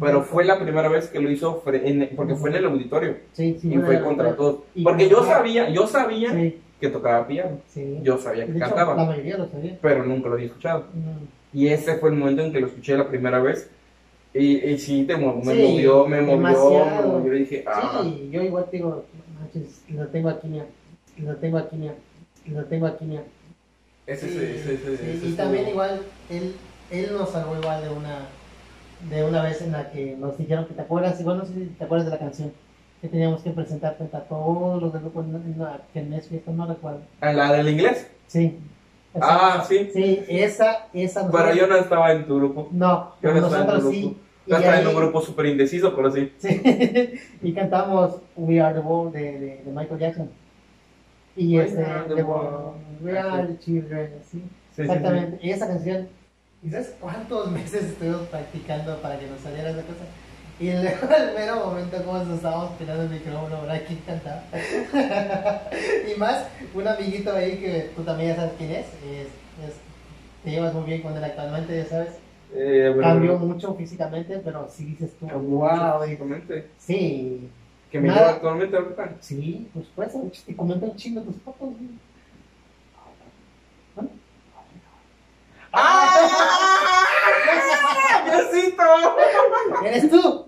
pero 0.00 0.22
fue 0.22 0.44
la 0.44 0.58
primera 0.58 0.88
vez 0.88 1.08
que 1.08 1.20
lo 1.20 1.30
hizo 1.30 1.62
en- 1.72 2.10
porque 2.16 2.34
fue 2.34 2.50
en 2.50 2.56
el 2.56 2.64
auditorio 2.66 3.16
Sí, 3.32 3.56
sí, 3.60 3.72
y 3.72 3.78
fue 3.78 4.00
contra 4.02 4.34
todos. 4.36 4.56
Porque 4.82 5.08
yo 5.08 5.22
sabía, 5.24 5.70
yo 5.70 5.86
sabía 5.86 6.32
que 6.80 6.88
tocaba 6.88 7.26
piano, 7.26 7.58
sí. 7.68 7.98
yo 8.02 8.18
sabía 8.18 8.46
que 8.46 8.52
De 8.52 8.58
hecho, 8.58 8.68
cantaba, 8.68 8.94
la 8.96 9.04
mayoría 9.04 9.38
lo 9.38 9.48
sabía. 9.48 9.78
pero 9.80 10.04
nunca 10.04 10.28
lo 10.28 10.34
había 10.34 10.46
escuchado. 10.46 10.84
Mm. 10.94 11.56
Y 11.58 11.68
ese 11.68 11.96
fue 11.96 12.10
el 12.10 12.16
momento 12.16 12.42
en 12.42 12.52
que 12.52 12.60
lo 12.60 12.66
escuché 12.66 12.96
la 12.96 13.08
primera 13.08 13.38
vez. 13.40 13.70
Y, 14.34 14.56
y 14.58 14.78
sí, 14.78 15.04
te 15.04 15.16
mo- 15.16 15.36
me 15.36 15.54
Sí, 15.54 15.62
movió, 15.62 16.06
me 16.06 16.20
movió, 16.20 16.36
me 16.36 16.48
demasiado. 16.50 17.08
movió. 17.18 17.34
Y 17.34 17.38
dije, 17.40 17.64
ah, 17.66 18.00
Sí, 18.02 18.28
yo 18.30 18.42
igual 18.42 18.66
digo, 18.70 19.04
manches, 19.40 19.82
lo 19.88 20.06
tengo 20.08 20.28
aquí, 20.28 20.48
mira, 20.48 20.66
lo 21.18 21.36
tengo 21.36 21.56
aquí, 21.58 21.76
mira, 21.76 21.94
lo 22.48 22.64
tengo 22.66 22.86
aquí, 22.86 23.04
mira. 23.06 23.22
ese, 24.06 24.28
Sí, 24.28 24.36
ese, 24.36 24.74
ese, 24.74 24.94
ese, 24.94 25.04
y 25.06 25.10
estuvo- 25.30 25.36
también 25.36 25.68
igual, 25.68 26.00
él, 26.28 26.56
él 26.90 27.08
nos 27.16 27.30
salvó 27.30 27.56
igual 27.56 27.82
de 27.82 27.88
una, 27.90 28.28
de 29.10 29.24
una 29.24 29.42
vez 29.42 29.62
en 29.62 29.72
la 29.72 29.90
que 29.90 30.16
nos 30.16 30.36
dijeron 30.36 30.66
que 30.66 30.74
te 30.74 30.82
acuerdas, 30.82 31.18
igual 31.20 31.38
no 31.38 31.46
sé 31.46 31.54
si 31.54 31.66
te 31.66 31.84
acuerdas 31.84 32.06
de 32.06 32.12
la 32.12 32.18
canción, 32.18 32.52
que 33.00 33.08
teníamos 33.08 33.42
que 33.42 33.50
presentar 33.50 33.96
frente 33.96 34.16
a 34.16 34.20
todos 34.24 34.82
los 34.82 34.92
del 34.92 35.02
grupo 35.02 35.20
en 35.22 35.34
una 35.34 35.80
que 35.92 36.00
en 36.00 36.12
esa 36.14 36.28
fiesta, 36.30 36.50
no 36.50 36.66
recuerdo. 36.66 37.00
¿A 37.20 37.32
la 37.32 37.52
del 37.52 37.68
inglés? 37.68 38.08
Sí. 38.26 38.58
Ah, 39.20 39.64
sí. 39.66 39.90
Sí, 39.94 40.24
esa, 40.28 40.86
esa. 40.92 41.20
Pero 41.30 41.32
nosotros- 41.44 41.56
yo 41.58 41.66
no 41.66 41.76
estaba 41.76 42.12
en 42.12 42.26
tu 42.26 42.36
grupo. 42.36 42.68
No, 42.72 43.12
Yo 43.22 43.32
no 43.32 43.36
estaba 43.38 43.58
en 43.60 43.66
tu 43.66 43.72
nosotros 43.72 43.82
grupo. 43.82 43.94
sí. 44.08 44.16
Yo 44.46 44.56
estaba 44.56 44.80
en 44.80 44.86
un 44.86 44.94
grupo 44.96 45.20
súper 45.22 45.46
indeciso, 45.46 45.94
pero 45.96 46.10
sí. 46.12 46.32
Sí, 46.38 46.60
y 47.42 47.52
cantamos 47.52 48.16
We 48.36 48.60
Are 48.60 48.74
the 48.74 48.80
World 48.80 49.12
de, 49.14 49.20
de, 49.40 49.62
de 49.64 49.72
Michael 49.72 49.98
Jackson. 50.00 50.30
Y 51.34 51.58
We 51.58 51.64
este, 51.64 51.82
are 51.84 52.08
the 52.08 52.14
de- 52.14 52.22
world. 52.22 52.74
We 53.02 53.18
Are 53.18 53.46
the 53.46 53.58
Children, 53.58 54.10
sí. 54.22 54.38
Sí, 54.38 54.42
sí, 54.76 54.82
Exactamente. 54.82 55.38
Y 55.46 55.50
esa 55.50 55.66
canción, 55.66 56.08
¿y 56.62 56.70
sabes 56.70 56.94
cuántos 57.00 57.50
meses 57.50 57.84
estuvimos 57.84 58.22
practicando 58.28 58.96
para 58.98 59.18
que 59.18 59.26
nos 59.26 59.40
saliera 59.40 59.70
esa 59.70 59.82
cosa? 59.82 60.04
Y 60.58 60.70
luego 60.72 61.14
al 61.14 61.34
mero 61.34 61.66
momento, 61.66 62.02
como 62.04 62.18
nos 62.18 62.36
estábamos 62.36 62.70
peleando 62.78 63.02
el 63.04 63.10
micrófono, 63.10 63.60
¿verdad? 63.62 63.82
¿Quién 63.86 63.98
cantaba? 64.06 64.42
y 66.14 66.18
más, 66.18 66.44
un 66.74 66.88
amiguito 66.88 67.32
ahí 67.34 67.58
que 67.58 67.90
tú 67.94 68.02
también 68.02 68.30
ya 68.30 68.36
sabes 68.36 68.52
quién 68.56 68.70
es, 68.70 68.86
es, 68.86 69.26
es- 69.68 69.76
te 70.44 70.50
llevas 70.52 70.72
muy 70.74 70.84
bien 70.84 71.02
con 71.02 71.14
él 71.16 71.24
actualmente, 71.24 71.76
ya 71.76 71.84
sabes. 71.86 72.08
Eh, 72.54 72.90
pero- 72.94 73.00
Cambió 73.02 73.38
mucho 73.38 73.74
físicamente, 73.74 74.38
pero 74.38 74.68
sí 74.70 74.84
dices 74.86 75.10
tú, 75.18 75.26
wow, 75.26 76.02
y- 76.04 76.06
físicamente. 76.10 76.68
sí, 76.78 77.50
Que 77.90 78.00
me 78.00 78.08
lleva 78.08 78.30
actualmente 78.30 78.76
ahorita. 78.76 79.10
sí, 79.20 79.68
pues 79.74 79.86
puede 79.94 80.10
ser, 80.10 80.22
te 80.46 80.56
comentan 80.56 80.90
un 80.90 80.96
chingo 80.96 81.20
tus 81.22 81.36
fotos. 81.42 81.68
güey. 81.68 81.90
¡Ah! 85.72 86.62
¡Diosito! 88.26 88.82
¡Eres 89.84 90.10
tú! 90.10 90.46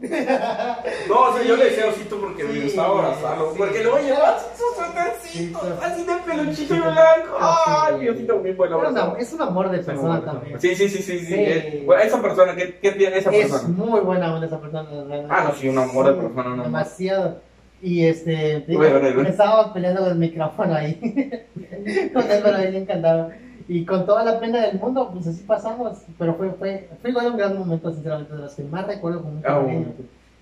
No, 1.09 1.20
o 1.20 1.33
sea, 1.37 1.43
yo 1.47 1.57
le 1.57 1.64
decía 1.66 1.87
osito 1.87 2.18
porque 2.20 2.45
me 2.45 2.61
gustaba 2.61 2.99
abrazarlo. 2.99 3.51
sí. 3.53 3.59
Porque 3.59 3.83
luego 3.83 3.99
llevaba 3.99 4.39
suétercitos, 4.57 5.62
pero- 5.62 5.79
así 5.83 6.05
de 6.05 6.14
peluchito 6.16 6.74
Sí, 6.74 6.81
blanco. 6.81 7.37
¡Ay, 7.41 7.95
sí. 7.95 8.01
Diosito, 8.01 8.37
muy 8.39 8.53
bueno! 8.53 8.79
Pero 8.79 8.91
no, 8.91 8.99
abrazado. 9.01 9.16
es 9.16 9.33
un 9.33 9.43
amor 9.43 9.70
de 9.70 9.81
Es 9.81 9.87
persona 9.87 10.14
amor, 10.16 10.24
también. 10.24 10.61
Sí, 10.61 10.74
sí, 10.74 10.89
sí, 10.89 11.03
sí. 11.03 11.18
sí. 11.20 11.26
Sí. 11.26 11.35
eh, 11.37 11.83
bueno, 11.87 12.03
esa 12.03 12.20
persona, 12.22 12.55
¿qué, 12.57 12.79
qué 12.81 12.93
tiene 12.93 13.18
esa 13.18 13.31
Es 13.31 13.51
persona? 13.51 13.68
muy 13.68 14.01
buena 14.01 14.35
onda 14.35 14.47
esa 14.47 14.61
persona. 14.61 14.87
Ah, 15.29 15.45
no, 15.49 15.55
sí, 15.55 15.68
un 15.68 15.79
amor 15.79 16.07
de 16.07 16.12
persona, 16.22 16.57
no. 16.57 16.62
Demasiado. 16.64 17.41
Y 17.81 18.05
este, 18.07 18.61
te 18.61 18.72
digo, 18.72 18.81
Bueno, 18.81 18.99
bueno. 18.99 19.29
estábamos 19.29 19.68
peleando 19.72 20.01
con 20.01 20.11
el 20.11 20.18
micrófono 20.18 20.74
ahí. 20.74 20.95
con 22.12 22.22
él, 22.31 22.41
pero 22.43 22.57
ahí 22.57 22.72
le 22.72 22.79
encantaba. 22.79 23.29
Y 23.69 23.85
con 23.85 24.07
toda 24.07 24.25
la 24.25 24.41
pena 24.41 24.62
del 24.66 24.79
mundo, 24.81 25.11
pues 25.12 25.27
así 25.27 25.43
pasamos. 25.47 25.99
Pero 26.19 26.35
fue, 26.35 26.51
fue, 26.53 26.89
fue 27.03 27.11
igual 27.11 27.27
un 27.33 27.37
gran 27.37 27.59
momento, 27.59 27.93
sinceramente, 27.93 28.33
de 28.35 28.39
los 28.41 28.55
que 28.55 28.62
más 28.64 28.87
recuerdo 28.87 29.23
Ah, 29.41 29.43
cariño. 29.43 29.62
bueno. 29.64 29.87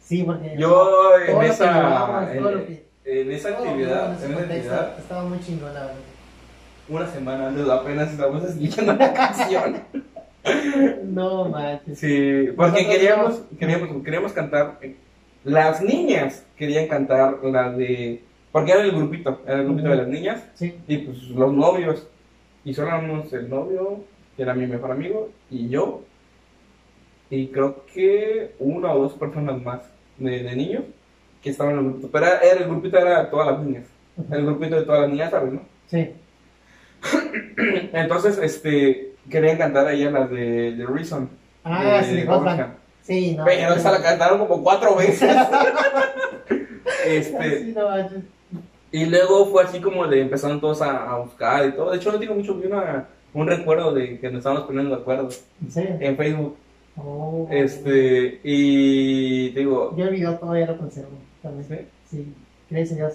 Sí, 0.01 0.23
porque. 0.23 0.55
Yo 0.57 0.91
en 1.27 1.43
esa, 1.43 2.33
en, 2.33 2.43
que- 2.67 2.87
en 3.05 3.33
esa 3.33 3.49
actividad, 3.51 4.23
en 4.25 4.33
esa 4.33 4.41
actividad, 4.43 4.99
Estaba 4.99 5.25
muy 5.25 5.41
chingón, 5.41 5.75
la 5.75 5.81
verdad. 5.81 5.95
una 6.89 7.07
semana 7.09 7.49
antes 7.49 7.69
apenas 7.69 8.11
estamos 8.13 8.45
escuchando 8.45 8.93
la 8.95 9.13
canción. 9.13 9.77
No 11.05 11.49
manches. 11.49 11.99
Sí, 11.99 12.49
porque 12.57 12.83
Nosotros 12.83 12.95
queríamos, 12.95 13.39
no. 13.51 13.59
queríamos, 13.59 14.05
queríamos 14.05 14.33
cantar, 14.33 14.79
las 15.45 15.83
niñas 15.83 16.45
querían 16.57 16.87
cantar 16.87 17.39
la 17.43 17.71
de, 17.73 18.23
porque 18.53 18.73
era 18.73 18.83
el 18.83 18.93
grupito, 18.93 19.41
era 19.47 19.59
el 19.59 19.65
grupito 19.65 19.89
de 19.89 19.97
las 19.97 20.07
niñas, 20.09 20.45
Sí. 20.55 20.79
y 20.87 20.99
pues 20.99 21.23
los 21.31 21.53
novios, 21.53 22.07
y 22.67 22.75
solo 22.75 22.89
éramos 22.89 23.33
el 23.33 23.49
novio, 23.49 24.01
que 24.37 24.43
era 24.43 24.53
mi 24.53 24.67
mejor 24.67 24.91
amigo, 24.91 25.31
y 25.53 25.69
yo, 25.69 26.03
y 27.31 27.47
creo 27.47 27.87
que 27.87 28.57
una 28.59 28.93
o 28.93 29.03
dos 29.03 29.13
personas 29.13 29.63
más 29.63 29.83
de, 30.19 30.43
de 30.43 30.57
niños 30.57 30.83
que 31.41 31.51
estaban 31.51 31.75
en 31.75 31.79
el 31.79 31.85
grupito, 31.85 32.09
pero 32.11 32.27
era, 32.27 32.39
el 32.41 32.69
grupito 32.69 32.99
era 32.99 33.31
todas 33.31 33.53
las 33.53 33.61
niñas, 33.65 33.85
el 34.33 34.45
grupito 34.45 34.75
de 34.75 34.83
todas 34.83 35.03
las 35.03 35.11
niñas, 35.11 35.31
¿sabes, 35.31 35.53
no? 35.53 35.61
Sí. 35.87 36.11
Entonces, 37.93 38.37
este, 38.39 39.13
querían 39.31 39.59
cantar 39.59 39.87
a 39.87 39.93
ella 39.93 40.11
las 40.11 40.29
de, 40.29 40.73
de 40.73 40.87
Reason. 40.87 41.31
Ah, 41.63 42.03
de 42.03 42.05
sí. 42.05 42.27
Sí, 43.03 43.37
no. 43.37 43.45
Pero 43.45 43.75
esa 43.75 43.93
la 43.93 44.03
cantaron 44.03 44.41
como 44.41 44.65
cuatro 44.65 44.97
veces. 44.97 45.31
este, 47.07 47.61
Sí, 47.61 47.75
no. 47.77 47.89
Y 48.93 49.07
luego 49.07 49.47
fue 49.47 49.65
así 49.65 49.81
como 49.81 50.07
de 50.07 50.21
empezaron 50.23 50.61
todos 50.61 50.81
a, 50.83 51.11
a 51.11 51.19
buscar 51.19 51.67
y 51.69 51.73
todo. 51.73 51.91
De 51.91 51.97
hecho, 51.97 52.13
no 52.13 52.19
tengo 52.19 52.35
mucho, 52.35 52.55
vi 52.55 52.67
una, 52.67 53.09
un 53.35 53.47
recuerdo 53.47 53.93
de 53.93 54.19
que 54.19 54.29
nos 54.31 54.39
estábamos 54.39 54.65
poniendo 54.67 54.95
de 54.95 55.03
acuerdo 55.03 55.29
¿En 55.63 55.71
serio? 55.71 55.97
en 56.01 56.17
Facebook. 56.17 56.57
Oh. 56.97 57.47
Este, 57.51 58.41
y 58.43 59.51
digo, 59.51 59.95
Yo 59.97 60.05
el 60.07 60.15
video 60.15 60.37
todavía 60.37 60.67
lo 60.67 60.79
conservo. 60.79 61.11
También. 61.43 61.67
¿sí? 61.69 61.77
Sí, 62.11 62.33
gracias 62.71 62.97
Dios. 62.97 63.13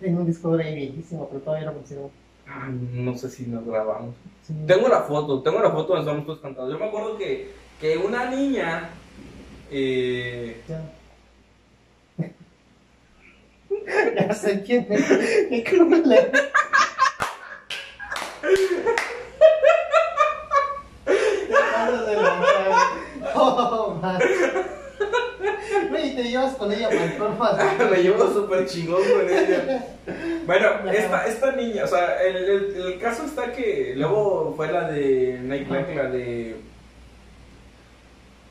Tengo 0.00 0.20
un 0.20 0.26
disco 0.26 0.50
duro 0.50 0.62
ahí 0.62 0.74
viejísimo, 0.74 1.28
pero 1.28 1.40
todavía 1.40 1.66
lo 1.66 1.74
conservo. 1.74 2.10
Ay, 2.46 2.72
no 2.92 3.16
sé 3.16 3.30
si 3.30 3.46
nos 3.46 3.64
grabamos. 3.66 4.14
Sí. 4.42 4.54
Tengo 4.66 4.86
la 4.88 5.00
foto, 5.00 5.40
tengo 5.42 5.60
la 5.60 5.70
foto 5.70 5.94
donde 5.94 6.02
estamos 6.02 6.26
todos 6.26 6.40
cantando. 6.40 6.70
Yo 6.70 6.78
me 6.78 6.84
acuerdo 6.86 7.16
que, 7.16 7.50
que 7.80 7.96
una 7.96 8.30
niña, 8.30 8.90
eh, 9.70 10.60
Ya. 10.68 10.93
Ya 14.16 14.34
sé 14.34 14.62
quién 14.62 14.86
es. 14.90 15.04
Qué 15.64 15.76
güey. 15.78 16.30
Oh, 23.34 23.98
man. 24.00 24.18
Güey, 25.90 26.16
te 26.16 26.22
llevas 26.24 26.54
con 26.54 26.72
ella 26.72 26.88
forma. 27.18 27.58
me 27.90 28.02
llevo 28.02 28.32
súper 28.32 28.66
chingón 28.66 29.02
con 29.02 29.28
ella. 29.28 29.86
Bueno, 30.46 30.90
esta, 30.90 31.26
esta 31.26 31.52
niña, 31.52 31.84
o 31.84 31.88
sea, 31.88 32.22
el, 32.22 32.36
el, 32.36 32.76
el 32.76 32.98
caso 32.98 33.24
está 33.24 33.52
que 33.52 33.94
luego 33.96 34.52
fue 34.56 34.70
la 34.70 34.90
de 34.90 35.40
Black, 35.68 35.94
la 35.94 36.04
de. 36.04 36.56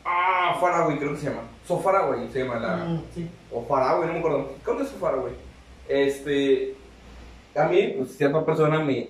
Ah, 0.06 0.58
Faraway, 0.60 0.97
creo 0.97 1.12
que 1.14 1.20
se 1.20 1.30
llama. 1.30 1.43
So 1.68 1.80
Faraway 1.80 2.30
se 2.32 2.39
llama 2.39 2.60
la. 2.60 2.76
Mm, 2.78 3.04
sí. 3.14 3.30
O 3.51 3.64
Faraway, 3.64 4.08
no 4.08 4.14
me 4.14 4.20
acuerdo. 4.20 4.51
Creo 4.64 4.78
que 4.78 4.84
es 4.84 4.89
So 4.89 4.97
Faraway. 4.97 5.34
Este. 5.88 6.76
A 7.56 7.66
mí, 7.66 7.93
pues, 7.97 8.18
cierta 8.18 8.43
persona 8.43 8.80
me 8.80 9.10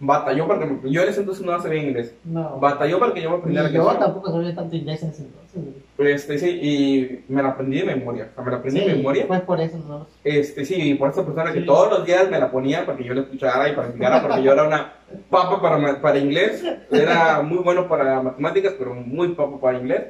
batalló 0.00 0.46
para 0.46 0.60
que. 0.60 0.90
Yo 0.90 1.02
en 1.02 1.08
ese 1.08 1.20
entonces 1.20 1.44
no 1.44 1.60
sabía 1.60 1.82
inglés. 1.82 2.14
No. 2.24 2.58
Batalló 2.58 2.98
para 2.98 3.12
que 3.12 3.22
yo 3.22 3.30
me 3.30 3.36
aprendiera 3.36 3.68
yo 3.68 3.84
canción. 3.84 4.04
tampoco 4.04 4.32
sabía 4.32 4.54
tanto 4.54 4.76
inglés 4.76 5.02
en 5.02 5.10
ese 5.10 5.22
entonces. 5.22 5.62
Este, 5.98 6.38
sí, 6.38 6.48
y 6.48 7.32
me 7.32 7.42
la 7.42 7.50
aprendí 7.50 7.78
de 7.78 7.84
memoria. 7.84 8.28
O 8.30 8.34
sea, 8.34 8.44
me 8.44 8.50
la 8.50 8.56
aprendí 8.58 8.80
de 8.80 8.94
memoria. 8.94 9.26
Fue 9.26 9.40
por 9.40 9.60
eso, 9.60 9.78
no. 9.78 10.06
Este, 10.22 10.64
sí, 10.64 10.74
y 10.76 10.94
por 10.94 11.10
esa 11.10 11.24
persona 11.24 11.52
que 11.52 11.62
todos 11.62 11.90
los 11.90 12.06
días 12.06 12.30
me 12.30 12.38
la 12.38 12.50
ponía 12.50 12.86
para 12.86 12.96
que 12.96 13.04
yo 13.04 13.14
la 13.14 13.22
escuchara 13.22 13.68
y 13.68 13.74
practicara, 13.74 14.22
porque 14.22 14.42
yo 14.42 14.52
era 14.52 14.64
una 14.64 14.92
papa 15.28 15.60
para, 15.60 16.00
para 16.00 16.18
inglés, 16.18 16.64
era 16.90 17.42
muy 17.42 17.58
bueno 17.58 17.88
para 17.88 18.22
matemáticas, 18.22 18.74
pero 18.78 18.94
muy 18.94 19.28
papa 19.28 19.60
para 19.60 19.78
inglés. 19.78 20.02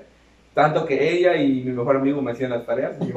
Tanto 0.53 0.85
que 0.85 1.17
ella 1.17 1.37
y 1.37 1.63
mi 1.63 1.73
mejor 1.73 1.97
amigo 1.97 2.21
me 2.21 2.33
hacían 2.33 2.51
las 2.51 2.67
tareas. 2.67 2.97
y 3.01 3.07
yo, 3.07 3.15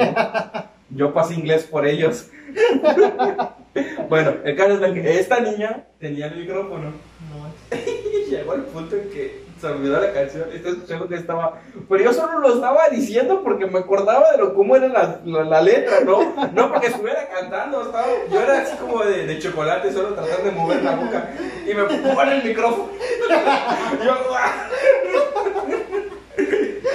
yo 0.93 1.13
pasé 1.13 1.35
inglés 1.35 1.63
por 1.63 1.85
ellos. 1.85 2.29
bueno, 4.09 4.33
el 4.43 4.55
caso 4.55 4.85
es 4.85 4.93
que 4.93 5.19
esta 5.19 5.39
niña 5.39 5.85
tenía 5.99 6.27
el 6.27 6.37
micrófono. 6.37 6.91
No, 7.29 7.77
Y 7.77 8.25
llegó 8.29 8.53
al 8.53 8.63
punto 8.63 8.95
en 8.95 9.09
que 9.09 9.43
se 9.59 9.67
olvidó 9.67 10.01
la 10.01 10.11
canción. 10.11 10.49
Estaba 10.51 10.75
escuchando 10.75 11.07
que 11.07 11.15
estaba. 11.15 11.61
Pero 11.87 12.03
yo 12.03 12.13
solo 12.13 12.39
lo 12.39 12.55
estaba 12.55 12.89
diciendo 12.89 13.41
porque 13.43 13.67
me 13.67 13.79
acordaba 13.79 14.31
de 14.31 14.39
lo, 14.39 14.53
cómo 14.53 14.75
era 14.75 14.87
la, 14.87 15.21
la, 15.23 15.43
la 15.43 15.61
letra, 15.61 16.01
¿no? 16.01 16.33
No 16.53 16.71
porque 16.71 16.87
estuviera 16.87 17.27
cantando. 17.29 17.83
Estaba, 17.83 18.07
yo 18.31 18.41
era 18.41 18.61
así 18.61 18.75
como 18.77 19.03
de, 19.03 19.27
de 19.27 19.39
chocolate, 19.39 19.93
solo 19.93 20.15
tratando 20.15 20.43
de 20.45 20.51
mover 20.51 20.83
la 20.83 20.95
boca. 20.95 21.29
Y 21.65 21.73
me 21.73 21.83
pone 21.83 22.37
el 22.37 22.43
micrófono. 22.43 22.89
yo, 24.03 24.17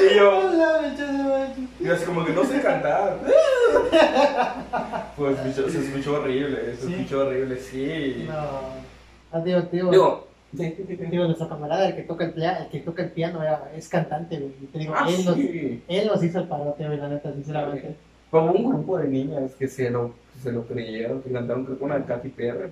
y 0.01 0.17
yo, 0.17 0.51
y 1.81 1.89
así 1.89 2.05
como 2.05 2.25
que 2.25 2.33
no 2.33 2.45
sé 2.45 2.61
cantar. 2.61 3.19
Pues 5.17 5.39
escuchó- 5.39 5.71
se 5.71 5.79
escuchó 5.81 6.21
horrible, 6.21 6.77
se 6.77 6.87
¿Sí? 6.87 6.93
escuchó 6.95 7.27
horrible, 7.27 7.57
sí. 7.57 8.27
no. 8.29 8.35
Ah, 9.33 9.41
digo, 9.41 9.61
digo, 9.73 10.27
Digo, 10.53 11.25
nuestro 11.25 11.49
camarada, 11.49 11.89
el 11.89 11.97
que 11.97 12.03
toca 12.03 12.25
el, 12.25 12.33
pia- 12.35 12.65
el 12.65 12.69
que 12.71 12.81
toca 12.81 13.03
el 13.03 13.11
piano, 13.11 13.43
era- 13.43 13.71
es 13.75 13.89
cantante, 13.89 14.37
güey. 14.39 14.53
Y 14.63 14.67
te 14.67 14.79
digo, 14.79 14.95
Ah, 14.97 15.07
él, 15.09 15.25
nos, 15.25 15.35
sí. 15.35 15.83
él 15.89 16.07
nos 16.07 16.23
hizo 16.23 16.39
el 16.41 16.49
parote, 16.49 16.87
güey, 16.87 16.99
la 16.99 17.09
neta, 17.09 17.33
sinceramente. 17.33 17.97
Fue 18.31 18.41
un 18.43 18.69
grupo 18.69 18.99
de 18.99 19.09
niñas 19.09 19.53
que 19.59 19.69
se 19.69 19.91
lo, 19.91 20.13
se 20.43 20.53
lo 20.53 20.65
creyeron, 20.67 21.23
que 21.23 21.31
cantaron 21.33 21.65
creo 21.65 21.79
que 21.79 21.85
una 21.85 21.99
de 21.99 22.05
Katy 22.05 22.29
Perry, 22.29 22.71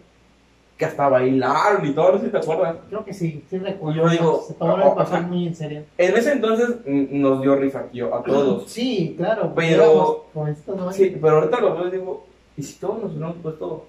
que 0.76 0.84
hasta 0.84 1.08
bailaron 1.08 1.86
y 1.86 1.92
todo, 1.92 2.12
no 2.12 2.18
sé 2.18 2.26
si 2.26 2.32
te 2.32 2.38
acuerdas. 2.38 2.76
Creo 2.88 3.04
que 3.04 3.14
sí, 3.14 3.44
sí 3.48 3.58
recuerdo. 3.58 4.02
Yo 4.02 4.08
digo, 4.10 4.44
se 4.46 4.54
tomaron 4.54 4.88
el 4.88 4.94
papel 4.94 5.26
muy 5.26 5.46
en 5.46 5.54
serio. 5.54 5.84
En 5.96 6.16
ese 6.16 6.32
entonces 6.32 6.68
nos 6.84 7.42
dio 7.42 7.54
risa 7.56 7.84
tío, 7.92 8.14
a 8.14 8.22
todos. 8.22 8.64
Sí, 8.70 9.14
claro. 9.16 9.52
Pero- 9.54 10.26
¿no? 10.34 10.92
Sí, 10.92 11.16
pero 11.20 11.36
ahorita 11.38 11.60
lo 11.60 11.74
veo 11.76 11.88
y 11.88 11.90
digo, 11.92 12.26
¿y 12.56 12.62
si 12.62 12.78
todos 12.80 13.02
nos 13.02 13.10
hubiéramos 13.12 13.36
puesto? 13.36 13.86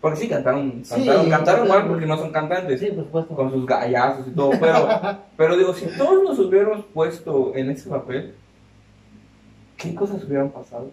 Porque 0.00 0.16
sí, 0.16 0.28
cantaron, 0.28 0.82
Sí, 0.84 0.94
cantaron, 0.94 1.28
cantaron 1.28 1.68
mal 1.68 1.88
porque 1.88 2.06
no 2.06 2.16
son 2.16 2.30
cantantes. 2.30 2.78
Sí, 2.78 2.86
por 2.86 3.04
supuesto. 3.04 3.34
con 3.34 3.50
sus 3.50 3.66
gallazos 3.66 4.28
y 4.28 4.30
todo, 4.30 4.50
pero, 4.60 4.88
pero 5.36 5.56
digo, 5.56 5.74
si 5.74 5.86
todos 5.98 6.22
nos 6.22 6.38
hubiéramos 6.38 6.84
puesto 6.94 7.52
en 7.56 7.70
ese 7.70 7.90
papel, 7.90 8.32
¿qué 9.76 9.94
cosas 9.96 10.22
hubieran 10.22 10.50
pasado? 10.50 10.90